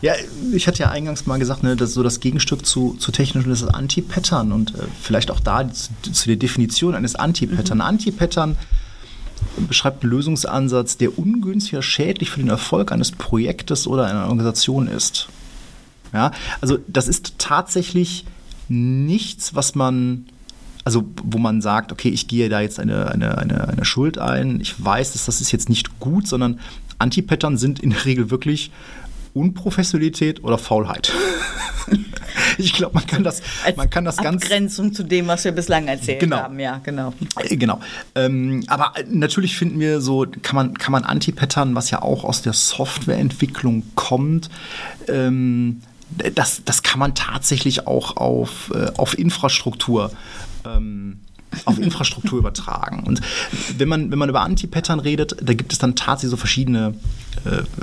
Ja, 0.00 0.14
ich 0.54 0.66
hatte 0.66 0.80
ja 0.80 0.90
eingangs 0.90 1.26
mal 1.26 1.38
gesagt, 1.38 1.62
ne, 1.62 1.76
dass 1.76 1.92
so 1.92 2.02
das 2.02 2.20
Gegenstück 2.20 2.64
zu, 2.64 2.94
zu 2.94 3.12
technischen 3.12 3.50
ist 3.52 3.62
das 3.62 3.74
Anti-Pattern 3.74 4.52
und 4.52 4.74
äh, 4.74 4.78
vielleicht 5.00 5.30
auch 5.30 5.40
da 5.40 5.70
zu, 5.70 5.90
zu 6.12 6.28
der 6.28 6.36
Definition 6.36 6.94
eines 6.94 7.14
Anti-Pattern. 7.14 7.81
Anti-Pattern 7.84 8.56
beschreibt 9.68 10.02
einen 10.02 10.12
Lösungsansatz, 10.12 10.96
der 10.96 11.18
ungünstig 11.18 11.74
oder 11.74 11.82
schädlich 11.82 12.30
für 12.30 12.40
den 12.40 12.48
Erfolg 12.48 12.92
eines 12.92 13.12
Projektes 13.12 13.86
oder 13.86 14.06
einer 14.06 14.28
Organisation 14.28 14.86
ist. 14.86 15.28
Ja, 16.12 16.30
also 16.60 16.78
das 16.88 17.08
ist 17.08 17.38
tatsächlich 17.38 18.24
nichts, 18.68 19.54
was 19.54 19.74
man, 19.74 20.26
also 20.84 21.04
wo 21.22 21.38
man 21.38 21.62
sagt, 21.62 21.90
okay, 21.90 22.10
ich 22.10 22.28
gehe 22.28 22.48
da 22.48 22.60
jetzt 22.60 22.78
eine, 22.78 23.10
eine, 23.10 23.38
eine, 23.38 23.68
eine 23.68 23.84
Schuld 23.84 24.18
ein, 24.18 24.60
ich 24.60 24.82
weiß, 24.82 25.12
dass 25.12 25.26
das 25.26 25.40
ist 25.40 25.52
jetzt 25.52 25.68
nicht 25.68 26.00
gut, 26.00 26.26
sondern 26.28 26.60
Anti-Pattern 26.98 27.56
sind 27.56 27.80
in 27.80 27.90
der 27.90 28.04
Regel 28.04 28.30
wirklich 28.30 28.70
Unprofessionalität 29.34 30.44
oder 30.44 30.58
Faulheit. 30.58 31.12
ich 32.58 32.72
glaube, 32.72 32.94
man 32.94 33.06
kann 33.06 33.24
das, 33.24 33.42
Als 33.64 33.76
man 33.76 33.90
kann 33.90 34.04
das 34.04 34.16
ganz 34.16 34.42
Abgrenzung 34.42 34.92
zu 34.92 35.02
dem, 35.02 35.26
was 35.26 35.44
wir 35.44 35.52
bislang 35.52 35.88
erzählt 35.88 36.20
Genau. 36.20 36.36
haben. 36.36 36.58
Ja, 36.58 36.80
genau. 36.82 37.12
äh, 37.36 37.56
Genau. 37.56 37.80
Ähm, 38.14 38.64
aber 38.66 38.94
natürlich 39.10 39.56
finden 39.56 39.80
wir 39.80 40.00
so, 40.00 40.26
kann 40.42 40.56
man, 40.56 40.78
kann 40.78 40.92
man 40.92 41.04
Anti-Pattern, 41.04 41.74
was 41.74 41.90
ja 41.90 42.02
auch 42.02 42.24
aus 42.24 42.42
der 42.42 42.52
Softwareentwicklung 42.52 43.82
kommt, 43.94 44.50
ähm, 45.08 45.82
das, 46.34 46.62
das 46.64 46.82
kann 46.82 46.98
man 47.00 47.14
tatsächlich 47.14 47.86
auch 47.86 48.16
auf, 48.16 48.70
äh, 48.74 48.90
auf 48.98 49.18
Infrastruktur 49.18 50.10
ähm, 50.66 51.20
auf 51.64 51.78
Infrastruktur 51.80 52.38
übertragen. 52.38 53.02
Und 53.04 53.20
wenn 53.76 53.88
man, 53.88 54.10
wenn 54.10 54.18
man 54.18 54.28
über 54.28 54.40
Anti-Pattern 54.42 55.00
redet, 55.00 55.36
da 55.42 55.54
gibt 55.54 55.72
es 55.72 55.78
dann 55.78 55.96
tatsächlich 55.96 56.30
so 56.30 56.36
verschiedene, 56.36 56.94
äh, 57.31 57.31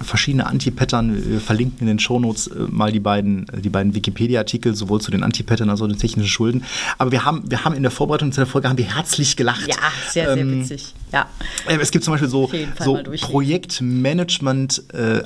verschiedene 0.03 0.45
Anti-Pattern. 0.47 1.29
Wir 1.29 1.39
verlinken 1.39 1.79
in 1.81 1.87
den 1.87 1.99
Shownotes 1.99 2.47
äh, 2.47 2.53
mal 2.69 2.91
die 2.91 2.99
beiden, 2.99 3.45
die 3.63 3.69
beiden 3.69 3.93
Wikipedia-Artikel, 3.95 4.75
sowohl 4.75 5.01
zu 5.01 5.11
den 5.11 5.23
Anti-Pattern 5.23 5.69
als 5.69 5.81
auch 5.81 5.87
den 5.87 5.97
technischen 5.97 6.29
Schulden. 6.29 6.63
Aber 6.97 7.11
wir 7.11 7.25
haben, 7.25 7.43
wir 7.49 7.63
haben 7.65 7.75
in 7.75 7.83
der 7.83 7.91
Vorbereitung 7.91 8.31
zu 8.31 8.41
der 8.41 8.47
Folge 8.47 8.69
haben 8.69 8.77
wir 8.77 8.95
herzlich 8.95 9.35
gelacht. 9.35 9.67
Ja, 9.67 9.75
sehr, 10.09 10.33
sehr 10.33 10.37
Ähm, 10.37 10.61
witzig. 10.61 10.93
Ja. 11.11 11.27
äh, 11.67 11.77
Es 11.77 11.91
gibt 11.91 12.03
zum 12.03 12.13
Beispiel 12.13 12.29
so, 12.29 12.49
so 12.79 12.93
mal 12.93 13.03
durchlesen. 13.03 13.31
Projektmanagement 13.31 14.83
äh. 14.93 15.21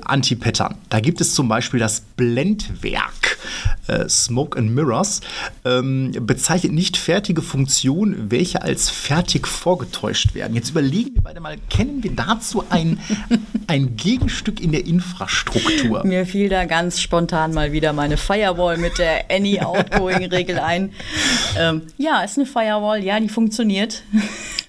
Da 0.89 0.99
gibt 0.99 1.21
es 1.21 1.33
zum 1.35 1.47
Beispiel 1.47 1.79
das 1.79 2.01
Blendwerk, 2.15 3.37
äh, 3.87 4.07
Smoke 4.07 4.57
and 4.57 4.73
Mirrors, 4.73 5.21
ähm, 5.65 6.11
bezeichnet 6.21 6.71
nicht 6.71 6.97
fertige 6.97 7.41
Funktionen, 7.41 8.31
welche 8.31 8.61
als 8.61 8.89
fertig 8.89 9.47
vorgetäuscht 9.47 10.35
werden. 10.35 10.55
Jetzt 10.55 10.69
überlegen 10.69 11.15
wir 11.15 11.21
beide 11.21 11.39
mal, 11.39 11.57
kennen 11.69 12.03
wir 12.03 12.11
dazu 12.11 12.63
ein, 12.69 12.99
ein 13.67 13.95
Gegenstück 13.97 14.61
in 14.61 14.71
der 14.71 14.85
Infrastruktur? 14.85 16.05
Mir 16.05 16.25
fiel 16.25 16.49
da 16.49 16.65
ganz 16.65 17.01
spontan 17.01 17.53
mal 17.53 17.71
wieder 17.71 17.93
meine 17.93 18.17
Firewall 18.17 18.77
mit 18.77 18.97
der 18.97 19.29
Any 19.29 19.59
Outgoing-Regel 19.59 20.59
ein. 20.59 20.91
Ähm, 21.55 21.83
ja, 21.97 22.23
ist 22.23 22.37
eine 22.37 22.47
Firewall, 22.47 23.03
ja, 23.03 23.19
die 23.19 23.29
funktioniert. 23.29 24.01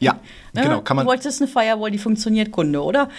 Ja, 0.00 0.20
Ne? 0.55 0.62
genau, 0.62 0.80
kann 0.82 0.96
man. 0.96 1.05
Du 1.07 1.11
wolltest 1.11 1.40
eine 1.42 1.50
Firewall, 1.50 1.90
die 1.90 1.98
funktioniert, 1.98 2.50
Kunde, 2.52 2.82
oder? 2.82 3.09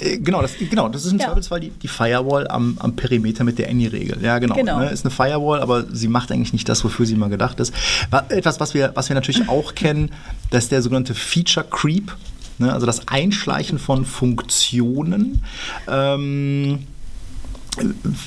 Äh, 0.00 0.18
Genau, 0.18 0.40
das, 0.42 0.52
genau, 0.58 0.88
das 0.88 1.04
ist 1.04 1.12
im 1.12 1.18
Ja. 1.18 1.26
Zweifelsfall 1.26 1.58
die, 1.60 1.70
die 1.70 1.88
Firewall 1.88 2.46
am, 2.48 2.76
am 2.78 2.94
Perimeter 2.94 3.42
mit 3.44 3.58
der 3.58 3.68
Any-Regel. 3.68 4.18
Ja, 4.22 4.38
genau. 4.38 4.54
Genau. 4.54 4.78
Ne, 4.78 4.90
ist 4.90 5.04
eine 5.04 5.10
Firewall, 5.10 5.60
aber 5.60 5.84
sie 5.92 6.06
macht 6.08 6.30
eigentlich 6.30 6.52
nicht 6.52 6.68
das, 6.68 6.84
wofür 6.84 7.04
sie 7.04 7.16
mal 7.16 7.28
gedacht 7.28 7.58
ist. 7.60 7.74
Wa- 8.10 8.24
Etwas, 8.28 8.60
was 8.60 8.74
wir, 8.74 8.92
was 8.94 9.08
wir 9.08 9.14
natürlich 9.14 9.48
auch 9.48 9.74
kennen, 9.74 10.10
das 10.50 10.64
ist 10.64 10.72
der 10.72 10.82
sogenannte 10.82 11.14
Feature 11.14 11.66
Creep. 11.68 12.12
Ne, 12.58 12.72
also 12.72 12.86
das 12.86 13.08
Einschleichen 13.08 13.78
von 13.80 14.04
Funktionen. 14.04 15.42
Ähm, 15.88 16.80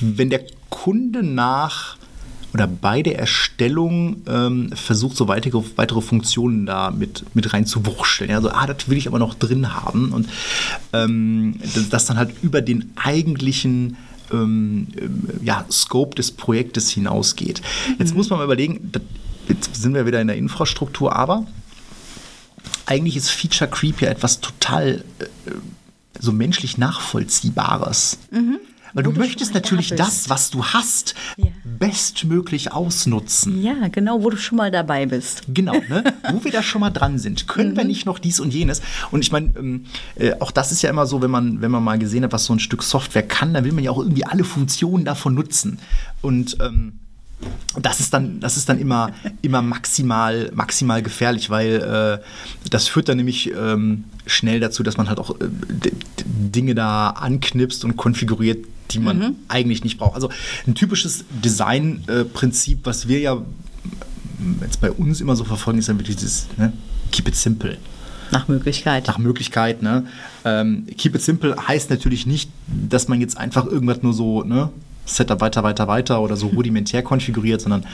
wenn 0.00 0.30
der 0.30 0.42
Kunde 0.70 1.22
nach 1.22 1.96
oder 2.54 2.66
bei 2.66 3.02
der 3.02 3.18
Erstellung 3.18 4.22
ähm, 4.26 4.72
versucht, 4.74 5.16
so 5.16 5.28
weitere, 5.28 5.62
weitere 5.76 6.02
Funktionen 6.02 6.66
da 6.66 6.90
mit, 6.90 7.24
mit 7.34 7.52
rein 7.52 7.66
zu 7.66 7.84
wursteln. 7.86 8.30
Also, 8.30 8.50
ah, 8.50 8.66
das 8.66 8.88
will 8.88 8.98
ich 8.98 9.08
aber 9.08 9.18
noch 9.18 9.34
drin 9.34 9.74
haben. 9.74 10.12
Und 10.12 10.28
ähm, 10.92 11.56
das, 11.74 11.88
das 11.88 12.06
dann 12.06 12.18
halt 12.18 12.34
über 12.42 12.60
den 12.60 12.92
eigentlichen 12.96 13.96
ähm, 14.32 14.88
ähm, 15.00 15.28
ja, 15.42 15.64
Scope 15.70 16.14
des 16.16 16.30
Projektes 16.30 16.90
hinausgeht. 16.90 17.62
Jetzt 17.98 18.14
muss 18.14 18.30
man 18.30 18.38
mal 18.38 18.44
überlegen, 18.44 18.90
das, 18.92 19.02
jetzt 19.48 19.74
sind 19.74 19.94
wir 19.94 20.06
wieder 20.06 20.20
in 20.20 20.26
der 20.26 20.36
Infrastruktur, 20.36 21.14
aber 21.14 21.46
eigentlich 22.86 23.16
ist 23.16 23.30
Feature 23.30 23.70
Creep 23.70 24.00
ja 24.02 24.10
etwas 24.10 24.40
total 24.40 25.04
äh, 25.18 25.24
so 26.18 26.32
menschlich 26.32 26.78
Nachvollziehbares. 26.78 28.18
Weil 28.94 29.04
du, 29.04 29.12
möchtest 29.12 29.52
da 29.52 29.58
natürlich 29.58 29.90
bist. 29.90 30.00
das, 30.00 30.28
was 30.28 30.50
du 30.50 30.64
hast, 30.64 31.14
Ja. 31.36 31.46
bestmöglich 31.64 32.72
ausnutzen. 32.72 33.62
Ja, 33.62 33.88
genau, 33.88 34.22
wo 34.22 34.30
du 34.30 34.36
schon 34.36 34.58
mal 34.58 34.70
dabei 34.70 35.06
bist. 35.06 35.42
Genau, 35.48 35.72
ne? 35.88 36.04
wo 36.32 36.44
wir 36.44 36.52
da 36.52 36.62
schon 36.62 36.80
mal 36.80 36.90
dran 36.90 37.18
sind. 37.18 37.48
Können 37.48 37.76
wir 37.76 37.84
nicht 37.84 38.06
noch 38.06 38.18
dies 38.18 38.40
und 38.40 38.52
jenes? 38.52 38.82
Und 39.10 39.22
ich 39.22 39.32
meine, 39.32 39.52
ähm, 39.58 39.86
äh, 40.16 40.32
auch 40.40 40.50
das 40.50 40.72
ist 40.72 40.82
ja 40.82 40.90
immer 40.90 41.06
so, 41.06 41.22
wenn 41.22 41.30
man, 41.30 41.60
wenn 41.60 41.70
man 41.70 41.82
mal 41.82 41.98
gesehen 41.98 42.24
hat, 42.24 42.32
was 42.32 42.44
so 42.44 42.52
ein 42.52 42.60
Stück 42.60 42.82
Software 42.82 43.22
kann, 43.26 43.54
dann 43.54 43.64
will 43.64 43.72
man 43.72 43.84
ja 43.84 43.90
auch 43.90 43.98
irgendwie 43.98 44.24
alle 44.24 44.44
Funktionen 44.44 45.04
davon 45.04 45.34
nutzen. 45.34 45.78
Und 46.20 46.56
ähm, 46.60 46.94
das 47.80 47.98
ist 47.98 48.14
dann, 48.14 48.38
das 48.38 48.56
ist 48.56 48.68
dann 48.68 48.78
immer, 48.78 49.10
immer 49.40 49.62
maximal, 49.62 50.50
maximal 50.54 51.02
gefährlich, 51.02 51.50
weil 51.50 52.20
äh, 52.22 52.68
das 52.70 52.86
führt 52.86 53.08
dann 53.08 53.16
nämlich 53.16 53.50
ähm, 53.52 54.04
schnell 54.26 54.60
dazu, 54.60 54.82
dass 54.84 54.96
man 54.96 55.08
halt 55.08 55.18
auch 55.18 55.30
äh, 55.40 55.48
Dinge 56.24 56.74
da 56.76 57.10
anknipst 57.10 57.84
und 57.84 57.96
konfiguriert, 57.96 58.64
die 58.90 58.98
man 58.98 59.36
eigentlich 59.48 59.84
nicht 59.84 59.98
braucht. 59.98 60.14
Also 60.14 60.28
ein 60.66 60.74
typisches 60.74 61.24
Designprinzip, 61.30 62.80
was 62.84 63.08
wir 63.08 63.20
ja 63.20 63.38
jetzt 64.60 64.80
bei 64.80 64.90
uns 64.90 65.20
immer 65.20 65.36
so 65.36 65.44
verfolgen, 65.44 65.78
ist 65.78 65.88
dann 65.88 65.98
wirklich 65.98 66.16
dieses 66.16 66.48
ne, 66.56 66.72
Keep 67.10 67.28
it 67.28 67.36
simple 67.36 67.78
Nach 68.30 68.48
Möglichkeit. 68.48 69.06
nach 69.06 69.18
Möglichkeit. 69.18 69.82
Ne? 69.82 70.06
Ähm, 70.44 70.86
keep 70.96 71.14
it 71.14 71.22
simple 71.22 71.56
heißt 71.68 71.90
natürlich 71.90 72.26
nicht, 72.26 72.50
dass 72.66 73.08
man 73.08 73.20
jetzt 73.20 73.36
einfach 73.36 73.66
irgendwas 73.66 74.02
nur 74.02 74.12
so, 74.14 74.42
ne, 74.42 74.70
Setup 75.04 75.40
weiter, 75.40 75.62
weiter, 75.62 75.88
weiter 75.88 76.20
oder 76.20 76.36
so 76.36 76.48
rudimentär 76.48 77.02
konfiguriert, 77.02 77.60
sondern 77.60 77.84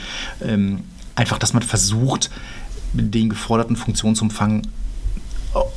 ähm, 0.41 0.79
einfach, 1.15 1.37
dass 1.37 1.53
man 1.53 1.63
versucht, 1.63 2.29
den 2.93 3.29
geforderten 3.29 3.75
Funktionsumfang 3.75 4.63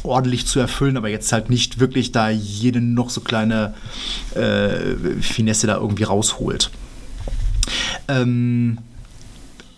ordentlich 0.03 0.47
zu 0.47 0.61
erfüllen, 0.61 0.97
aber 0.97 1.09
jetzt 1.09 1.33
halt 1.33 1.51
nicht 1.51 1.81
wirklich 1.81 2.12
da 2.12 2.29
jede 2.29 2.81
noch 2.81 3.11
so 3.11 3.20
kleine 3.20 3.75
äh, 4.35 4.95
Finesse 5.20 5.66
da 5.66 5.77
irgendwie 5.77 6.05
rausholt. 6.05 6.70
Ähm, 8.09 8.79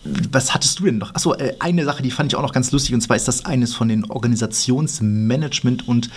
was 0.03 0.53
hattest 0.53 0.79
du 0.79 0.85
denn 0.85 0.97
noch? 0.97 1.15
Achso, 1.15 1.33
äh, 1.33 1.55
eine 1.59 1.83
Sache, 1.83 2.03
die 2.03 2.11
fand 2.11 2.31
ich 2.31 2.37
auch 2.37 2.41
noch 2.41 2.53
ganz 2.53 2.71
lustig, 2.71 2.93
und 2.93 3.01
zwar 3.01 3.15
ist 3.15 3.27
das 3.27 3.45
eines 3.45 3.73
von 3.73 3.89
den 3.89 4.05
Organisationsmanagement- 4.05 5.85
und 5.85 6.09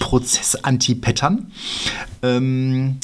Prozessantipattern. 0.00 1.50
Ähm, 2.22 2.98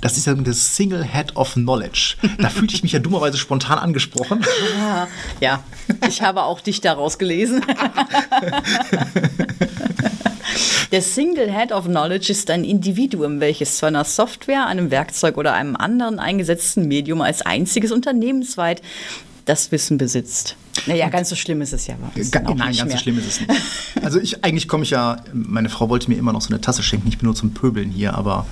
das 0.00 0.16
ist 0.16 0.26
ja 0.26 0.34
das 0.34 0.76
Single 0.76 1.04
Head 1.04 1.36
of 1.36 1.54
Knowledge. 1.54 2.16
Da 2.38 2.48
fühlte 2.50 2.74
ich 2.74 2.82
mich 2.82 2.92
ja 2.92 2.98
dummerweise 2.98 3.38
spontan 3.38 3.78
angesprochen. 3.78 4.44
Ah, 4.80 5.06
ja, 5.40 5.62
ich 6.08 6.22
habe 6.22 6.42
auch 6.42 6.60
dich 6.60 6.80
daraus 6.80 7.18
gelesen. 7.18 7.62
Der 10.92 11.02
Single 11.02 11.50
Head 11.52 11.72
of 11.72 11.86
Knowledge 11.86 12.30
ist 12.30 12.48
ein 12.50 12.62
Individuum, 12.64 13.40
welches 13.40 13.78
zu 13.78 13.86
einer 13.86 14.04
Software, 14.04 14.66
einem 14.66 14.90
Werkzeug 14.90 15.36
oder 15.36 15.52
einem 15.54 15.74
anderen 15.76 16.18
eingesetzten 16.20 16.86
Medium 16.86 17.20
als 17.20 17.42
einziges 17.42 17.90
unternehmensweit 17.90 18.80
das 19.44 19.72
Wissen 19.72 19.98
besitzt. 19.98 20.56
Naja, 20.86 21.08
ganz 21.08 21.28
so 21.30 21.36
schlimm 21.36 21.60
ist 21.62 21.72
es 21.72 21.86
ja 21.88 21.94
Ga- 22.30 22.40
auch 22.46 22.54
Nein, 22.54 22.68
nicht 22.68 22.78
ganz 22.78 22.80
so 22.80 22.84
mehr. 22.86 22.98
schlimm 22.98 23.18
ist 23.18 23.26
es 23.26 23.40
nicht. 23.40 23.50
Also 24.02 24.20
ich, 24.20 24.44
eigentlich 24.44 24.68
komme 24.68 24.84
ich 24.84 24.90
ja, 24.90 25.16
meine 25.32 25.68
Frau 25.68 25.88
wollte 25.88 26.08
mir 26.10 26.16
immer 26.18 26.32
noch 26.32 26.42
so 26.42 26.50
eine 26.50 26.60
Tasse 26.60 26.82
schenken. 26.84 27.08
Ich 27.08 27.18
bin 27.18 27.26
nur 27.26 27.34
zum 27.34 27.52
Pöbeln 27.54 27.90
hier, 27.90 28.14
aber 28.14 28.46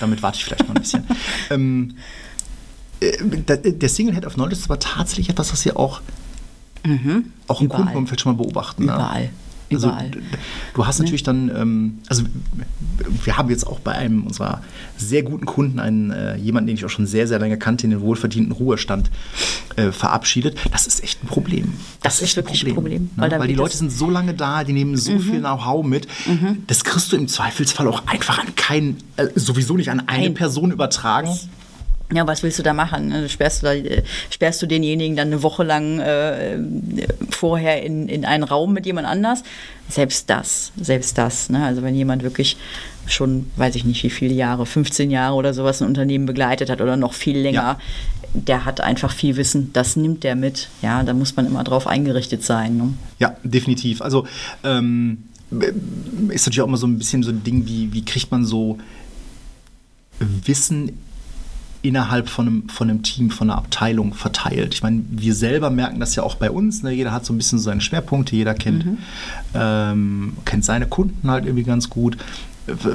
damit 0.00 0.22
warte 0.22 0.38
ich 0.38 0.44
vielleicht 0.44 0.62
noch 0.68 0.74
ein 0.74 0.80
bisschen. 0.80 1.04
ähm, 1.50 1.96
äh, 3.00 3.12
da- 3.44 3.56
der 3.56 3.88
Single 3.88 4.14
Head 4.14 4.26
of 4.26 4.34
Knowledge 4.34 4.56
ist 4.60 4.64
aber 4.64 4.78
tatsächlich 4.78 5.28
etwas, 5.28 5.52
was 5.52 5.64
wir 5.64 5.76
auch, 5.78 6.00
auch 6.82 6.82
im 6.84 6.92
Mhm. 6.92 7.32
Überall. 7.48 7.68
Kundenumfeld 7.68 8.20
schon 8.20 8.36
mal 8.36 8.42
beobachten. 8.42 8.86
Ne? 8.86 8.92
Überall. 9.68 9.92
Also, 10.06 10.18
überall. 10.18 10.38
du 10.74 10.86
hast 10.86 10.98
natürlich 11.00 11.22
dann, 11.22 11.48
ähm, 11.54 11.98
also 12.08 12.22
wir 13.24 13.36
haben 13.36 13.50
jetzt 13.50 13.66
auch 13.66 13.80
bei 13.80 13.92
einem 13.92 14.24
unserer 14.26 14.62
sehr 14.96 15.22
guten 15.22 15.44
Kunden 15.46 15.78
einen, 15.80 16.10
äh, 16.10 16.36
jemanden, 16.36 16.68
den 16.68 16.76
ich 16.76 16.84
auch 16.84 16.90
schon 16.90 17.06
sehr, 17.06 17.26
sehr 17.26 17.38
lange 17.38 17.58
kannte, 17.58 17.84
in 17.84 17.90
den 17.90 18.00
wohlverdienten 18.00 18.52
Ruhestand 18.52 19.10
äh, 19.76 19.92
verabschiedet. 19.92 20.56
Das 20.72 20.86
ist 20.86 21.02
echt 21.02 21.22
ein 21.24 21.26
Problem. 21.26 21.74
Das 22.02 22.22
ist 22.22 22.36
wirklich 22.36 22.64
ein 22.66 22.74
Problem, 22.74 23.02
ne? 23.02 23.08
weil 23.16 23.28
dann 23.30 23.40
Weil 23.40 23.48
die 23.48 23.54
Leute 23.54 23.70
das- 23.70 23.78
sind 23.80 23.90
so 23.92 24.08
lange 24.10 24.34
da, 24.34 24.64
die 24.64 24.72
nehmen 24.72 24.96
so 24.96 25.18
viel 25.18 25.40
Know-how 25.40 25.84
mit. 25.84 26.06
Das 26.66 26.84
kriegst 26.84 27.12
du 27.12 27.16
im 27.16 27.28
Zweifelsfall 27.28 27.88
auch 27.88 28.06
einfach 28.06 28.38
an 28.38 28.54
keinen, 28.56 28.96
äh, 29.16 29.26
sowieso 29.34 29.76
nicht 29.76 29.90
an 29.90 30.00
eine 30.06 30.24
Nein. 30.26 30.34
Person 30.34 30.70
übertragen. 30.70 31.28
Ja, 32.14 32.24
was 32.26 32.42
willst 32.44 32.58
du 32.58 32.62
da 32.62 32.72
machen? 32.72 33.08
ne? 33.08 33.28
Sperrst 33.28 33.62
du, 33.62 33.66
da, 33.66 33.74
äh, 33.74 34.02
sperrst 34.30 34.62
du 34.62 34.66
denjenigen 34.66 35.16
dann 35.16 35.28
eine 35.28 35.42
Woche 35.42 35.64
lang 35.64 35.98
äh, 35.98 36.58
vorher 37.30 37.82
in, 37.82 38.08
in 38.08 38.24
einen 38.24 38.44
Raum 38.44 38.72
mit 38.72 38.86
jemand 38.86 39.08
anders? 39.08 39.42
Selbst 39.88 40.30
das, 40.30 40.70
selbst 40.80 41.18
das. 41.18 41.50
Ne? 41.50 41.64
Also 41.64 41.82
wenn 41.82 41.94
jemand 41.96 42.22
wirklich 42.22 42.56
schon, 43.06 43.50
weiß 43.56 43.74
ich 43.74 43.84
nicht 43.84 44.02
wie 44.04 44.10
viele 44.10 44.34
Jahre, 44.34 44.66
15 44.66 45.10
Jahre 45.10 45.34
oder 45.34 45.52
sowas 45.54 45.80
ein 45.82 45.88
Unternehmen 45.88 46.26
begleitet 46.26 46.70
hat 46.70 46.80
oder 46.80 46.96
noch 46.96 47.12
viel 47.12 47.38
länger, 47.38 47.60
Ja. 47.60 47.80
der 48.34 48.64
hat 48.64 48.80
einfach 48.80 49.12
viel 49.12 49.36
Wissen, 49.36 49.72
das 49.72 49.96
nimmt 49.96 50.22
der 50.24 50.36
mit. 50.36 50.68
Ja, 50.82 51.02
da 51.02 51.12
muss 51.12 51.34
man 51.36 51.46
immer 51.46 51.64
drauf 51.64 51.86
eingerichtet 51.88 52.44
sein. 52.44 52.76
Ne? 52.76 52.94
Ja, 53.18 53.36
definitiv. 53.42 54.00
Also 54.02 54.26
ähm, 54.62 55.24
ist 56.30 56.46
natürlich 56.46 56.60
auch 56.62 56.66
immer 56.68 56.76
so 56.76 56.86
ein 56.86 56.98
bisschen 56.98 57.22
so 57.24 57.30
ein 57.30 57.42
Ding, 57.42 57.66
wie, 57.66 57.92
wie 57.92 58.04
kriegt 58.04 58.30
man 58.30 58.44
so 58.44 58.78
Wissen 60.18 60.98
innerhalb 61.88 62.28
von 62.28 62.46
einem, 62.46 62.68
von 62.68 62.90
einem 62.90 63.02
Team, 63.02 63.30
von 63.30 63.50
einer 63.50 63.58
Abteilung 63.58 64.14
verteilt. 64.14 64.74
Ich 64.74 64.82
meine, 64.82 65.02
wir 65.10 65.34
selber 65.34 65.70
merken 65.70 66.00
das 66.00 66.14
ja 66.14 66.22
auch 66.22 66.34
bei 66.36 66.50
uns. 66.50 66.82
Ne? 66.82 66.92
Jeder 66.92 67.12
hat 67.12 67.24
so 67.24 67.32
ein 67.32 67.36
bisschen 67.36 67.58
seine 67.58 67.80
Schwerpunkte, 67.80 68.34
jeder 68.36 68.54
kennt, 68.54 68.84
ähm, 69.54 70.36
kennt 70.44 70.64
seine 70.64 70.86
Kunden 70.86 71.30
halt 71.30 71.44
irgendwie 71.44 71.64
ganz 71.64 71.90
gut. 71.90 72.16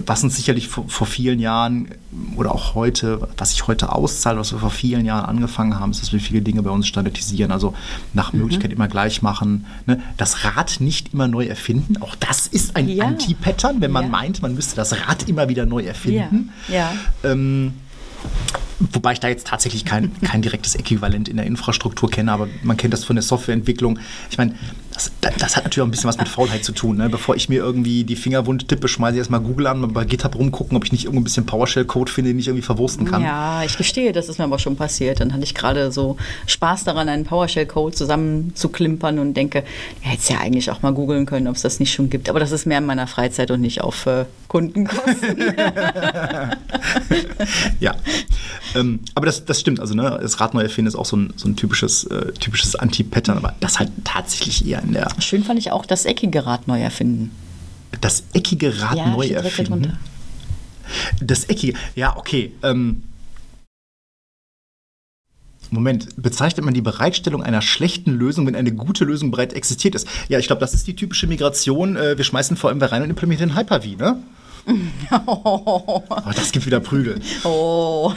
Was 0.05 0.21
uns 0.21 0.35
sicherlich 0.35 0.67
vor, 0.67 0.83
vor 0.89 1.07
vielen 1.07 1.39
Jahren 1.39 1.87
oder 2.35 2.51
auch 2.53 2.75
heute, 2.75 3.29
was 3.37 3.51
sich 3.51 3.67
heute 3.67 3.93
auszahlt, 3.93 4.37
was 4.37 4.51
wir 4.51 4.59
vor 4.59 4.69
vielen 4.69 5.05
Jahren 5.05 5.23
angefangen 5.23 5.79
haben, 5.79 5.91
ist, 5.91 6.01
dass 6.01 6.11
wir 6.11 6.19
viele 6.19 6.41
Dinge 6.41 6.61
bei 6.61 6.71
uns 6.71 6.87
standardisieren, 6.87 7.53
also 7.53 7.73
nach 8.13 8.33
Möglichkeit 8.33 8.73
immer 8.73 8.89
gleich 8.89 9.21
machen. 9.21 9.65
Ne? 9.85 10.01
Das 10.17 10.43
Rad 10.43 10.81
nicht 10.81 11.13
immer 11.13 11.29
neu 11.29 11.45
erfinden, 11.45 12.01
auch 12.01 12.15
das 12.15 12.47
ist 12.47 12.75
ein 12.75 12.89
Ja. 12.89 13.05
Anti-Pattern, 13.05 13.79
wenn 13.79 13.91
man 13.91 14.03
Ja. 14.05 14.09
meint, 14.09 14.41
man 14.41 14.55
müsste 14.55 14.75
das 14.75 14.91
Rad 15.07 15.29
immer 15.29 15.47
wieder 15.47 15.65
neu 15.65 15.83
erfinden. 15.83 16.49
Ja. 16.67 16.91
Ähm, 17.23 17.71
wobei 18.79 19.13
ich 19.13 19.19
da 19.19 19.27
jetzt 19.27 19.47
tatsächlich 19.47 19.85
kein, 19.85 20.11
kein 20.21 20.41
direktes 20.41 20.75
Äquivalent 20.75 21.29
in 21.29 21.37
der 21.37 21.45
Infrastruktur 21.45 22.09
kenne, 22.09 22.31
aber 22.31 22.47
man 22.63 22.77
kennt 22.77 22.93
das 22.93 23.03
von 23.03 23.15
der 23.15 23.23
Softwareentwicklung. 23.23 23.99
Ich 24.29 24.37
meine, 24.37 24.55
das, 24.93 25.11
das 25.37 25.55
hat 25.55 25.63
natürlich 25.63 25.81
auch 25.81 25.87
ein 25.87 25.91
bisschen 25.91 26.07
was 26.07 26.17
mit 26.17 26.27
Faulheit 26.27 26.63
zu 26.63 26.73
tun. 26.73 26.97
Ne? 26.97 27.09
Bevor 27.09 27.35
ich 27.35 27.49
mir 27.49 27.57
irgendwie 27.57 28.03
die 28.03 28.15
Finger 28.15 28.45
wund 28.45 28.67
tippe, 28.67 28.87
schmeiße 28.87 29.13
ich 29.13 29.19
erstmal 29.19 29.39
Google 29.39 29.67
an 29.67 29.83
und 29.83 29.93
bei 29.93 30.05
GitHub 30.05 30.35
rumgucken, 30.35 30.75
ob 30.77 30.85
ich 30.85 30.91
nicht 30.91 31.05
irgendwo 31.05 31.21
ein 31.21 31.23
bisschen 31.23 31.45
PowerShell-Code 31.45 32.11
finde, 32.11 32.31
den 32.31 32.39
ich 32.39 32.47
irgendwie 32.47 32.65
verwursten 32.65 33.05
kann. 33.05 33.21
Ja, 33.21 33.63
ich 33.63 33.77
gestehe, 33.77 34.11
das 34.11 34.29
ist 34.29 34.37
mir 34.37 34.45
aber 34.45 34.59
schon 34.59 34.75
passiert. 34.75 35.19
Dann 35.19 35.33
hatte 35.33 35.43
ich 35.43 35.55
gerade 35.55 35.91
so 35.91 36.17
Spaß 36.47 36.83
daran, 36.83 37.09
einen 37.09 37.25
PowerShell-Code 37.25 37.95
zusammenzuklimpern 37.95 39.19
und 39.19 39.33
denke, 39.35 39.63
ja, 40.03 40.09
hätte 40.09 40.21
es 40.21 40.29
ja 40.29 40.39
eigentlich 40.39 40.71
auch 40.71 40.81
mal 40.81 40.93
googeln 40.93 41.25
können, 41.25 41.47
ob 41.47 41.55
es 41.55 41.61
das 41.61 41.79
nicht 41.79 41.93
schon 41.93 42.09
gibt. 42.09 42.29
Aber 42.29 42.39
das 42.39 42.51
ist 42.51 42.65
mehr 42.65 42.79
in 42.79 42.85
meiner 42.85 43.07
Freizeit 43.07 43.51
und 43.51 43.61
nicht 43.61 43.81
auf 43.81 44.05
äh, 44.05 44.25
Kundenkosten. 44.47 45.53
Ja. 47.79 47.95
Ähm, 48.75 48.99
aber 49.15 49.25
das, 49.25 49.45
das 49.45 49.59
stimmt. 49.59 49.79
Also, 49.79 49.93
ne, 49.95 50.19
das 50.21 50.39
Rad 50.39 50.53
neu 50.53 50.61
erfinden 50.61 50.87
ist 50.87 50.95
auch 50.95 51.05
so 51.05 51.17
ein, 51.17 51.33
so 51.35 51.47
ein 51.47 51.55
typisches, 51.55 52.05
äh, 52.05 52.31
typisches 52.33 52.75
Anti-Pattern, 52.75 53.37
aber 53.37 53.55
das 53.59 53.79
halt 53.79 53.91
tatsächlich 54.03 54.65
eher 54.67 54.80
in 54.83 54.93
der 54.93 55.09
Schön 55.19 55.43
fand 55.43 55.59
ich 55.59 55.71
auch 55.71 55.85
das 55.85 56.05
eckige 56.05 56.45
Rad 56.45 56.67
neu 56.67 56.81
erfinden. 56.81 57.31
das 58.01 58.23
eckige 58.33 58.81
Rad 58.81 58.97
ja, 58.97 59.09
neu 59.09 59.27
erfinden. 59.27 59.97
Das 61.21 61.45
eckige, 61.45 61.77
ja, 61.95 62.17
okay. 62.17 62.53
Ähm, 62.63 63.03
Moment, 65.69 66.21
bezeichnet 66.21 66.65
man 66.65 66.73
die 66.73 66.81
Bereitstellung 66.81 67.43
einer 67.43 67.61
schlechten 67.61 68.11
Lösung, 68.11 68.45
wenn 68.45 68.57
eine 68.57 68.73
gute 68.73 69.05
Lösung 69.05 69.31
bereits 69.31 69.53
existiert 69.53 69.95
ist? 69.95 70.05
Ja, 70.27 70.37
ich 70.37 70.47
glaube, 70.47 70.59
das 70.59 70.73
ist 70.73 70.85
die 70.85 70.97
typische 70.97 71.27
Migration. 71.27 71.95
Äh, 71.95 72.17
wir 72.17 72.25
schmeißen 72.25 72.57
VMware 72.57 72.91
rein 72.91 73.03
und 73.03 73.09
implementieren 73.09 73.55
Hyper-V, 73.55 73.97
ne? 73.97 74.21
Oh, 75.27 76.03
das 76.35 76.51
gibt 76.51 76.65
wieder 76.65 76.79
Prügel. 76.79 77.19
Oh, 77.43 78.13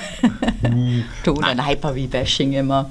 du 1.25 1.33
und 1.33 1.43
dein 1.43 1.67
Hyper-V-Bashing 1.67 2.53
immer. 2.53 2.91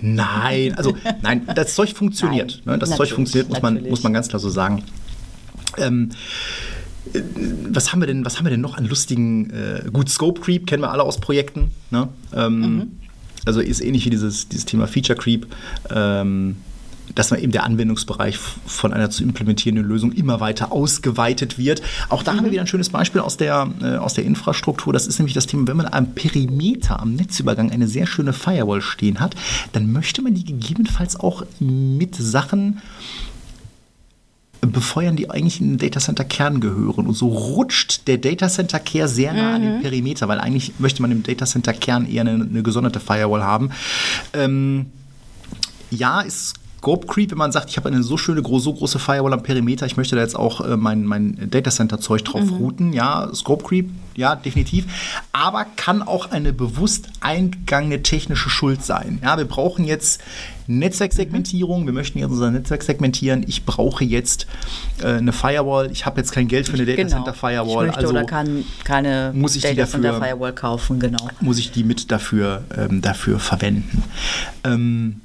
Nein, 0.00 0.74
also 0.74 0.94
nein, 1.22 1.46
das 1.54 1.74
Zeug 1.74 1.94
funktioniert. 1.94 2.60
Nein, 2.64 2.74
ne? 2.74 2.78
Das 2.78 2.96
Zeug 2.96 3.10
funktioniert, 3.12 3.48
muss 3.48 3.62
man, 3.62 3.82
muss 3.88 4.02
man 4.02 4.12
ganz 4.12 4.28
klar 4.28 4.40
so 4.40 4.50
sagen. 4.50 4.84
Ähm, 5.78 6.10
äh, 7.14 7.22
was 7.70 7.92
haben 7.92 8.00
wir 8.00 8.06
denn, 8.06 8.24
was 8.24 8.38
haben 8.38 8.44
wir 8.44 8.50
denn 8.50 8.60
noch 8.60 8.76
an 8.76 8.84
lustigen, 8.84 9.50
äh, 9.50 9.84
gut, 9.92 10.08
Scope 10.10 10.40
Creep 10.40 10.66
kennen 10.66 10.82
wir 10.82 10.90
alle 10.90 11.02
aus 11.02 11.18
Projekten. 11.18 11.70
Ne? 11.90 12.08
Ähm, 12.34 12.60
Mhm. 12.60 12.92
Also 13.46 13.60
ist 13.60 13.80
ähnlich 13.80 14.04
wie 14.04 14.10
dieses, 14.10 14.48
dieses 14.48 14.66
Thema 14.66 14.86
Feature 14.86 15.18
Creep. 15.18 15.46
Ähm, 15.90 16.56
dass 17.14 17.30
man 17.30 17.40
eben 17.40 17.52
der 17.52 17.64
Anwendungsbereich 17.64 18.36
von 18.36 18.92
einer 18.92 19.10
zu 19.10 19.22
implementierenden 19.22 19.84
Lösung 19.86 20.12
immer 20.12 20.40
weiter 20.40 20.72
ausgeweitet 20.72 21.58
wird. 21.58 21.82
Auch 22.08 22.22
da 22.22 22.32
haben 22.32 22.40
Mhm. 22.40 22.44
wir 22.44 22.52
wieder 22.52 22.60
ein 22.62 22.66
schönes 22.66 22.90
Beispiel 22.90 23.20
aus 23.20 23.36
der, 23.36 23.68
äh, 23.82 23.96
aus 23.96 24.14
der 24.14 24.24
Infrastruktur. 24.24 24.92
Das 24.92 25.06
ist 25.06 25.18
nämlich 25.18 25.34
das 25.34 25.46
Thema, 25.46 25.66
wenn 25.66 25.76
man 25.76 25.86
am 25.86 26.14
Perimeter, 26.14 27.00
am 27.00 27.14
Netzübergang 27.14 27.70
eine 27.70 27.88
sehr 27.88 28.06
schöne 28.06 28.32
Firewall 28.32 28.82
stehen 28.82 29.20
hat, 29.20 29.34
dann 29.72 29.92
möchte 29.92 30.22
man 30.22 30.34
die 30.34 30.44
gegebenenfalls 30.44 31.18
auch 31.18 31.44
mit 31.60 32.14
Sachen 32.16 32.80
befeuern, 34.60 35.14
die 35.14 35.30
eigentlich 35.30 35.60
in 35.60 35.68
den 35.70 35.78
Datacenter-Kern 35.78 36.60
gehören. 36.60 37.06
Und 37.06 37.14
so 37.14 37.28
rutscht 37.28 38.08
der 38.08 38.18
Datacenter-Kern 38.18 39.08
sehr 39.08 39.32
nah 39.32 39.54
an 39.54 39.62
den 39.62 39.80
Perimeter, 39.82 40.26
weil 40.26 40.40
eigentlich 40.40 40.72
möchte 40.78 41.00
man 41.00 41.12
im 41.12 41.22
Datacenter-Kern 41.22 42.08
eher 42.08 42.22
eine, 42.22 42.32
eine 42.32 42.62
gesonderte 42.64 42.98
Firewall 42.98 43.44
haben. 43.44 43.70
Ähm, 44.32 44.86
ja, 45.90 46.20
ist 46.22 46.54
Scope 46.78 47.08
Creep, 47.08 47.32
wenn 47.32 47.38
man 47.38 47.50
sagt, 47.50 47.70
ich 47.70 47.76
habe 47.76 47.88
eine 47.88 48.04
so 48.04 48.16
schöne, 48.16 48.40
so 48.42 48.72
große 48.72 49.00
Firewall 49.00 49.32
am 49.32 49.42
Perimeter, 49.42 49.84
ich 49.84 49.96
möchte 49.96 50.14
da 50.14 50.22
jetzt 50.22 50.36
auch 50.36 50.60
äh, 50.60 50.76
mein, 50.76 51.04
mein 51.04 51.50
Datacenter-Zeug 51.50 52.24
drauf 52.24 52.50
routen. 52.52 52.92
Ja, 52.92 53.28
Scope 53.34 53.64
Creep, 53.64 53.90
ja, 54.14 54.36
definitiv. 54.36 54.86
Aber 55.32 55.66
kann 55.76 56.02
auch 56.02 56.30
eine 56.30 56.52
bewusst 56.52 57.08
eingegangene 57.20 58.02
technische 58.02 58.48
Schuld 58.48 58.84
sein. 58.84 59.18
Ja, 59.24 59.36
wir 59.36 59.44
brauchen 59.44 59.84
jetzt 59.84 60.20
Netzwerksegmentierung, 60.68 61.84
wir 61.84 61.92
möchten 61.92 62.20
jetzt 62.20 62.30
unser 62.30 62.52
Netzwerk 62.52 62.84
segmentieren. 62.84 63.44
Ich 63.48 63.64
brauche 63.64 64.04
jetzt 64.04 64.46
äh, 65.02 65.14
eine 65.14 65.32
Firewall, 65.32 65.90
ich 65.90 66.06
habe 66.06 66.20
jetzt 66.20 66.30
kein 66.30 66.46
Geld 66.46 66.68
für 66.68 66.74
eine 66.74 66.86
Datacenter-Firewall. 66.86 67.66
Genau. 67.66 67.80
Ich 67.80 67.86
möchte 67.86 67.98
also 67.98 68.10
oder 68.10 68.24
kann 68.24 68.64
keine 68.84 69.32
muss 69.34 69.56
ich 69.56 69.62
die 69.62 69.74
Data 69.74 69.90
Center 69.90 70.12
dafür- 70.12 70.26
Firewall 70.26 70.52
kaufen, 70.52 71.00
genau. 71.00 71.28
muss 71.40 71.58
ich 71.58 71.72
die 71.72 71.82
mit 71.82 72.12
dafür, 72.12 72.62
ähm, 72.76 73.02
dafür 73.02 73.40
verwenden. 73.40 74.04
Ähm, 74.62 75.22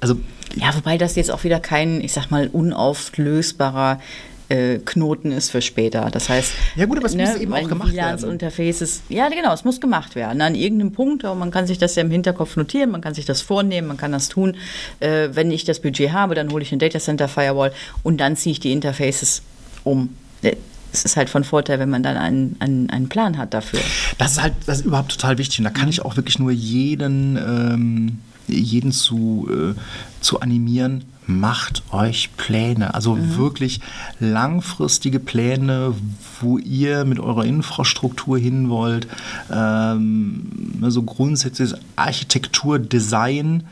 also 0.00 0.16
Ja, 0.56 0.74
wobei 0.74 0.98
das 0.98 1.16
jetzt 1.16 1.30
auch 1.30 1.44
wieder 1.44 1.60
kein, 1.60 2.00
ich 2.00 2.12
sag 2.12 2.30
mal, 2.30 2.48
unauflösbarer 2.48 4.00
äh, 4.48 4.78
Knoten 4.78 5.32
ist 5.32 5.50
für 5.50 5.60
später. 5.60 6.08
Das 6.12 6.28
heißt, 6.28 6.52
ne, 6.76 6.82
Ja 6.82 6.86
gut, 6.86 6.98
aber 6.98 7.06
es 7.06 7.16
muss 7.16 7.34
eben 7.36 7.52
auch 7.52 7.68
gemacht 7.68 7.92
WLANs 7.92 8.22
werden. 8.22 8.32
Interfaces, 8.32 9.02
ja 9.08 9.28
genau, 9.28 9.52
es 9.52 9.64
muss 9.64 9.80
gemacht 9.80 10.14
werden. 10.14 10.40
An 10.40 10.54
irgendeinem 10.54 10.92
Punkt, 10.92 11.24
aber 11.24 11.34
man 11.34 11.50
kann 11.50 11.66
sich 11.66 11.78
das 11.78 11.96
ja 11.96 12.02
im 12.02 12.10
Hinterkopf 12.10 12.56
notieren, 12.56 12.90
man 12.92 13.00
kann 13.00 13.14
sich 13.14 13.24
das 13.24 13.42
vornehmen, 13.42 13.88
man 13.88 13.96
kann 13.96 14.12
das 14.12 14.28
tun. 14.28 14.56
Äh, 15.00 15.30
wenn 15.32 15.50
ich 15.50 15.64
das 15.64 15.80
Budget 15.80 16.12
habe, 16.12 16.34
dann 16.36 16.50
hole 16.52 16.62
ich 16.62 16.70
eine 16.70 16.78
Data 16.78 17.00
Center 17.00 17.26
Firewall 17.28 17.72
und 18.04 18.18
dann 18.18 18.36
ziehe 18.36 18.52
ich 18.52 18.60
die 18.60 18.70
Interfaces 18.72 19.42
um. 19.82 20.10
Äh, 20.42 20.54
Es 20.92 21.04
ist 21.04 21.16
halt 21.16 21.28
von 21.28 21.42
Vorteil, 21.42 21.80
wenn 21.80 21.90
man 21.90 22.04
dann 22.04 22.16
einen, 22.16 22.56
einen, 22.60 22.88
einen 22.88 23.08
Plan 23.08 23.36
hat 23.38 23.52
dafür. 23.52 23.80
Das 24.16 24.32
ist 24.32 24.42
halt 24.42 24.54
das 24.66 24.78
ist 24.78 24.86
überhaupt 24.86 25.10
total 25.10 25.38
wichtig 25.38 25.58
und 25.58 25.64
da 25.64 25.70
kann 25.70 25.88
ich 25.88 26.02
auch 26.02 26.16
wirklich 26.16 26.38
nur 26.38 26.52
jeden, 26.52 27.36
ähm, 27.36 28.18
jeden 28.46 28.92
zu, 28.92 29.48
äh, 29.50 29.74
zu 30.20 30.40
animieren. 30.40 31.04
Macht 31.28 31.82
euch 31.90 32.30
Pläne, 32.36 32.94
also 32.94 33.18
wirklich 33.36 33.80
langfristige 34.20 35.18
Pläne, 35.18 35.92
wo 36.40 36.56
ihr 36.58 37.04
mit 37.04 37.18
eurer 37.18 37.44
Infrastruktur 37.44 38.38
hin 38.38 38.68
wollt. 38.68 39.08
Ähm, 39.50 40.78
also 40.82 41.02
grundsätzlich 41.02 41.74
Architektur, 41.96 42.78
Design, 42.78 43.64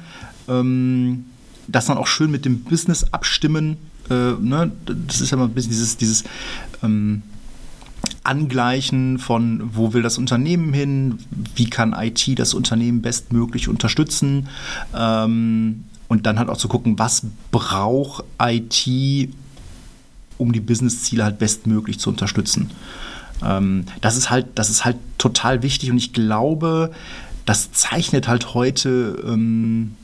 ähm, 0.48 1.26
das 1.68 1.86
dann 1.86 1.96
auch 1.96 2.08
schön 2.08 2.32
mit 2.32 2.44
dem 2.44 2.64
Business 2.64 3.04
abstimmen. 3.12 3.76
Äh, 4.10 4.32
ne? 4.32 4.72
Das 5.06 5.20
ist 5.20 5.30
ja 5.30 5.36
mal 5.36 5.44
ein 5.44 5.54
bisschen 5.54 5.70
dieses, 5.70 5.96
dieses 5.96 6.24
ähm, 6.82 7.22
Angleichen 8.22 9.18
von, 9.18 9.70
wo 9.74 9.92
will 9.92 10.02
das 10.02 10.18
Unternehmen 10.18 10.72
hin, 10.72 11.18
wie 11.54 11.68
kann 11.68 11.94
IT 11.96 12.38
das 12.38 12.54
Unternehmen 12.54 13.02
bestmöglich 13.02 13.68
unterstützen 13.68 14.48
ähm, 14.96 15.84
und 16.08 16.26
dann 16.26 16.38
halt 16.38 16.48
auch 16.48 16.56
zu 16.56 16.68
gucken, 16.68 16.98
was 16.98 17.22
braucht 17.50 18.24
IT, 18.40 19.30
um 20.38 20.52
die 20.52 20.60
Businessziele 20.60 21.24
halt 21.24 21.38
bestmöglich 21.38 21.98
zu 21.98 22.10
unterstützen. 22.10 22.70
Ähm, 23.44 23.84
das, 24.00 24.16
ist 24.16 24.30
halt, 24.30 24.46
das 24.54 24.70
ist 24.70 24.84
halt 24.84 24.96
total 25.18 25.62
wichtig 25.62 25.90
und 25.90 25.98
ich 25.98 26.12
glaube, 26.12 26.92
das 27.46 27.72
zeichnet 27.72 28.28
halt 28.28 28.54
heute 28.54 29.22
ähm, 29.26 29.96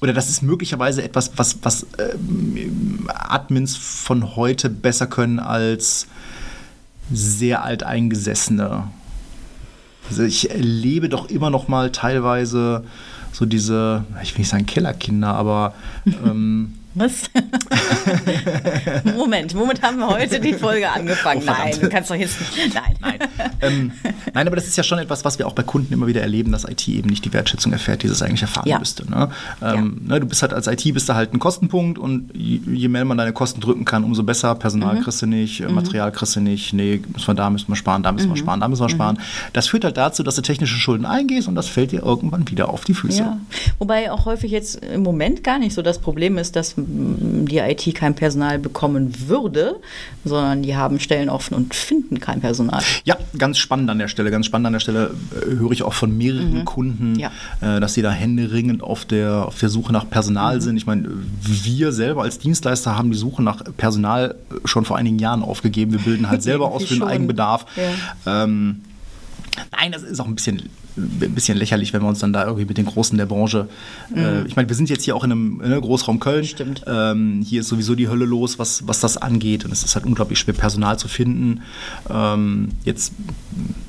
oder 0.00 0.12
das 0.12 0.28
ist 0.28 0.42
möglicherweise 0.42 1.02
etwas, 1.02 1.32
was, 1.36 1.58
was 1.62 1.86
ähm, 1.98 3.08
Admins 3.08 3.76
von 3.76 4.36
heute 4.36 4.68
besser 4.68 5.06
können 5.06 5.38
als 5.38 6.06
sehr 7.12 7.64
alteingesessene. 7.64 8.84
Also 10.08 10.22
ich 10.22 10.50
erlebe 10.50 11.08
doch 11.08 11.28
immer 11.28 11.50
noch 11.50 11.68
mal 11.68 11.90
teilweise 11.90 12.84
so 13.32 13.46
diese, 13.46 14.04
ich 14.22 14.32
will 14.34 14.40
nicht 14.40 14.48
sagen 14.48 14.66
Kellerkinder, 14.66 15.34
aber 15.34 15.74
ähm, 16.06 16.74
was? 16.94 17.30
Moment, 19.16 19.54
Moment 19.54 19.82
haben 19.82 19.98
wir 19.98 20.08
heute 20.08 20.40
die 20.40 20.54
Folge 20.54 20.88
angefangen. 20.88 21.42
Oh, 21.42 21.50
nein, 21.50 21.74
du 21.80 21.88
kannst 21.88 22.10
doch 22.10 22.14
jetzt 22.14 22.40
nicht. 22.40 22.74
Nein. 22.74 22.94
Nein. 23.00 23.18
Ähm, 23.60 23.92
nein, 24.32 24.46
aber 24.46 24.56
das 24.56 24.66
ist 24.66 24.76
ja 24.76 24.82
schon 24.82 24.98
etwas, 24.98 25.24
was 25.24 25.38
wir 25.38 25.46
auch 25.46 25.52
bei 25.52 25.62
Kunden 25.62 25.92
immer 25.92 26.06
wieder 26.06 26.20
erleben, 26.20 26.52
dass 26.52 26.64
IT 26.64 26.86
eben 26.88 27.08
nicht 27.08 27.24
die 27.24 27.32
Wertschätzung 27.32 27.72
erfährt, 27.72 28.02
die 28.02 28.06
es 28.06 28.22
eigentlich 28.22 28.42
erfahren 28.42 28.68
ja. 28.68 28.78
müsste. 28.78 29.08
Ne? 29.10 29.30
Ähm, 29.62 30.00
ja. 30.06 30.14
ne, 30.14 30.20
du 30.20 30.26
bist 30.26 30.42
halt 30.42 30.52
als 30.52 30.66
IT 30.66 30.92
bist 30.94 31.08
da 31.08 31.14
halt 31.14 31.32
ein 31.32 31.38
Kostenpunkt 31.38 31.98
und 31.98 32.30
je 32.34 32.88
mehr 32.88 33.04
man 33.04 33.18
deine 33.18 33.32
Kosten 33.32 33.60
drücken 33.60 33.84
kann, 33.84 34.04
umso 34.04 34.22
besser. 34.22 34.54
Personal 34.54 34.96
mhm. 34.96 35.02
kriegst 35.02 35.22
du 35.22 35.26
nicht, 35.26 35.60
mhm. 35.60 35.74
Material 35.74 36.12
kriegst 36.12 36.36
du 36.36 36.40
nicht, 36.40 36.72
nee, 36.72 37.02
müssen 37.12 37.26
wir 37.26 37.34
da 37.34 37.50
müssen 37.50 37.68
wir 37.68 37.76
sparen, 37.76 38.02
da 38.02 38.12
müssen 38.12 38.28
mhm. 38.28 38.34
wir 38.34 38.38
sparen, 38.38 38.60
da 38.60 38.68
müssen 38.68 38.82
wir 38.82 38.88
mhm. 38.88 38.96
sparen. 38.96 39.18
Das 39.52 39.68
führt 39.68 39.84
halt 39.84 39.96
dazu, 39.96 40.22
dass 40.22 40.36
du 40.36 40.42
technische 40.42 40.76
Schulden 40.76 41.06
eingehst 41.06 41.48
und 41.48 41.54
das 41.54 41.68
fällt 41.68 41.92
dir 41.92 42.02
irgendwann 42.02 42.48
wieder 42.48 42.68
auf 42.68 42.84
die 42.84 42.94
Füße. 42.94 43.18
Ja. 43.18 43.38
Wobei 43.78 44.10
auch 44.12 44.26
häufig 44.26 44.50
jetzt 44.50 44.76
im 44.76 45.02
Moment 45.02 45.42
gar 45.42 45.58
nicht 45.58 45.74
so 45.74 45.82
das 45.82 45.98
Problem 45.98 46.38
ist, 46.38 46.56
dass 46.56 46.74
die 46.86 47.58
IT 47.58 47.94
kein 47.94 48.14
Personal 48.14 48.58
bekommen 48.58 49.28
würde, 49.28 49.76
sondern 50.24 50.62
die 50.62 50.76
haben 50.76 51.00
Stellen 51.00 51.28
offen 51.28 51.54
und 51.54 51.74
finden 51.74 52.20
kein 52.20 52.40
Personal. 52.40 52.82
Ja, 53.04 53.16
ganz 53.38 53.58
spannend 53.58 53.90
an 53.90 53.98
der 53.98 54.08
Stelle. 54.08 54.30
Ganz 54.30 54.46
spannend 54.46 54.66
an 54.66 54.72
der 54.72 54.80
Stelle 54.80 55.14
äh, 55.32 55.56
höre 55.56 55.72
ich 55.72 55.82
auch 55.82 55.92
von 55.92 56.16
mehreren 56.16 56.60
mhm. 56.60 56.64
Kunden, 56.64 57.18
ja. 57.18 57.30
äh, 57.60 57.80
dass 57.80 57.94
sie 57.94 58.02
da 58.02 58.10
händeringend 58.10 58.82
auf 58.82 59.04
der, 59.04 59.46
auf 59.46 59.58
der 59.58 59.68
Suche 59.68 59.92
nach 59.92 60.08
Personal 60.08 60.56
mhm. 60.56 60.60
sind. 60.60 60.76
Ich 60.76 60.86
meine, 60.86 61.08
wir 61.42 61.92
selber 61.92 62.22
als 62.22 62.38
Dienstleister 62.38 62.96
haben 62.96 63.10
die 63.10 63.18
Suche 63.18 63.42
nach 63.42 63.62
Personal 63.76 64.34
schon 64.64 64.84
vor 64.84 64.96
einigen 64.96 65.18
Jahren 65.18 65.42
aufgegeben. 65.42 65.92
Wir 65.92 66.00
bilden 66.00 66.28
halt 66.28 66.42
selber 66.44 66.70
aus 66.70 66.84
für 66.84 66.94
den 66.94 67.02
Eigenbedarf. 67.02 67.66
Ja. 68.26 68.44
Ähm, 68.44 68.82
nein, 69.72 69.92
das 69.92 70.02
ist 70.02 70.20
auch 70.20 70.26
ein 70.26 70.34
bisschen 70.34 70.70
ein 70.96 71.34
bisschen 71.34 71.58
lächerlich, 71.58 71.92
wenn 71.92 72.02
wir 72.02 72.08
uns 72.08 72.20
dann 72.20 72.32
da 72.32 72.44
irgendwie 72.44 72.64
mit 72.66 72.78
den 72.78 72.86
Großen 72.86 73.16
der 73.18 73.26
Branche. 73.26 73.68
Äh, 74.14 74.18
mhm. 74.18 74.24
Äh, 74.24 74.46
ich 74.46 74.56
meine, 74.56 74.68
wir 74.68 74.76
sind 74.76 74.88
jetzt 74.90 75.04
hier 75.04 75.16
auch 75.16 75.24
in 75.24 75.32
einem 75.32 75.58
ne, 75.58 75.80
Großraum 75.80 76.20
Köln. 76.20 76.44
Stimmt. 76.44 76.82
Ähm, 76.86 77.44
hier 77.46 77.60
ist 77.60 77.68
sowieso 77.68 77.94
die 77.94 78.08
Hölle 78.08 78.24
los, 78.24 78.58
was, 78.58 78.86
was 78.86 79.00
das 79.00 79.16
angeht. 79.16 79.64
Und 79.64 79.72
es 79.72 79.84
ist 79.84 79.94
halt 79.94 80.06
unglaublich 80.06 80.38
schwer, 80.38 80.54
Personal 80.54 80.98
zu 80.98 81.08
finden. 81.08 81.62
Ähm, 82.10 82.68
jetzt 82.84 83.12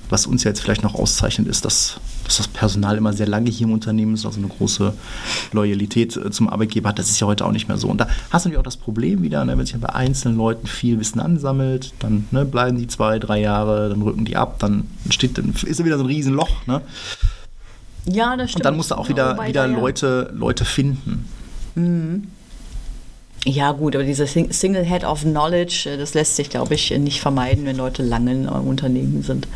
was 0.09 0.27
uns 0.27 0.43
ja 0.43 0.51
jetzt 0.51 0.61
vielleicht 0.61 0.83
noch 0.83 0.95
auszeichnet, 0.95 1.47
ist, 1.47 1.65
dass, 1.65 1.99
dass, 2.25 2.37
das 2.37 2.47
Personal 2.47 2.97
immer 2.97 3.13
sehr 3.13 3.27
lange 3.27 3.49
hier 3.49 3.67
im 3.67 3.73
Unternehmen 3.73 4.15
ist, 4.15 4.25
also 4.25 4.39
eine 4.39 4.47
große 4.47 4.93
Loyalität 5.51 6.17
äh, 6.17 6.31
zum 6.31 6.49
Arbeitgeber 6.49 6.89
hat. 6.89 6.99
Das 6.99 7.09
ist 7.09 7.19
ja 7.19 7.27
heute 7.27 7.45
auch 7.45 7.51
nicht 7.51 7.67
mehr 7.67 7.77
so. 7.77 7.87
Und 7.87 7.99
da 7.99 8.07
hast 8.29 8.45
du 8.45 8.49
natürlich 8.49 8.59
auch 8.59 8.63
das 8.63 8.77
Problem 8.77 9.21
wieder, 9.21 9.45
ne, 9.45 9.57
wenn 9.57 9.65
sich 9.65 9.79
bei 9.79 9.89
einzelnen 9.89 10.37
Leuten 10.37 10.67
viel 10.67 10.99
Wissen 10.99 11.19
ansammelt, 11.19 11.93
dann 11.99 12.27
ne, 12.31 12.45
bleiben 12.45 12.77
die 12.77 12.87
zwei, 12.87 13.19
drei 13.19 13.39
Jahre, 13.39 13.89
dann 13.89 14.01
rücken 14.01 14.25
die 14.25 14.35
ab, 14.35 14.59
dann 14.59 14.87
entsteht, 15.05 15.37
dann 15.37 15.53
ist 15.63 15.79
da 15.79 15.85
wieder 15.85 15.97
so 15.97 16.03
ein 16.03 16.07
Riesenloch. 16.07 16.65
Ne? 16.67 16.81
Ja, 18.05 18.35
das 18.37 18.51
stimmt. 18.51 18.61
Und 18.61 18.65
dann 18.65 18.77
musst 18.77 18.91
du 18.91 18.95
auch 18.95 19.09
wieder, 19.09 19.37
wieder 19.47 19.67
Leute, 19.67 20.31
Leute 20.35 20.65
finden. 20.65 21.27
Mhm. 21.75 22.27
Ja, 23.47 23.73
gut, 23.73 23.95
aber 23.95 24.03
dieser 24.03 24.25
Single 24.25 24.83
Head 24.83 25.03
of 25.03 25.21
Knowledge, 25.21 25.91
äh, 25.91 25.97
das 25.97 26.15
lässt 26.15 26.35
sich, 26.35 26.49
glaube 26.49 26.73
ich, 26.73 26.89
nicht 26.97 27.21
vermeiden, 27.21 27.65
wenn 27.65 27.77
Leute 27.77 28.01
lange 28.01 28.31
in 28.31 28.49
einem 28.49 28.67
Unternehmen 28.67 29.21
sind. 29.21 29.47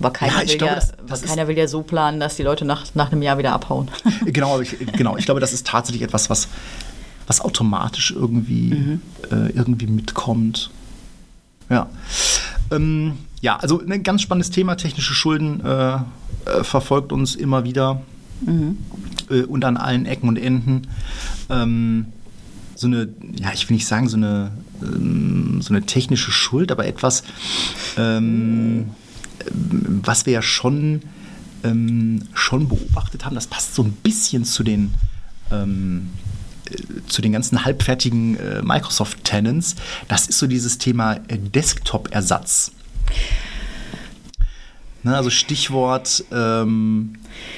Aber 0.00 0.10
keiner, 0.10 0.42
ja, 0.42 0.48
will, 0.48 0.58
glaube, 0.58 0.72
ja, 0.74 0.80
das, 0.80 0.94
das 1.08 1.22
keiner 1.22 1.48
will 1.48 1.58
ja 1.58 1.66
so 1.66 1.82
planen, 1.82 2.20
dass 2.20 2.36
die 2.36 2.42
Leute 2.42 2.64
nach, 2.64 2.86
nach 2.94 3.10
einem 3.10 3.22
Jahr 3.22 3.38
wieder 3.38 3.52
abhauen. 3.52 3.90
Genau, 4.24 4.60
ich, 4.60 4.76
genau. 4.92 5.16
ich 5.16 5.24
glaube, 5.24 5.40
das 5.40 5.52
ist 5.52 5.66
tatsächlich 5.66 6.02
etwas, 6.02 6.30
was, 6.30 6.48
was 7.26 7.40
automatisch 7.40 8.12
irgendwie, 8.12 8.74
mhm. 8.74 9.02
äh, 9.30 9.50
irgendwie 9.50 9.86
mitkommt. 9.86 10.70
Ja. 11.68 11.88
Ähm, 12.70 13.18
ja, 13.40 13.56
also 13.56 13.80
ein 13.80 14.02
ganz 14.02 14.22
spannendes 14.22 14.50
Thema, 14.50 14.76
technische 14.76 15.14
Schulden 15.14 15.64
äh, 15.64 15.94
äh, 15.94 16.64
verfolgt 16.64 17.12
uns 17.12 17.34
immer 17.34 17.64
wieder 17.64 18.02
mhm. 18.40 18.78
äh, 19.30 19.42
und 19.42 19.64
an 19.64 19.76
allen 19.76 20.06
Ecken 20.06 20.28
und 20.28 20.36
Enden. 20.36 20.88
Ähm, 21.50 22.06
so 22.74 22.86
eine, 22.86 23.08
ja, 23.36 23.52
ich 23.52 23.68
will 23.68 23.74
nicht 23.74 23.86
sagen, 23.86 24.08
so 24.08 24.16
eine, 24.16 24.52
ähm, 24.82 25.60
so 25.60 25.74
eine 25.74 25.84
technische 25.84 26.30
Schuld, 26.30 26.70
aber 26.70 26.86
etwas, 26.86 27.24
ähm, 27.96 28.90
was 29.50 30.26
wir 30.26 30.32
ja 30.34 30.42
schon, 30.42 31.02
ähm, 31.64 32.22
schon 32.34 32.68
beobachtet 32.68 33.24
haben, 33.24 33.34
das 33.34 33.46
passt 33.46 33.74
so 33.74 33.82
ein 33.82 33.92
bisschen 33.92 34.44
zu 34.44 34.62
den, 34.62 34.94
ähm, 35.50 36.10
äh, 36.70 36.76
zu 37.06 37.22
den 37.22 37.32
ganzen 37.32 37.64
halbfertigen 37.64 38.38
äh, 38.38 38.62
Microsoft-Tenants. 38.62 39.76
Das 40.08 40.26
ist 40.26 40.38
so 40.38 40.46
dieses 40.46 40.78
Thema 40.78 41.14
äh, 41.28 41.38
Desktop-Ersatz. 41.38 42.72
Ne, 45.08 45.16
also 45.16 45.30
Stichwort 45.30 46.22
ähm, 46.30 47.14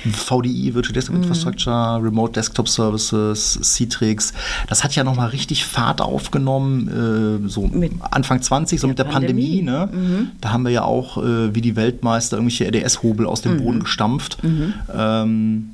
VDI, 0.08 0.72
Virtual 0.74 0.92
Desktop 0.92 1.16
mhm. 1.16 1.22
Infrastructure, 1.22 2.00
Remote 2.00 2.32
Desktop 2.32 2.68
Services, 2.68 3.58
Citrix. 3.60 4.32
Das 4.68 4.84
hat 4.84 4.94
ja 4.94 5.02
nochmal 5.02 5.30
richtig 5.30 5.64
Fahrt 5.64 6.00
aufgenommen, 6.00 7.42
äh, 7.44 7.48
so 7.48 7.66
mit 7.66 7.92
Anfang 8.08 8.40
20, 8.40 8.80
so 8.80 8.86
mit 8.86 9.00
der 9.00 9.04
Pandemie. 9.04 9.62
Pandemie 9.62 9.62
ne? 9.62 9.88
Mhm. 9.92 10.30
Da 10.40 10.52
haben 10.52 10.62
wir 10.62 10.70
ja 10.70 10.84
auch 10.84 11.16
äh, 11.18 11.52
wie 11.54 11.60
die 11.60 11.74
Weltmeister 11.74 12.36
irgendwelche 12.36 12.66
RDS-Hobel 12.66 13.26
aus 13.26 13.42
dem 13.42 13.54
mhm. 13.54 13.64
Boden 13.64 13.80
gestampft. 13.80 14.42
Mhm. 14.44 14.74
Ähm, 14.94 15.70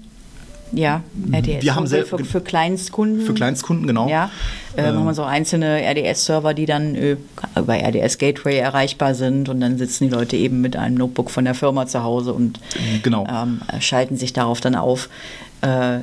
ja, 0.73 1.03
RDS 1.33 1.62
wir 1.62 1.75
haben 1.75 1.87
für, 1.87 2.25
für 2.25 2.41
Kleinstkunden. 2.41 3.25
Für 3.25 3.35
Kleinstkunden, 3.35 3.87
genau. 3.87 4.09
Ja, 4.09 4.31
äh, 4.77 4.83
ähm. 4.83 4.97
haben 4.97 5.05
wir 5.05 5.14
so 5.14 5.23
einzelne 5.23 5.83
RDS-Server, 5.83 6.55
die 6.55 6.67
dann 6.67 6.95
äh, 6.95 7.17
bei 7.64 7.81
RDS 7.81 8.19
Gateway 8.19 8.59
erreichbar 8.59 9.14
sind 9.14 9.49
und 9.49 9.61
dann 9.61 9.79
sitzen 9.79 10.05
die 10.09 10.11
Leute 10.11 10.37
eben 10.37 10.61
mit 10.61 10.77
einem 10.77 10.97
Notebook 10.97 11.31
von 11.31 11.45
der 11.45 11.55
Firma 11.55 11.87
zu 11.87 12.03
Hause 12.03 12.33
und 12.33 12.61
genau. 13.03 13.27
ähm, 13.29 13.61
schalten 13.81 14.17
sich 14.17 14.33
darauf 14.33 14.61
dann 14.61 14.75
auf. 14.75 15.09
Äh, 15.61 16.01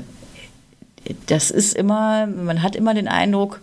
das 1.25 1.51
ist 1.51 1.75
immer, 1.75 2.27
man 2.27 2.63
hat 2.63 2.75
immer 2.75 2.93
den 2.93 3.07
Eindruck, 3.07 3.59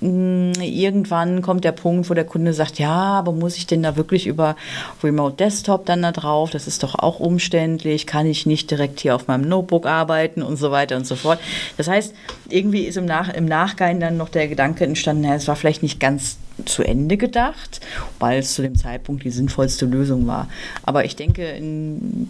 irgendwann 0.00 1.40
kommt 1.40 1.64
der 1.64 1.72
Punkt, 1.72 2.10
wo 2.10 2.14
der 2.14 2.24
Kunde 2.24 2.52
sagt, 2.52 2.78
ja, 2.78 2.92
aber 2.92 3.32
muss 3.32 3.56
ich 3.56 3.66
denn 3.66 3.82
da 3.82 3.96
wirklich 3.96 4.26
über 4.26 4.54
Remote 5.02 5.36
Desktop 5.36 5.86
dann 5.86 6.02
da 6.02 6.12
drauf? 6.12 6.50
Das 6.50 6.66
ist 6.66 6.82
doch 6.82 6.94
auch 6.94 7.20
umständlich, 7.20 8.06
kann 8.06 8.26
ich 8.26 8.44
nicht 8.44 8.70
direkt 8.70 9.00
hier 9.00 9.14
auf 9.14 9.28
meinem 9.28 9.48
Notebook 9.48 9.86
arbeiten 9.86 10.42
und 10.42 10.56
so 10.56 10.70
weiter 10.70 10.96
und 10.96 11.06
so 11.06 11.16
fort. 11.16 11.38
Das 11.78 11.88
heißt, 11.88 12.14
irgendwie 12.50 12.82
ist 12.82 12.96
im, 12.96 13.06
Nach 13.06 13.32
im 13.32 13.46
Nachgang 13.46 13.98
dann 13.98 14.16
noch 14.16 14.28
der 14.28 14.48
Gedanke 14.48 14.84
entstanden, 14.84 15.24
es 15.24 15.48
war 15.48 15.56
vielleicht 15.56 15.82
nicht 15.82 16.00
ganz 16.00 16.36
zu 16.64 16.82
Ende 16.82 17.16
gedacht, 17.16 17.80
weil 18.18 18.38
es 18.38 18.54
zu 18.54 18.62
dem 18.62 18.76
Zeitpunkt 18.76 19.24
die 19.24 19.30
sinnvollste 19.30 19.86
Lösung 19.86 20.26
war. 20.26 20.48
Aber 20.82 21.04
ich 21.04 21.16
denke, 21.16 21.60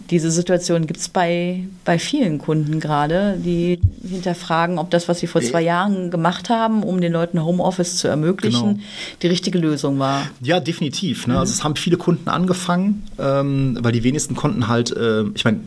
diese 0.09 0.31
Situation 0.31 0.87
gibt 0.87 0.99
es 0.99 1.09
bei, 1.09 1.63
bei 1.83 1.99
vielen 1.99 2.39
Kunden 2.39 2.79
gerade, 2.79 3.37
die 3.37 3.79
hinterfragen, 4.07 4.79
ob 4.79 4.89
das, 4.89 5.07
was 5.07 5.19
sie 5.19 5.27
vor 5.27 5.41
zwei 5.41 5.61
Jahren 5.61 6.09
gemacht 6.09 6.49
haben, 6.49 6.83
um 6.83 7.01
den 7.01 7.13
Leuten 7.13 7.43
Homeoffice 7.43 7.97
zu 7.97 8.07
ermöglichen, 8.07 8.75
genau. 8.75 8.83
die 9.21 9.27
richtige 9.27 9.59
Lösung 9.59 9.99
war. 9.99 10.23
Ja, 10.41 10.59
definitiv. 10.59 11.27
Ne? 11.27 11.33
Mhm. 11.33 11.39
Also 11.39 11.53
es 11.53 11.63
haben 11.63 11.75
viele 11.75 11.97
Kunden 11.97 12.29
angefangen, 12.29 13.03
ähm, 13.19 13.77
weil 13.81 13.91
die 13.91 14.03
wenigsten 14.03 14.35
konnten 14.35 14.67
halt, 14.67 14.91
äh, 14.95 15.23
ich 15.35 15.45
meine, 15.45 15.59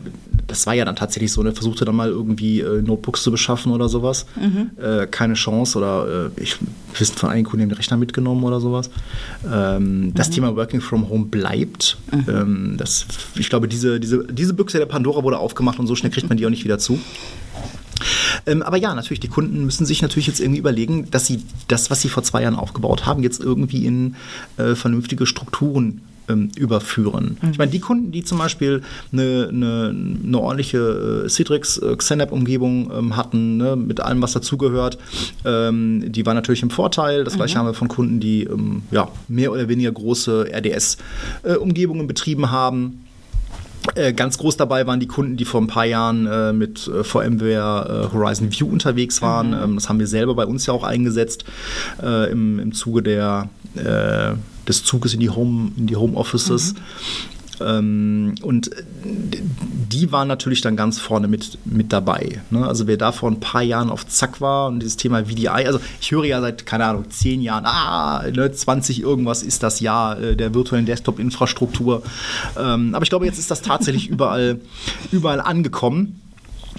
das 0.49 0.65
war 0.67 0.73
ja 0.73 0.83
dann 0.83 0.95
tatsächlich 0.95 1.31
so, 1.31 1.43
ne, 1.43 1.53
versuchte 1.53 1.85
dann 1.85 1.95
mal 1.95 2.09
irgendwie 2.09 2.59
äh, 2.61 2.81
Notebooks 2.81 3.23
zu 3.23 3.31
beschaffen 3.31 3.71
oder 3.71 3.87
sowas. 3.87 4.25
Mhm. 4.35 4.71
Äh, 4.81 5.07
keine 5.07 5.35
Chance 5.35 5.77
oder 5.77 6.31
äh, 6.35 6.41
ich 6.41 6.57
wissen 6.97 7.15
von 7.15 7.29
einigen 7.29 7.47
Kunden 7.47 7.69
den 7.69 7.75
Rechner 7.75 7.97
mitgenommen 7.97 8.43
oder 8.43 8.59
sowas. 8.59 8.89
Ähm, 9.49 10.07
mhm. 10.07 10.13
Das 10.15 10.29
Thema 10.29 10.55
Working 10.55 10.81
from 10.81 11.09
Home 11.09 11.25
bleibt. 11.25 11.97
Mhm. 12.11 12.25
Ähm, 12.27 12.73
das, 12.77 13.05
ich 13.35 13.49
glaube, 13.49 13.67
diese, 13.67 13.99
diese, 13.99 14.25
diese 14.25 14.53
Büchse 14.53 14.79
der 14.79 14.87
Pandora 14.87 15.23
wurde 15.23 15.37
aufgemacht 15.37 15.79
und 15.79 15.87
so 15.87 15.95
schnell 15.95 16.11
kriegt 16.11 16.27
man 16.27 16.37
die 16.37 16.45
auch 16.45 16.51
nicht 16.51 16.63
wieder 16.63 16.79
zu. 16.79 16.99
Ähm, 18.45 18.61
aber 18.63 18.77
ja, 18.77 18.95
natürlich, 18.95 19.19
die 19.19 19.27
Kunden 19.27 19.65
müssen 19.65 19.85
sich 19.85 20.01
natürlich 20.01 20.27
jetzt 20.27 20.39
irgendwie 20.39 20.59
überlegen, 20.59 21.11
dass 21.11 21.25
sie 21.25 21.43
das, 21.67 21.91
was 21.91 22.01
sie 22.01 22.09
vor 22.09 22.23
zwei 22.23 22.41
Jahren 22.41 22.55
aufgebaut 22.55 23.05
haben, 23.05 23.23
jetzt 23.23 23.41
irgendwie 23.41 23.85
in 23.85 24.15
äh, 24.57 24.75
vernünftige 24.75 25.25
Strukturen 25.25 26.01
ähm, 26.29 26.49
überführen. 26.55 27.37
Mhm. 27.41 27.51
Ich 27.51 27.57
meine, 27.57 27.71
die 27.71 27.79
Kunden, 27.79 28.11
die 28.11 28.23
zum 28.23 28.37
Beispiel 28.37 28.81
eine, 29.11 29.49
eine, 29.51 29.95
eine 30.25 30.39
ordentliche 30.39 31.23
äh, 31.25 31.29
Citrix 31.29 31.77
äh, 31.77 31.95
Xenap-Umgebung 31.95 32.91
ähm, 32.95 33.15
hatten, 33.15 33.57
ne, 33.57 33.75
mit 33.75 33.99
allem, 33.99 34.21
was 34.21 34.33
dazugehört, 34.33 34.97
ähm, 35.45 36.11
die 36.11 36.25
waren 36.25 36.35
natürlich 36.35 36.63
im 36.63 36.69
Vorteil. 36.69 37.23
Das 37.23 37.35
gleiche 37.35 37.55
mhm. 37.55 37.59
haben 37.59 37.67
wir 37.67 37.73
von 37.73 37.87
Kunden, 37.87 38.19
die 38.19 38.43
ähm, 38.43 38.83
ja, 38.91 39.09
mehr 39.27 39.51
oder 39.51 39.67
weniger 39.67 39.91
große 39.91 40.49
RDS-Umgebungen 40.53 42.03
äh, 42.03 42.07
betrieben 42.07 42.51
haben. 42.51 43.05
Äh, 43.95 44.13
ganz 44.13 44.37
groß 44.37 44.57
dabei 44.57 44.85
waren 44.87 44.99
die 44.99 45.07
Kunden, 45.07 45.37
die 45.37 45.45
vor 45.45 45.61
ein 45.61 45.67
paar 45.67 45.85
Jahren 45.85 46.27
äh, 46.27 46.53
mit 46.53 46.87
äh, 46.87 47.03
VMware 47.03 48.09
Horizon 48.13 48.51
View 48.51 48.67
unterwegs 48.67 49.21
waren. 49.21 49.49
Mhm. 49.49 49.63
Ähm, 49.63 49.75
das 49.75 49.89
haben 49.89 49.99
wir 49.99 50.07
selber 50.07 50.35
bei 50.35 50.45
uns 50.45 50.65
ja 50.65 50.73
auch 50.73 50.83
eingesetzt 50.83 51.45
im, 52.01 52.59
im 52.59 52.71
Zuge 52.73 53.01
der, 53.01 53.49
des 54.69 54.83
Zuges 54.83 55.13
in 55.13 55.19
die 55.19 55.29
Home, 55.29 55.71
in 55.75 55.87
die 55.87 55.95
Home 55.95 56.15
Offices. 56.15 56.73
Mhm. 56.73 56.79
Ähm, 57.61 58.35
und 58.41 58.69
die 59.03 60.11
waren 60.11 60.27
natürlich 60.27 60.61
dann 60.61 60.75
ganz 60.75 60.99
vorne 60.99 61.27
mit, 61.27 61.57
mit 61.65 61.91
dabei. 61.91 62.41
Ne? 62.51 62.65
Also 62.65 62.87
wer 62.87 62.97
da 62.97 63.11
vor 63.11 63.29
ein 63.29 63.39
paar 63.39 63.61
Jahren 63.61 63.89
auf 63.89 64.07
Zack 64.07 64.39
war 64.39 64.67
und 64.67 64.79
dieses 64.79 64.97
Thema 64.97 65.25
VDI, 65.25 65.47
also 65.47 65.79
ich 65.99 66.11
höre 66.11 66.25
ja 66.25 66.41
seit, 66.41 66.65
keine 66.65 66.85
Ahnung, 66.85 67.09
zehn 67.09 67.41
Jahren, 67.41 67.65
ah, 67.65 68.23
ne, 68.31 68.51
20 68.51 69.01
irgendwas 69.01 69.43
ist 69.43 69.63
das 69.63 69.79
Jahr 69.79 70.19
äh, 70.19 70.35
der 70.35 70.53
virtuellen 70.53 70.85
Desktop-Infrastruktur. 70.85 72.03
Ähm, 72.57 72.95
aber 72.95 73.03
ich 73.03 73.09
glaube, 73.09 73.25
jetzt 73.25 73.39
ist 73.39 73.51
das 73.51 73.61
tatsächlich 73.61 74.07
überall, 74.09 74.59
überall 75.11 75.41
angekommen. 75.41 76.21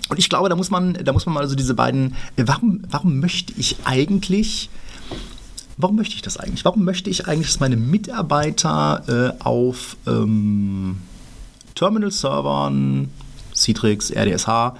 Und 0.08 0.18
ich 0.18 0.28
glaube, 0.28 0.48
da 0.48 0.56
muss 0.56 0.70
man, 0.70 0.94
da 0.94 1.12
muss 1.12 1.26
man 1.26 1.34
mal 1.34 1.48
so 1.48 1.54
diese 1.54 1.74
beiden, 1.74 2.14
warum, 2.36 2.82
warum 2.90 3.20
möchte 3.20 3.52
ich 3.56 3.76
eigentlich 3.84 4.70
warum 5.82 5.96
möchte 5.96 6.14
ich 6.14 6.22
das 6.22 6.36
eigentlich? 6.36 6.64
Warum 6.64 6.84
möchte 6.84 7.10
ich 7.10 7.26
eigentlich, 7.26 7.48
dass 7.48 7.60
meine 7.60 7.76
Mitarbeiter 7.76 9.36
äh, 9.38 9.42
auf 9.44 9.96
ähm, 10.06 10.98
Terminal-Servern, 11.74 13.08
Citrix, 13.54 14.10
RDSH 14.10 14.74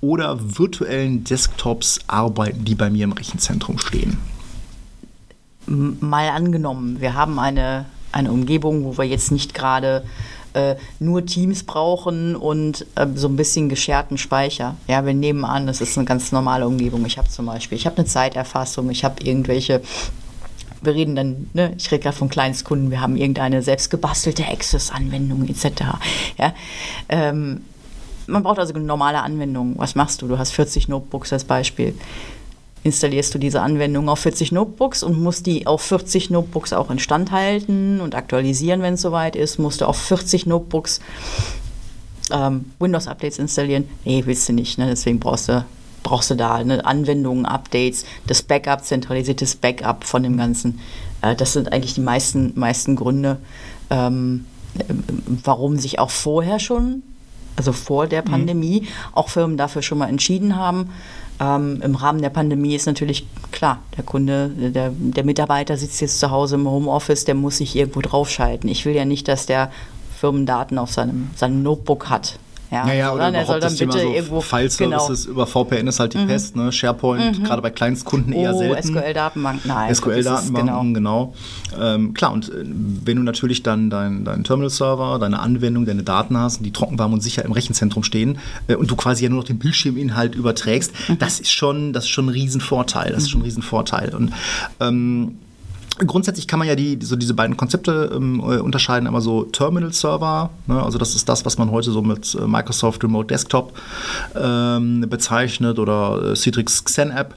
oder 0.00 0.38
virtuellen 0.58 1.24
Desktops 1.24 2.00
arbeiten, 2.06 2.64
die 2.64 2.74
bei 2.74 2.90
mir 2.90 3.04
im 3.04 3.12
Rechenzentrum 3.12 3.78
stehen? 3.78 4.18
Mal 5.66 6.28
angenommen, 6.28 7.00
wir 7.00 7.14
haben 7.14 7.38
eine, 7.38 7.86
eine 8.12 8.30
Umgebung, 8.30 8.84
wo 8.84 8.98
wir 8.98 9.04
jetzt 9.04 9.32
nicht 9.32 9.52
gerade 9.52 10.04
äh, 10.56 10.76
nur 11.00 11.26
Teams 11.26 11.64
brauchen 11.64 12.36
und 12.36 12.86
äh, 12.94 13.06
so 13.14 13.28
ein 13.28 13.36
bisschen 13.36 13.68
gescherten 13.68 14.16
Speicher. 14.16 14.76
Ja, 14.86 15.04
wir 15.04 15.12
nehmen 15.12 15.44
an, 15.44 15.66
das 15.66 15.80
ist 15.80 15.98
eine 15.98 16.06
ganz 16.06 16.32
normale 16.32 16.66
Umgebung. 16.66 17.04
Ich 17.04 17.18
habe 17.18 17.28
zum 17.28 17.46
Beispiel, 17.46 17.76
ich 17.76 17.86
habe 17.86 17.98
eine 17.98 18.06
Zeiterfassung, 18.06 18.88
ich 18.90 19.04
habe 19.04 19.22
irgendwelche 19.22 19.82
wir 20.86 20.94
reden 20.94 21.16
dann, 21.16 21.50
ne, 21.52 21.74
ich 21.76 21.90
rede 21.90 22.02
gerade 22.02 22.16
von 22.16 22.28
Kleinstkunden, 22.28 22.90
wir 22.90 23.00
haben 23.00 23.16
irgendeine 23.16 23.62
selbstgebastelte 23.62 24.46
Access-Anwendung 24.46 25.46
etc. 25.48 25.66
Ja, 26.38 26.54
ähm, 27.08 27.62
man 28.26 28.42
braucht 28.42 28.58
also 28.58 28.74
eine 28.74 28.84
normale 28.84 29.22
Anwendung. 29.22 29.74
Was 29.76 29.94
machst 29.94 30.22
du? 30.22 30.28
Du 30.28 30.38
hast 30.38 30.52
40 30.52 30.88
Notebooks 30.88 31.32
als 31.32 31.44
Beispiel 31.44 31.94
installierst 32.86 33.34
du 33.34 33.38
diese 33.38 33.60
Anwendung 33.60 34.08
auf 34.08 34.20
40 34.20 34.52
Notebooks 34.52 35.02
und 35.02 35.20
musst 35.20 35.46
die 35.46 35.66
auf 35.66 35.82
40 35.82 36.30
Notebooks 36.30 36.72
auch 36.72 36.88
instand 36.88 37.32
halten 37.32 38.00
und 38.00 38.14
aktualisieren, 38.14 38.80
wenn 38.80 38.94
es 38.94 39.02
soweit 39.02 39.34
ist. 39.34 39.58
Musst 39.58 39.80
du 39.80 39.86
auf 39.86 39.96
40 39.98 40.46
Notebooks 40.46 41.00
ähm, 42.30 42.66
Windows-Updates 42.78 43.40
installieren? 43.40 43.88
Nee, 44.04 44.22
willst 44.24 44.48
du 44.48 44.52
nicht. 44.52 44.78
Ne? 44.78 44.86
Deswegen 44.86 45.18
brauchst 45.18 45.48
du, 45.48 45.64
brauchst 46.06 46.30
du 46.30 46.34
da 46.36 46.62
ne? 46.62 46.84
Anwendungen, 46.84 47.46
Updates, 47.46 48.04
das 48.26 48.42
Backup, 48.42 48.84
zentralisiertes 48.84 49.56
Backup 49.56 50.04
von 50.04 50.22
dem 50.22 50.36
Ganzen. 50.36 50.80
Äh, 51.20 51.34
das 51.34 51.52
sind 51.52 51.72
eigentlich 51.72 51.94
die 51.94 52.00
meisten, 52.00 52.52
meisten 52.54 52.96
Gründe, 52.96 53.38
ähm, 53.90 54.46
warum 55.44 55.78
sich 55.78 55.98
auch 55.98 56.10
vorher 56.10 56.60
schon, 56.60 57.02
also 57.56 57.72
vor 57.72 58.06
der 58.06 58.22
mhm. 58.22 58.30
Pandemie, 58.30 58.80
mhm. 58.82 58.86
auch 59.14 59.28
Firmen 59.28 59.56
dafür 59.56 59.82
schon 59.82 59.98
mal 59.98 60.08
entschieden 60.08 60.56
haben, 60.56 60.90
ähm, 61.38 61.82
Im 61.82 61.94
Rahmen 61.96 62.22
der 62.22 62.30
Pandemie 62.30 62.74
ist 62.74 62.86
natürlich 62.86 63.26
klar, 63.52 63.80
der 63.96 64.04
Kunde, 64.04 64.48
der, 64.48 64.90
der 64.90 65.24
Mitarbeiter 65.24 65.76
sitzt 65.76 66.00
jetzt 66.00 66.18
zu 66.18 66.30
Hause 66.30 66.54
im 66.54 66.66
Homeoffice, 66.66 67.24
der 67.24 67.34
muss 67.34 67.58
sich 67.58 67.76
irgendwo 67.76 68.00
draufschalten. 68.00 68.70
Ich 68.70 68.86
will 68.86 68.94
ja 68.94 69.04
nicht, 69.04 69.28
dass 69.28 69.44
der 69.44 69.70
Firmendaten 70.18 70.78
auf 70.78 70.92
seinem, 70.92 71.30
seinem 71.36 71.62
Notebook 71.62 72.08
hat. 72.08 72.38
Ja, 72.70 72.84
naja, 72.84 73.12
oder, 73.12 73.28
oder 73.28 73.38
er 73.38 73.46
soll 73.46 73.60
dann 73.60 73.76
bitte 73.76 73.98
so 73.98 74.12
irgendwo 74.12 74.40
File-Services 74.40 75.26
genau. 75.26 75.32
über 75.32 75.46
VPN 75.46 75.86
ist 75.86 76.00
halt 76.00 76.14
die 76.14 76.18
mhm. 76.18 76.26
Pest, 76.26 76.56
ne? 76.56 76.72
SharePoint, 76.72 77.38
mhm. 77.38 77.44
gerade 77.44 77.62
bei 77.62 77.70
Kleinstkunden 77.70 78.32
eher 78.32 78.54
oh, 78.54 78.58
selten. 78.58 78.88
SQL-Datenbanken, 78.88 79.68
nein. 79.68 79.94
SQL-Datenbanken, 79.94 80.94
genau. 80.94 81.32
genau. 81.72 81.84
Ähm, 81.94 82.14
klar, 82.14 82.32
und 82.32 82.48
äh, 82.48 82.64
wenn 82.64 83.16
du 83.16 83.22
natürlich 83.22 83.62
dann 83.62 83.90
deinen 83.90 84.24
dein 84.24 84.44
Terminal-Server, 84.44 85.18
deine 85.18 85.40
Anwendung, 85.40 85.86
deine 85.86 86.02
Daten 86.02 86.36
hast, 86.36 86.64
die 86.64 86.72
trocken, 86.72 86.98
warm 86.98 87.12
und 87.12 87.22
sicher 87.22 87.44
im 87.44 87.52
Rechenzentrum 87.52 88.02
stehen 88.02 88.38
äh, 88.68 88.74
und 88.74 88.90
du 88.90 88.96
quasi 88.96 89.24
ja 89.24 89.30
nur 89.30 89.38
noch 89.38 89.46
den 89.46 89.58
Bildschirminhalt 89.58 90.34
überträgst, 90.34 90.92
mhm. 91.08 91.18
das 91.18 91.40
ist 91.40 91.52
schon, 91.52 91.92
das 91.92 92.04
ist 92.04 92.10
schon 92.10 92.26
ein 92.26 92.30
Riesenvorteil. 92.30 93.12
Das 93.12 93.22
ist 93.22 93.30
schon 93.30 93.40
ein. 93.40 93.46
Riesenvorteil. 93.46 94.14
Und 94.14 94.32
ähm, 94.80 95.38
Grundsätzlich 95.98 96.46
kann 96.46 96.58
man 96.58 96.68
ja 96.68 96.74
die, 96.74 96.98
so 97.00 97.16
diese 97.16 97.32
beiden 97.32 97.56
Konzepte 97.56 98.10
ähm, 98.14 98.40
äh, 98.40 98.58
unterscheiden. 98.58 99.06
Einmal 99.06 99.22
so 99.22 99.44
Terminal-Server, 99.44 100.50
ne? 100.66 100.82
also 100.82 100.98
das 100.98 101.14
ist 101.14 101.26
das, 101.28 101.46
was 101.46 101.56
man 101.56 101.70
heute 101.70 101.90
so 101.90 102.02
mit 102.02 102.34
äh, 102.34 102.46
Microsoft 102.46 103.02
Remote 103.02 103.28
Desktop 103.28 103.72
ähm, 104.34 105.06
bezeichnet 105.08 105.78
oder 105.78 106.32
äh, 106.32 106.36
Citrix 106.36 106.84
Xen-App. 106.84 107.34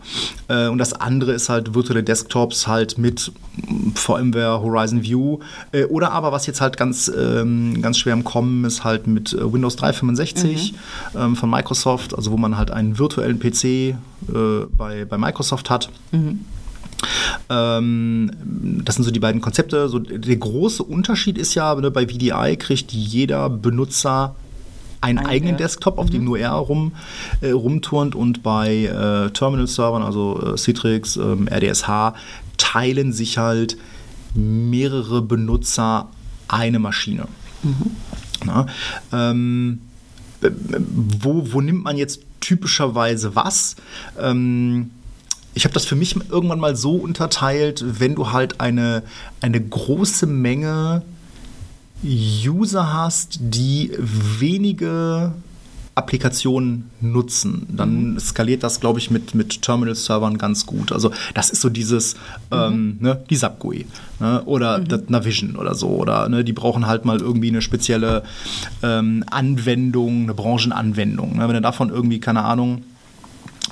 Äh, 0.49 0.67
und 0.67 0.77
das 0.77 0.91
andere 0.93 1.31
ist 1.31 1.47
halt 1.47 1.73
virtuelle 1.73 2.03
Desktops 2.03 2.67
halt 2.67 2.97
mit 2.97 3.31
VMware 3.95 4.61
Horizon 4.61 5.03
View. 5.03 5.39
Äh, 5.71 5.85
oder 5.85 6.11
aber, 6.11 6.33
was 6.33 6.45
jetzt 6.45 6.59
halt 6.59 6.75
ganz, 6.75 7.09
ähm, 7.17 7.81
ganz 7.81 7.97
schwer 7.97 8.13
im 8.13 8.25
Kommen 8.25 8.65
ist, 8.65 8.83
halt 8.83 9.07
mit 9.07 9.31
äh, 9.31 9.53
Windows 9.53 9.77
365 9.77 10.73
mhm. 10.73 11.19
Ähm, 11.19 11.35
von 11.37 11.49
Microsoft, 11.49 12.13
also 12.13 12.31
wo 12.31 12.37
man 12.37 12.57
halt 12.57 12.71
einen 12.71 12.99
virtuellen 12.99 13.39
PC 13.39 13.95
bei, 14.77 15.05
bei 15.05 15.17
Microsoft 15.17 15.69
hat. 15.69 15.89
Mhm. 16.11 16.41
Ähm, 17.49 18.31
das 18.83 18.95
sind 18.95 19.03
so 19.03 19.11
die 19.11 19.19
beiden 19.19 19.41
Konzepte. 19.41 19.89
So, 19.89 19.99
der 19.99 20.35
große 20.35 20.83
Unterschied 20.83 21.37
ist 21.37 21.55
ja, 21.55 21.73
ne, 21.75 21.91
bei 21.91 22.07
VDI 22.07 22.57
kriegt 22.57 22.91
jeder 22.91 23.49
Benutzer 23.49 24.35
einen 25.01 25.19
Eine. 25.19 25.29
eigenen 25.29 25.57
Desktop, 25.57 25.97
auf 25.97 26.07
mhm. 26.07 26.11
dem 26.11 26.23
nur 26.25 26.39
er 26.39 26.51
rum, 26.51 26.93
äh, 27.41 27.51
rumturnt 27.51 28.15
und 28.15 28.43
bei 28.43 28.85
äh, 28.85 29.31
Terminal-Servern, 29.31 30.03
also 30.03 30.53
äh, 30.53 30.57
Citrix, 30.57 31.15
ähm, 31.15 31.47
RDSH, 31.47 32.13
teilen 32.57 33.13
sich 33.13 33.37
halt 33.37 33.77
mehrere 34.33 35.21
Benutzer 35.21 36.09
eine 36.47 36.79
Maschine. 36.79 37.27
Mhm. 37.63 37.91
Na, 38.45 38.65
ähm, 39.11 39.81
wo, 40.41 41.51
wo 41.51 41.61
nimmt 41.61 41.83
man 41.83 41.97
jetzt 41.97 42.21
typischerweise 42.39 43.35
was? 43.35 43.75
Ähm, 44.19 44.91
ich 45.59 45.65
habe 45.65 45.73
das 45.73 45.83
für 45.83 45.97
mich 45.97 46.15
irgendwann 46.29 46.61
mal 46.61 46.77
so 46.77 46.95
unterteilt, 46.95 47.83
wenn 47.85 48.15
du 48.15 48.31
halt 48.31 48.61
eine, 48.61 49.03
eine 49.41 49.59
große 49.59 50.25
Menge 50.25 51.01
User 52.01 52.93
hast, 52.93 53.39
die 53.41 53.91
wenige 53.99 55.33
Applikationen 55.95 56.89
nutzen, 57.01 57.67
dann 57.75 58.13
mhm. 58.13 58.19
skaliert 58.21 58.63
das, 58.63 58.79
glaube 58.79 58.99
ich, 58.99 59.11
mit, 59.11 59.35
mit 59.35 59.61
Terminal-Servern 59.61 60.37
ganz 60.37 60.65
gut. 60.65 60.93
Also 60.93 61.11
das 61.33 61.49
ist 61.49 61.59
so 61.59 61.67
dieses, 61.67 62.13
mhm. 62.13 62.57
ähm, 62.57 62.97
ne, 63.01 63.21
die 63.29 63.35
SAP-GUI 63.35 63.85
ne, 64.21 64.41
oder 64.45 64.77
mhm. 64.77 64.87
das 64.87 65.01
Navision 65.09 65.57
oder 65.57 65.75
so. 65.75 65.89
Oder 65.89 66.29
ne, 66.29 66.45
die 66.45 66.53
brauchen 66.53 66.87
halt 66.87 67.03
mal 67.03 67.19
irgendwie 67.19 67.49
eine 67.49 67.61
spezielle 67.61 68.23
ähm, 68.81 69.25
Anwendung, 69.29 70.23
eine 70.23 70.33
Branchenanwendung. 70.33 71.35
Ne? 71.35 71.49
Wenn 71.49 71.55
du 71.55 71.61
davon 71.61 71.89
irgendwie, 71.89 72.21
keine 72.21 72.45
Ahnung, 72.45 72.83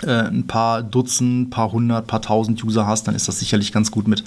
ein 0.06 0.48
paar 0.48 0.84
Dutzend, 0.84 1.50
paar 1.50 1.72
hundert, 1.72 2.08
paar 2.08 2.22
tausend 2.22 2.64
User 2.64 2.88
hast, 2.88 3.08
dann 3.08 3.16
ist 3.16 3.28
das 3.28 3.40
sicherlich 3.40 3.72
ganz 3.72 3.92
gut 3.92 4.08
mit, 4.08 4.24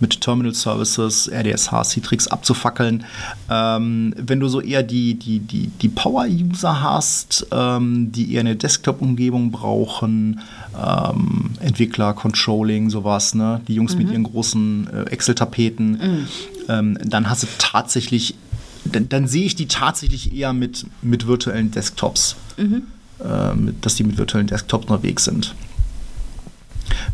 mit 0.00 0.20
Terminal 0.20 0.54
Services, 0.54 1.28
RDSH, 1.28 1.84
Citrix 1.84 2.28
abzufackeln. 2.28 3.04
Ähm, 3.50 4.14
wenn 4.16 4.40
du 4.40 4.48
so 4.48 4.60
eher 4.60 4.82
die, 4.82 5.14
die, 5.14 5.40
die, 5.40 5.68
die 5.68 5.88
Power-User 5.88 6.82
hast, 6.82 7.46
ähm, 7.52 8.12
die 8.12 8.32
eher 8.32 8.40
eine 8.40 8.56
Desktop-Umgebung 8.56 9.50
brauchen, 9.50 10.40
ähm, 10.80 11.50
Entwickler, 11.60 12.14
Controlling, 12.14 12.90
sowas, 12.90 13.34
ne? 13.34 13.60
die 13.68 13.74
Jungs 13.74 13.94
mhm. 13.94 14.02
mit 14.02 14.10
ihren 14.12 14.24
großen 14.24 14.88
äh, 14.92 15.02
Excel-Tapeten, 15.10 15.90
mhm. 15.92 16.28
Ähm, 16.68 16.96
dann 17.04 17.28
hast 17.28 17.42
du 17.42 17.48
tatsächlich, 17.58 18.36
dann, 18.84 19.08
dann, 19.08 19.26
sehe 19.26 19.44
ich 19.44 19.56
die 19.56 19.66
tatsächlich 19.66 20.32
eher 20.32 20.52
mit, 20.52 20.86
mit 21.02 21.26
virtuellen 21.26 21.72
Desktops. 21.72 22.36
Mhm 22.56 22.74
äh, 22.74 23.01
dass 23.80 23.94
die 23.94 24.04
mit 24.04 24.18
virtuellen 24.18 24.46
Desktops 24.46 24.86
unterwegs 24.86 25.24
sind. 25.24 25.54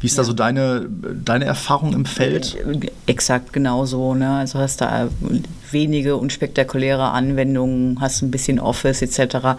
Wie 0.01 0.07
ist 0.07 0.17
ja. 0.17 0.23
da 0.23 0.27
so 0.27 0.33
deine, 0.33 0.87
deine 1.25 1.45
Erfahrung 1.45 1.93
im 1.93 2.05
Feld? 2.05 2.57
Exakt 3.07 3.53
genauso. 3.53 4.15
Ne? 4.15 4.31
Also 4.31 4.59
hast 4.59 4.81
da 4.81 5.09
wenige 5.71 6.17
unspektakuläre 6.17 7.11
Anwendungen, 7.11 8.01
hast 8.01 8.23
ein 8.23 8.31
bisschen 8.31 8.61
Office 8.61 9.03
etc. 9.03 9.59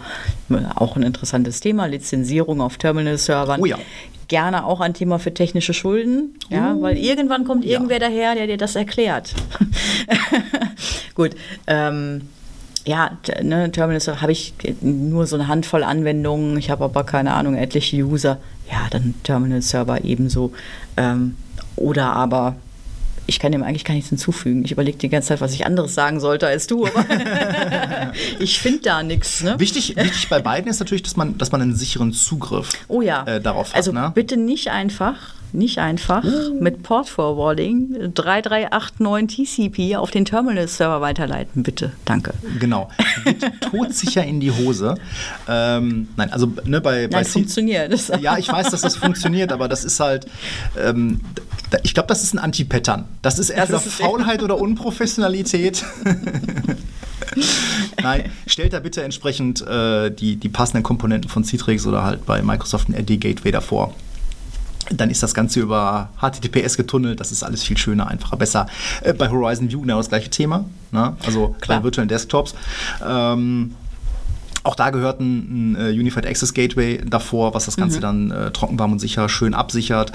Auch 0.74 0.96
ein 0.96 1.02
interessantes 1.02 1.60
Thema, 1.60 1.86
Lizenzierung 1.86 2.60
auf 2.60 2.78
Terminal-Servern. 2.78 3.60
Oh 3.60 3.66
ja. 3.66 3.78
Gerne 4.28 4.64
auch 4.64 4.80
ein 4.80 4.94
Thema 4.94 5.18
für 5.18 5.34
technische 5.34 5.74
Schulden, 5.74 6.36
ja, 6.50 6.74
uh, 6.74 6.82
weil 6.82 6.96
irgendwann 6.96 7.44
kommt 7.44 7.64
irgendwer 7.64 8.00
ja. 8.00 8.08
daher, 8.08 8.34
der 8.36 8.46
dir 8.46 8.58
das 8.58 8.76
erklärt. 8.76 9.34
Gut. 11.16 11.32
Ähm, 11.66 12.22
ja, 12.90 13.16
ne, 13.40 13.70
Terminal 13.70 14.20
habe 14.20 14.32
ich 14.32 14.52
nur 14.80 15.24
so 15.28 15.36
eine 15.36 15.46
Handvoll 15.46 15.84
Anwendungen, 15.84 16.58
ich 16.58 16.70
habe 16.70 16.82
aber 16.82 17.04
keine 17.04 17.32
Ahnung, 17.34 17.54
etliche 17.54 17.96
User. 17.98 18.38
Ja, 18.68 18.88
dann 18.90 19.14
Terminal 19.22 19.62
Server 19.62 20.02
ebenso. 20.04 20.52
Ähm, 20.96 21.36
oder 21.76 22.12
aber 22.12 22.56
ich 23.26 23.38
kann 23.38 23.52
dem 23.52 23.62
eigentlich 23.62 23.84
gar 23.84 23.94
nichts 23.94 24.08
hinzufügen. 24.08 24.64
Ich 24.64 24.72
überlege 24.72 24.98
die 24.98 25.08
ganze 25.08 25.28
Zeit, 25.28 25.40
was 25.40 25.54
ich 25.54 25.66
anderes 25.66 25.94
sagen 25.94 26.18
sollte 26.18 26.48
als 26.48 26.66
du, 26.66 26.84
aber 26.84 27.04
ich 28.40 28.58
finde 28.58 28.80
da 28.80 29.04
nichts. 29.04 29.44
Ne? 29.44 29.54
Wichtig, 29.60 29.94
wichtig 29.94 30.28
bei 30.28 30.40
beiden 30.40 30.68
ist 30.68 30.80
natürlich, 30.80 31.04
dass 31.04 31.16
man, 31.16 31.38
dass 31.38 31.52
man 31.52 31.62
einen 31.62 31.76
sicheren 31.76 32.12
Zugriff 32.12 32.70
oh 32.88 33.02
ja. 33.02 33.22
äh, 33.24 33.40
darauf 33.40 33.68
hat. 33.68 33.76
Also 33.76 33.92
ne? 33.92 34.10
bitte 34.16 34.36
nicht 34.36 34.72
einfach 34.72 35.34
nicht 35.52 35.78
einfach, 35.78 36.24
uh. 36.24 36.54
mit 36.60 36.82
Port 36.82 37.08
Forwarding 37.08 38.12
3389 38.14 39.40
TCP 39.40 39.96
auf 39.96 40.10
den 40.10 40.24
Terminal-Server 40.24 41.00
weiterleiten, 41.00 41.62
bitte. 41.62 41.92
Danke. 42.04 42.34
Genau. 42.58 42.90
Geht 43.24 43.44
todsicher 43.60 44.24
in 44.24 44.40
die 44.40 44.50
Hose. 44.50 44.96
Ähm, 45.48 46.08
nein, 46.16 46.32
also 46.32 46.52
ne, 46.64 46.80
bei, 46.80 47.02
nein, 47.02 47.10
bei 47.10 47.24
funktioniert. 47.24 47.90
Ja, 48.20 48.38
ich 48.38 48.48
weiß, 48.48 48.70
dass 48.70 48.80
das 48.82 48.96
funktioniert, 48.96 49.52
aber 49.52 49.68
das 49.68 49.84
ist 49.84 50.00
halt, 50.00 50.26
ähm, 50.78 51.20
ich 51.82 51.94
glaube, 51.94 52.08
das 52.08 52.22
ist 52.22 52.34
ein 52.34 52.38
Anti-Pattern. 52.38 53.04
Das 53.22 53.38
ist 53.38 53.50
entweder 53.50 53.78
das 53.78 53.86
ist 53.86 53.94
Faulheit 53.94 54.42
oder 54.42 54.58
Unprofessionalität. 54.58 55.84
Nein, 58.02 58.30
stellt 58.46 58.72
da 58.72 58.80
bitte 58.80 59.02
entsprechend 59.02 59.66
äh, 59.66 60.10
die, 60.10 60.36
die 60.36 60.48
passenden 60.48 60.82
Komponenten 60.82 61.30
von 61.30 61.44
Citrix 61.44 61.86
oder 61.86 62.02
halt 62.04 62.26
bei 62.26 62.42
Microsoft 62.42 62.88
ein 62.88 62.94
AD-Gateway 62.94 63.52
davor 63.52 63.94
dann 64.92 65.10
ist 65.10 65.22
das 65.22 65.34
Ganze 65.34 65.60
über 65.60 66.10
HTTPS 66.20 66.76
getunnelt. 66.76 67.20
Das 67.20 67.32
ist 67.32 67.42
alles 67.42 67.62
viel 67.62 67.78
schöner, 67.78 68.08
einfacher, 68.08 68.36
besser. 68.36 68.66
Äh, 69.02 69.12
bei 69.12 69.30
Horizon 69.30 69.70
View 69.70 69.80
genau 69.82 69.98
das 69.98 70.08
gleiche 70.08 70.30
Thema. 70.30 70.64
Ne? 70.92 71.16
Also 71.24 71.54
Klar. 71.60 71.78
bei 71.78 71.84
virtuellen 71.84 72.08
Desktops. 72.08 72.54
Ähm, 73.06 73.74
auch 74.62 74.74
da 74.74 74.90
gehört 74.90 75.20
ein, 75.20 75.72
ein, 75.72 75.76
äh, 75.76 75.90
Unified 75.90 76.26
Access 76.26 76.52
Gateway 76.52 77.00
davor, 77.04 77.54
was 77.54 77.66
das 77.66 77.76
Ganze 77.76 77.98
mhm. 77.98 78.02
dann 78.02 78.30
äh, 78.30 78.50
trockenwarm 78.50 78.92
und 78.92 78.98
sicher 78.98 79.28
schön 79.28 79.54
absichert. 79.54 80.12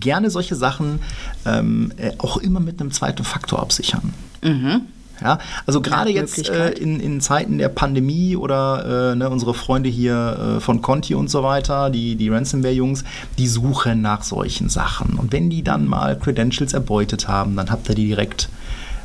Gerne 0.00 0.30
solche 0.30 0.54
Sachen 0.54 1.00
ähm, 1.44 1.92
äh, 1.98 2.12
auch 2.18 2.38
immer 2.38 2.60
mit 2.60 2.80
einem 2.80 2.90
zweiten 2.92 3.24
Faktor 3.24 3.60
absichern. 3.60 4.14
Mhm. 4.42 4.82
Ja, 5.20 5.38
also 5.66 5.80
gerade 5.80 6.10
jetzt 6.10 6.48
äh, 6.48 6.70
in, 6.70 7.00
in 7.00 7.20
Zeiten 7.20 7.58
der 7.58 7.68
Pandemie 7.68 8.36
oder 8.36 9.12
äh, 9.12 9.16
ne, 9.16 9.28
unsere 9.28 9.52
Freunde 9.52 9.88
hier 9.88 10.56
äh, 10.58 10.60
von 10.60 10.80
Conti 10.80 11.14
und 11.14 11.28
so 11.28 11.42
weiter, 11.42 11.90
die, 11.90 12.14
die 12.16 12.28
Ransomware-Jungs, 12.28 13.04
die 13.36 13.48
suchen 13.48 14.00
nach 14.00 14.22
solchen 14.22 14.68
Sachen. 14.68 15.14
Und 15.14 15.32
wenn 15.32 15.50
die 15.50 15.62
dann 15.62 15.86
mal 15.86 16.18
Credentials 16.18 16.72
erbeutet 16.72 17.26
haben, 17.26 17.56
dann 17.56 17.70
habt 17.70 17.88
ihr 17.88 17.94
die 17.94 18.06
direkt 18.06 18.48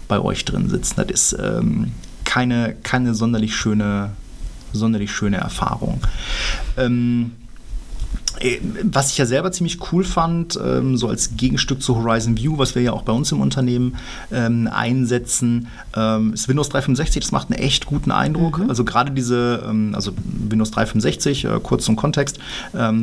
bei 0.07 0.20
euch 0.20 0.45
drin 0.45 0.70
sitzen. 0.70 0.95
Das 0.97 1.07
ist 1.09 1.38
ähm, 1.41 1.91
keine, 2.26 2.76
keine 2.84 3.16
sonderlich 3.16 3.55
schöne, 3.55 4.11
sonderlich 4.72 5.11
schöne 5.11 5.38
Erfahrung. 5.38 6.01
Ähm, 6.78 7.32
äh, 7.32 7.42
was 8.84 9.11
ich 9.11 9.17
ja 9.17 9.25
selber 9.25 9.51
ziemlich 9.51 9.79
cool 9.91 10.03
fand, 10.03 10.59
ähm, 10.63 10.97
so 10.97 11.07
als 11.07 11.36
Gegenstück 11.38 11.81
zu 11.81 11.95
Horizon 11.95 12.38
View, 12.38 12.57
was 12.57 12.75
wir 12.75 12.81
ja 12.81 12.93
auch 12.93 13.03
bei 13.03 13.13
uns 13.13 13.31
im 13.31 13.41
Unternehmen 13.41 13.95
ähm, 14.31 14.69
einsetzen, 14.71 15.67
ähm, 15.95 16.34
ist 16.34 16.47
Windows 16.47 16.69
365. 16.69 17.21
Das 17.23 17.31
macht 17.31 17.51
einen 17.51 17.59
echt 17.59 17.86
guten 17.86 18.11
Eindruck. 18.11 18.59
Mhm. 18.59 18.69
Also 18.69 18.84
gerade 18.84 19.11
diese, 19.11 19.63
also 19.93 20.11
Windows 20.49 20.71
365, 20.71 21.45
äh, 21.45 21.59
kurz 21.61 21.86
zum 21.86 21.95
Kontext, 21.95 22.39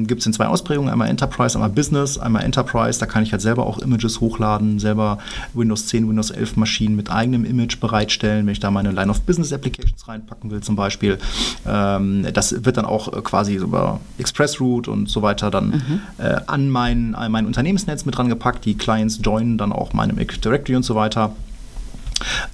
gibt 0.07 0.21
es 0.21 0.27
in 0.27 0.33
zwei 0.33 0.47
Ausprägungen, 0.47 0.91
einmal 0.91 1.09
Enterprise, 1.09 1.55
einmal 1.55 1.71
Business, 1.71 2.19
einmal 2.19 2.45
Enterprise. 2.45 2.99
Da 2.99 3.07
kann 3.07 3.23
ich 3.23 3.33
halt 3.33 3.43
selber 3.43 3.67
auch 3.67 3.79
Images 3.79 4.21
hochladen, 4.21 4.79
selber 4.79 5.19
Windows 5.55 5.87
10, 5.87 6.09
Windows 6.09 6.31
11 6.31 6.57
Maschinen 6.57 6.97
mit 6.97 7.11
eigenem 7.11 7.45
Image 7.45 7.79
bereitstellen, 7.81 8.47
wenn 8.47 8.53
ich 8.53 8.61
da 8.61 8.71
meine 8.71 8.91
Line 8.91 9.11
of 9.11 9.21
Business 9.23 9.53
Applications 9.53 10.09
reinpacken 10.09 10.51
will 10.51 10.61
zum 10.61 10.77
Beispiel. 10.77 11.19
Das 11.65 12.65
wird 12.65 12.77
dann 12.77 12.85
auch 12.85 13.13
äh, 13.13 13.21
quasi 13.23 13.55
über 13.55 14.01
ExpressRoute 14.19 14.91
und 14.91 15.09
so 15.09 15.20
weiter 15.23 15.51
dann 15.51 15.69
mhm. 15.69 16.01
äh, 16.19 16.41
an, 16.47 16.71
mein, 16.71 17.15
an 17.15 17.33
mein 17.33 17.47
Unternehmensnetz 17.47 18.05
mit 18.05 18.17
dran 18.17 18.29
gepackt. 18.29 18.65
Die 18.65 18.77
Clients 18.77 19.21
joinen 19.23 19.59
dann 19.59 19.73
auch 19.73 19.93
meinem 19.93 20.19
Active 20.19 20.41
Directory 20.41 20.77
und 20.77 20.83
so 20.83 20.95
weiter. 20.95 21.33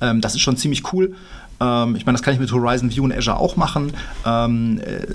Ähm, 0.01 0.21
das 0.21 0.35
ist 0.35 0.41
schon 0.41 0.57
ziemlich 0.57 0.93
cool. 0.93 1.15
Ähm, 1.61 1.97
ich 1.97 2.07
meine, 2.07 2.17
das 2.17 2.23
kann 2.23 2.35
ich 2.35 2.41
mit 2.41 2.53
Horizon 2.53 2.91
View 2.91 3.05
und 3.05 3.13
Azure 3.13 3.39
auch 3.39 3.57
machen. 3.57 3.93
Ähm, 4.25 4.81
äh, 4.81 5.07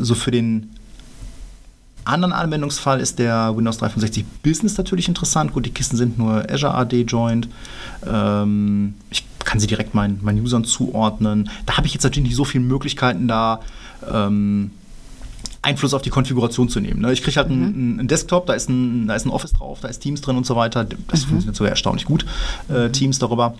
so 0.00 0.14
für 0.14 0.30
den 0.30 0.70
anderen 2.04 2.32
Anwendungsfall 2.32 3.00
ist 3.00 3.18
der 3.18 3.56
Windows 3.56 3.78
365 3.78 4.24
Business 4.42 4.76
natürlich 4.76 5.08
interessant. 5.08 5.52
Gut, 5.52 5.66
die 5.66 5.70
Kisten 5.70 5.96
sind 5.96 6.18
nur 6.18 6.48
Azure 6.50 6.74
AD 6.74 7.02
joined. 7.02 7.48
Ähm, 8.06 8.94
ich 9.10 9.24
kann 9.44 9.60
sie 9.60 9.66
direkt 9.66 9.94
meinen, 9.94 10.18
meinen 10.22 10.42
Usern 10.42 10.64
zuordnen. 10.64 11.50
Da 11.66 11.76
habe 11.76 11.86
ich 11.86 11.94
jetzt 11.94 12.02
natürlich 12.02 12.28
nicht 12.28 12.36
so 12.36 12.44
viele 12.44 12.64
Möglichkeiten 12.64 13.28
da. 13.28 13.60
Ähm, 14.10 14.70
Einfluss 15.64 15.94
auf 15.94 16.02
die 16.02 16.10
Konfiguration 16.10 16.68
zu 16.68 16.80
nehmen. 16.80 17.00
Ne? 17.00 17.12
Ich 17.12 17.22
kriege 17.22 17.36
halt 17.36 17.48
mhm. 17.48 17.62
einen, 17.62 17.98
einen, 18.00 18.08
Desktop, 18.08 18.46
da 18.46 18.52
ist 18.52 18.68
ein, 18.68 19.06
da 19.08 19.14
ist 19.14 19.24
ein 19.24 19.30
Office 19.30 19.52
drauf, 19.52 19.80
da 19.80 19.88
ist 19.88 20.00
Teams 20.00 20.20
drin 20.20 20.36
und 20.36 20.46
so 20.46 20.56
weiter. 20.56 20.84
Das 20.84 21.22
mhm. 21.22 21.28
funktioniert 21.28 21.56
sogar 21.56 21.70
erstaunlich 21.70 22.04
gut, 22.04 22.26
äh, 22.68 22.88
mhm. 22.88 22.92
Teams 22.92 23.18
darüber. 23.18 23.54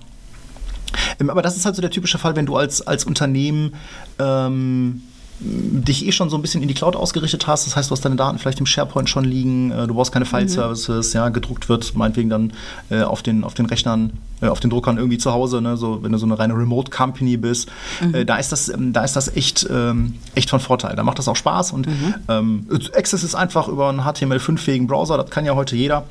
Ähm, 1.19 1.31
aber 1.31 1.43
das 1.43 1.57
ist 1.57 1.65
halt 1.65 1.77
so 1.77 1.83
der 1.83 1.91
typische 1.91 2.19
Fall, 2.19 2.37
wenn 2.37 2.47
du 2.47 2.57
als, 2.57 2.83
als 2.83 3.05
Unternehmen 3.05 3.75
ähm, 4.19 5.03
dich 5.41 6.07
eh 6.07 6.13
schon 6.13 6.31
so 6.31 6.37
ein 6.37 6.43
bisschen 6.43 6.63
in 6.63 6.69
die 6.69 6.75
Cloud 6.75 6.97
ausgerichtet 6.97 7.47
hast. 7.47 7.67
Das 7.67 7.77
heißt, 7.77 7.91
du 7.91 7.93
hast 7.93 8.05
deine 8.05 8.17
Daten 8.17 8.39
vielleicht 8.39 8.61
im 8.61 8.67
SharePoint 8.67 9.11
schon 9.11 9.25
liegen, 9.25 9.73
äh, 9.73 9.87
du 9.87 9.95
brauchst 9.95 10.13
keine 10.13 10.25
File-Services, 10.25 11.13
mhm. 11.13 11.19
ja, 11.19 11.29
gedruckt 11.29 11.69
wird 11.69 11.95
meinetwegen 11.97 12.31
dann 12.31 12.53
äh, 12.91 13.03
auf, 13.03 13.23
den, 13.23 13.45
auf 13.45 13.55
den 13.55 13.67
Rechnern, 13.67 14.13
äh, 14.41 14.47
auf 14.47 14.61
den 14.61 14.71
Druckern 14.71 14.97
irgendwie 14.97 15.19
zu 15.19 15.33
Hause, 15.33 15.61
ne? 15.61 15.77
so, 15.77 16.03
wenn 16.03 16.13
du 16.13 16.19
so 16.19 16.27
eine 16.27 16.39
reine 16.39 16.55
Remote-Company 16.55 17.37
bist. 17.37 17.69
Mhm. 18.01 18.15
Äh, 18.15 18.25
da, 18.25 18.37
ist 18.37 18.53
das, 18.53 18.69
ähm, 18.69 18.93
da 18.93 19.03
ist 19.03 19.17
das 19.17 19.35
echt, 19.35 19.67
ähm, 19.71 20.15
echt 20.35 20.51
von 20.51 20.61
Vorteil. 20.61 20.95
Da 20.97 21.03
macht 21.03 21.19
das 21.19 21.29
auch 21.29 21.37
Spaß 21.37 21.73
und 21.73 21.87
mhm. 21.87 22.15
ähm, 22.29 22.67
Access 22.97 23.25
ist 23.25 23.35
einfach 23.35 23.69
über 23.69 23.89
einen 23.89 24.01
HTML5-fähigen 24.01 24.87
Browser, 24.87 25.17
das 25.19 25.31
kann 25.31 25.45
ja 25.45 25.55
heute 25.55 25.77
jeder. 25.77 26.05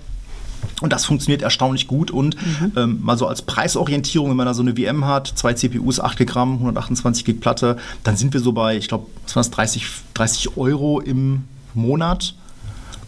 Und 0.82 0.94
das 0.94 1.06
funktioniert 1.06 1.42
erstaunlich 1.42 1.88
gut. 1.88 2.12
Und 2.12 2.36
mhm. 2.36 2.72
ähm, 2.76 3.00
mal 3.02 3.18
so 3.18 3.28
als 3.28 3.42
Preisorientierung, 3.42 4.30
wenn 4.30 4.38
man 4.38 4.46
da 4.46 4.54
so 4.54 4.62
eine 4.62 4.76
VM 4.76 5.06
hat, 5.06 5.28
zwei 5.28 5.54
CPUs, 5.54 6.00
8 6.00 6.26
Gramm, 6.28 6.54
128 6.54 7.26
Gig 7.26 7.40
Platte, 7.40 7.78
dann 8.04 8.18
sind 8.18 8.34
wir 8.34 8.42
so 8.42 8.52
bei, 8.52 8.78
ich 8.78 8.88
glaube, 8.88 9.08
was 9.24 9.36
war 9.36 9.44
das, 9.44 9.52
30, 9.52 9.86
30 10.14 10.58
Euro 10.58 11.00
im 11.00 11.44
Monat. 11.74 12.36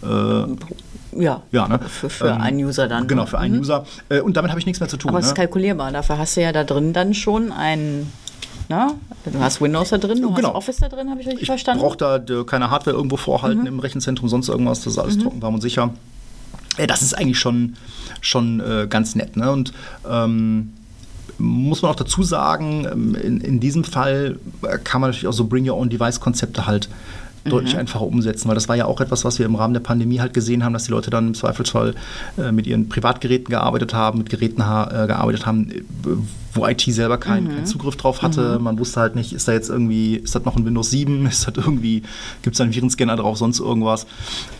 Äh, 0.03 0.07
ja, 1.17 1.41
ja 1.51 1.67
ne? 1.67 1.79
für, 1.87 2.09
für 2.09 2.27
ähm, 2.27 2.41
einen 2.41 2.59
User 2.63 2.87
dann. 2.87 3.07
Genau, 3.07 3.25
für 3.25 3.39
einen 3.39 3.55
mhm. 3.55 3.61
User. 3.61 3.85
Äh, 4.09 4.21
und 4.21 4.37
damit 4.37 4.51
habe 4.51 4.59
ich 4.59 4.65
nichts 4.65 4.79
mehr 4.79 4.89
zu 4.89 4.97
tun. 4.97 5.09
Aber 5.09 5.19
es 5.19 5.25
ne? 5.25 5.31
ist 5.31 5.35
kalkulierbar. 5.35 5.91
Dafür 5.91 6.17
hast 6.17 6.37
du 6.37 6.41
ja 6.41 6.51
da 6.51 6.63
drin 6.63 6.93
dann 6.93 7.13
schon 7.13 7.51
ein 7.51 8.11
na? 8.67 8.93
Du 9.31 9.39
hast 9.39 9.61
Windows 9.61 9.89
da 9.89 9.97
drin, 9.99 10.21
du 10.21 10.33
genau. 10.33 10.49
hast 10.49 10.55
Office 10.55 10.77
da 10.77 10.89
drin, 10.89 11.09
habe 11.09 11.21
ich 11.21 11.27
richtig 11.27 11.43
ich 11.43 11.47
verstanden? 11.47 11.83
Ich 11.83 11.87
brauche 11.87 11.97
da 11.97 12.43
keine 12.43 12.71
Hardware 12.71 12.95
irgendwo 12.95 13.17
vorhalten 13.17 13.61
mhm. 13.61 13.67
im 13.67 13.79
Rechenzentrum, 13.79 14.27
sonst 14.27 14.49
irgendwas. 14.49 14.81
Das 14.81 14.93
ist 14.93 14.99
alles 14.99 15.17
mhm. 15.17 15.21
trocken, 15.21 15.41
warm 15.41 15.53
und 15.55 15.61
sicher 15.61 15.91
das 16.77 17.01
ist 17.01 17.13
eigentlich 17.13 17.39
schon, 17.39 17.75
schon 18.21 18.59
äh, 18.59 18.87
ganz 18.89 19.15
nett. 19.15 19.37
Ne? 19.37 19.51
Und 19.51 19.73
ähm, 20.09 20.73
muss 21.37 21.81
man 21.81 21.91
auch 21.91 21.95
dazu 21.95 22.23
sagen, 22.23 22.87
ähm, 22.91 23.15
in, 23.15 23.41
in 23.41 23.59
diesem 23.59 23.83
Fall 23.83 24.39
äh, 24.61 24.77
kann 24.77 25.01
man 25.01 25.09
natürlich 25.09 25.27
auch 25.27 25.33
so 25.33 25.45
Bring 25.45 25.67
Your 25.69 25.77
Own 25.77 25.89
Device-Konzepte 25.89 26.65
halt 26.65 26.89
deutlich 27.45 27.73
mhm. 27.73 27.81
einfacher 27.81 28.05
umsetzen, 28.05 28.47
weil 28.47 28.55
das 28.55 28.67
war 28.67 28.75
ja 28.75 28.85
auch 28.85 29.01
etwas, 29.01 29.23
was 29.23 29.39
wir 29.39 29.45
im 29.45 29.55
Rahmen 29.55 29.73
der 29.73 29.81
Pandemie 29.81 30.19
halt 30.19 30.33
gesehen 30.33 30.63
haben, 30.63 30.73
dass 30.73 30.85
die 30.85 30.91
Leute 30.91 31.09
dann 31.09 31.27
im 31.27 31.33
Zweifelsfall 31.33 31.95
äh, 32.37 32.51
mit 32.51 32.67
ihren 32.67 32.89
Privatgeräten 32.89 33.49
gearbeitet 33.49 33.93
haben, 33.93 34.19
mit 34.19 34.29
Geräten 34.29 34.61
äh, 34.61 35.07
gearbeitet 35.07 35.45
haben, 35.45 35.71
wo 36.53 36.65
IT 36.65 36.81
selber 36.81 37.17
keinen, 37.17 37.47
mhm. 37.47 37.55
keinen 37.55 37.65
Zugriff 37.65 37.95
drauf 37.95 38.21
hatte. 38.21 38.57
Mhm. 38.57 38.63
Man 38.63 38.79
wusste 38.79 38.99
halt 38.99 39.15
nicht, 39.15 39.33
ist 39.33 39.47
da 39.47 39.51
jetzt 39.51 39.69
irgendwie, 39.69 40.15
ist 40.15 40.35
das 40.35 40.45
noch 40.45 40.55
ein 40.55 40.65
Windows 40.65 40.89
7, 40.91 41.25
ist 41.27 41.47
das 41.47 41.55
irgendwie, 41.55 42.01
gibt 42.41 42.55
es 42.55 42.57
da 42.57 42.63
einen 42.63 42.73
Virenscanner 42.73 43.15
drauf, 43.15 43.37
sonst 43.37 43.59
irgendwas. 43.59 44.07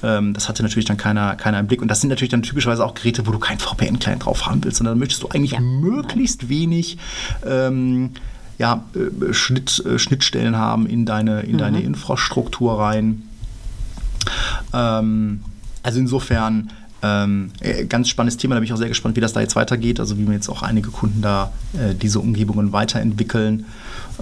Ähm, 0.04 0.34
das 0.34 0.50
hatte 0.50 0.64
natürlich 0.64 0.86
dann 0.86 0.98
keiner, 0.98 1.36
keiner 1.36 1.60
im 1.60 1.68
Blick. 1.68 1.82
Und 1.82 1.88
das 1.88 2.02
sind 2.02 2.10
natürlich 2.10 2.32
dann 2.32 2.44
typischerweise 2.44 2.86
auch 2.86 2.94
Geräte, 2.94 3.26
wo 3.26 3.32
du 3.32 3.40
keinen 3.40 3.60
VPN-Client 3.60 4.26
drauf 4.26 4.46
haben 4.46 4.64
willst, 4.64 4.78
sondern 4.78 4.94
dann 4.94 5.00
möchtest 5.00 5.24
du 5.24 5.30
eigentlich 5.30 5.52
ja. 5.52 5.60
möglichst 5.60 6.50
wenig 6.50 6.98
ähm, 7.46 8.12
ja, 8.58 8.84
äh, 8.96 9.34
Schnitt, 9.34 9.84
äh, 9.86 10.00
Schnittstellen 10.00 10.56
haben 10.56 10.86
in 10.88 11.06
deine, 11.06 11.42
in 11.42 11.54
mhm. 11.54 11.58
deine 11.58 11.82
Infrastruktur 11.82 12.80
rein. 12.80 13.24
Ähm, 14.74 15.42
also 15.84 16.00
insofern 16.00 16.72
ähm, 17.02 17.52
äh, 17.60 17.86
ganz 17.86 18.10
spannendes 18.10 18.38
Thema, 18.38 18.56
da 18.56 18.60
bin 18.60 18.66
ich 18.66 18.74
auch 18.74 18.78
sehr 18.78 18.88
gespannt, 18.88 19.16
wie 19.16 19.22
das 19.22 19.34
da 19.34 19.42
jetzt 19.42 19.56
weitergeht. 19.56 20.00
Also 20.00 20.18
wie 20.18 20.24
mir 20.24 20.34
jetzt 20.34 20.50
auch 20.50 20.64
einige 20.64 20.90
Kunden 20.90 21.22
da 21.22 21.52
äh, 21.74 21.94
diese 21.94 22.20
Umgebungen 22.20 22.72
weiterentwickeln. 22.72 23.66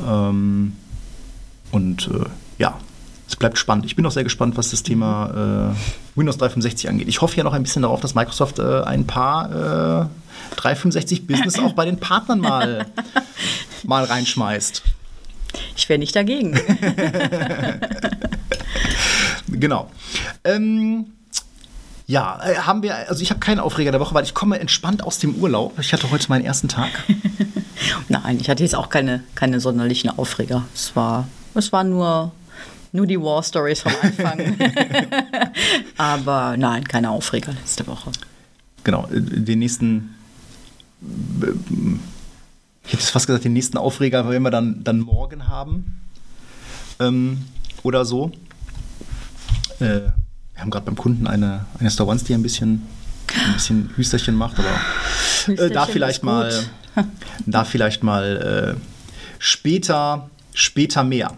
Ähm, 0.05 0.73
und 1.71 2.09
äh, 2.13 2.25
ja, 2.57 2.77
es 3.27 3.35
bleibt 3.35 3.57
spannend. 3.57 3.85
Ich 3.85 3.95
bin 3.95 4.05
auch 4.05 4.11
sehr 4.11 4.23
gespannt, 4.23 4.57
was 4.57 4.71
das 4.71 4.83
Thema 4.83 5.73
äh, 5.73 6.17
Windows 6.19 6.37
365 6.37 6.89
angeht. 6.89 7.07
Ich 7.07 7.21
hoffe 7.21 7.37
ja 7.37 7.43
noch 7.43 7.53
ein 7.53 7.63
bisschen 7.63 7.83
darauf, 7.83 8.01
dass 8.01 8.15
Microsoft 8.15 8.59
ein 8.59 9.07
paar 9.07 10.09
365 10.57 11.25
Business 11.25 11.57
auch 11.59 11.73
bei 11.73 11.85
den 11.85 11.99
Partnern 11.99 12.41
mal, 12.41 12.85
mal 13.83 14.03
reinschmeißt. 14.03 14.83
Ich 15.75 15.89
wäre 15.89 15.99
nicht 15.99 16.15
dagegen. 16.15 16.59
genau. 19.47 19.89
Ähm, 20.43 21.05
ja, 22.05 22.39
äh, 22.43 22.55
haben 22.57 22.83
wir, 22.83 22.95
also 23.09 23.21
ich 23.21 23.29
habe 23.29 23.39
keinen 23.39 23.59
Aufreger 23.59 23.91
der 23.91 23.99
Woche, 23.99 24.13
weil 24.13 24.23
ich 24.23 24.33
komme 24.33 24.59
entspannt 24.59 25.03
aus 25.03 25.19
dem 25.19 25.35
Urlaub. 25.35 25.77
Ich 25.79 25.93
hatte 25.93 26.11
heute 26.11 26.27
meinen 26.29 26.45
ersten 26.45 26.67
Tag. 26.67 26.89
Nein, 28.09 28.39
ich 28.39 28.49
hatte 28.49 28.63
jetzt 28.63 28.75
auch 28.75 28.89
keine, 28.89 29.23
keine 29.35 29.59
sonderlichen 29.59 30.09
Aufreger. 30.09 30.65
Es 30.73 30.95
war, 30.95 31.27
es 31.53 31.71
war 31.71 31.83
nur, 31.83 32.31
nur 32.91 33.07
die 33.07 33.19
War 33.19 33.41
Stories 33.41 33.81
vom 33.81 33.93
Anfang. 34.01 34.57
Aber 35.97 36.55
nein, 36.57 36.87
keine 36.87 37.09
Aufreger 37.09 37.51
letzte 37.53 37.87
Woche. 37.87 38.11
Genau, 38.83 39.07
äh, 39.07 39.19
den 39.19 39.59
nächsten, 39.59 40.15
ich 42.85 42.93
hätte 42.93 43.03
fast 43.03 43.27
gesagt, 43.27 43.45
den 43.45 43.53
nächsten 43.53 43.77
Aufreger 43.77 44.29
werden 44.29 44.43
wir 44.43 44.51
dann, 44.51 44.83
dann 44.83 44.99
morgen 44.99 45.47
haben. 45.47 46.01
Ähm, 46.99 47.45
oder 47.83 48.05
so. 48.05 48.31
Äh, 49.79 50.01
Wir 50.53 50.61
haben 50.61 50.69
gerade 50.69 50.85
beim 50.85 50.95
Kunden 50.95 51.27
eine, 51.27 51.65
eine 51.79 51.89
Star 51.89 52.07
Once, 52.07 52.23
die 52.23 52.33
ein 52.33 52.43
bisschen, 52.43 52.87
ein 53.45 53.53
bisschen 53.53 53.89
Hüsterchen 53.95 54.35
macht, 54.35 54.59
aber 54.59 54.67
äh, 54.67 55.47
Hüsterchen 55.47 55.73
da 55.73 55.85
vielleicht 55.85 56.23
mal, 56.23 56.51
da 57.45 57.65
vielleicht 57.65 58.03
mal 58.03 58.75
äh, 58.77 58.79
später, 59.39 60.29
später 60.53 61.03
mehr. 61.03 61.33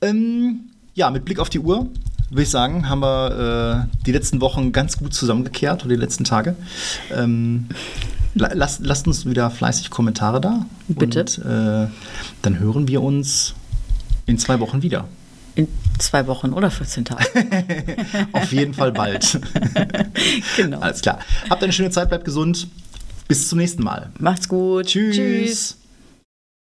Ähm, 0.00 0.70
ja, 0.94 1.10
mit 1.10 1.24
Blick 1.24 1.38
auf 1.38 1.50
die 1.50 1.60
Uhr 1.60 1.88
würde 2.30 2.42
ich 2.44 2.50
sagen, 2.50 2.88
haben 2.88 3.00
wir 3.00 3.88
äh, 3.90 4.04
die 4.06 4.12
letzten 4.12 4.40
Wochen 4.40 4.72
ganz 4.72 4.96
gut 4.96 5.12
zusammengekehrt 5.12 5.84
oder 5.84 5.94
die 5.94 6.00
letzten 6.00 6.24
Tage. 6.24 6.56
Ähm, 7.14 7.68
lasst, 8.34 8.80
lasst 8.84 9.06
uns 9.06 9.26
wieder 9.26 9.50
fleißig 9.50 9.90
Kommentare 9.90 10.40
da. 10.40 10.66
Bitte. 10.88 11.20
Und 11.20 11.38
äh, 11.38 11.88
dann 12.42 12.58
hören 12.58 12.88
wir 12.88 13.02
uns 13.02 13.54
in 14.26 14.38
zwei 14.38 14.60
Wochen 14.60 14.82
wieder. 14.82 15.08
In 15.54 15.68
zwei 15.98 16.26
Wochen 16.26 16.52
oder 16.52 16.70
14 16.70 17.04
Tagen. 17.04 17.24
Auf 18.32 18.52
jeden 18.52 18.72
Fall 18.72 18.92
bald. 18.92 19.38
genau. 20.56 20.80
Alles 20.80 21.02
klar. 21.02 21.18
Habt 21.50 21.62
eine 21.62 21.72
schöne 21.72 21.90
Zeit, 21.90 22.08
bleibt 22.08 22.24
gesund. 22.24 22.68
Bis 23.28 23.48
zum 23.48 23.58
nächsten 23.58 23.82
Mal. 23.82 24.10
Macht's 24.18 24.48
gut. 24.48 24.86
Tschüss. 24.86 25.16
Tschüss. 25.16 25.81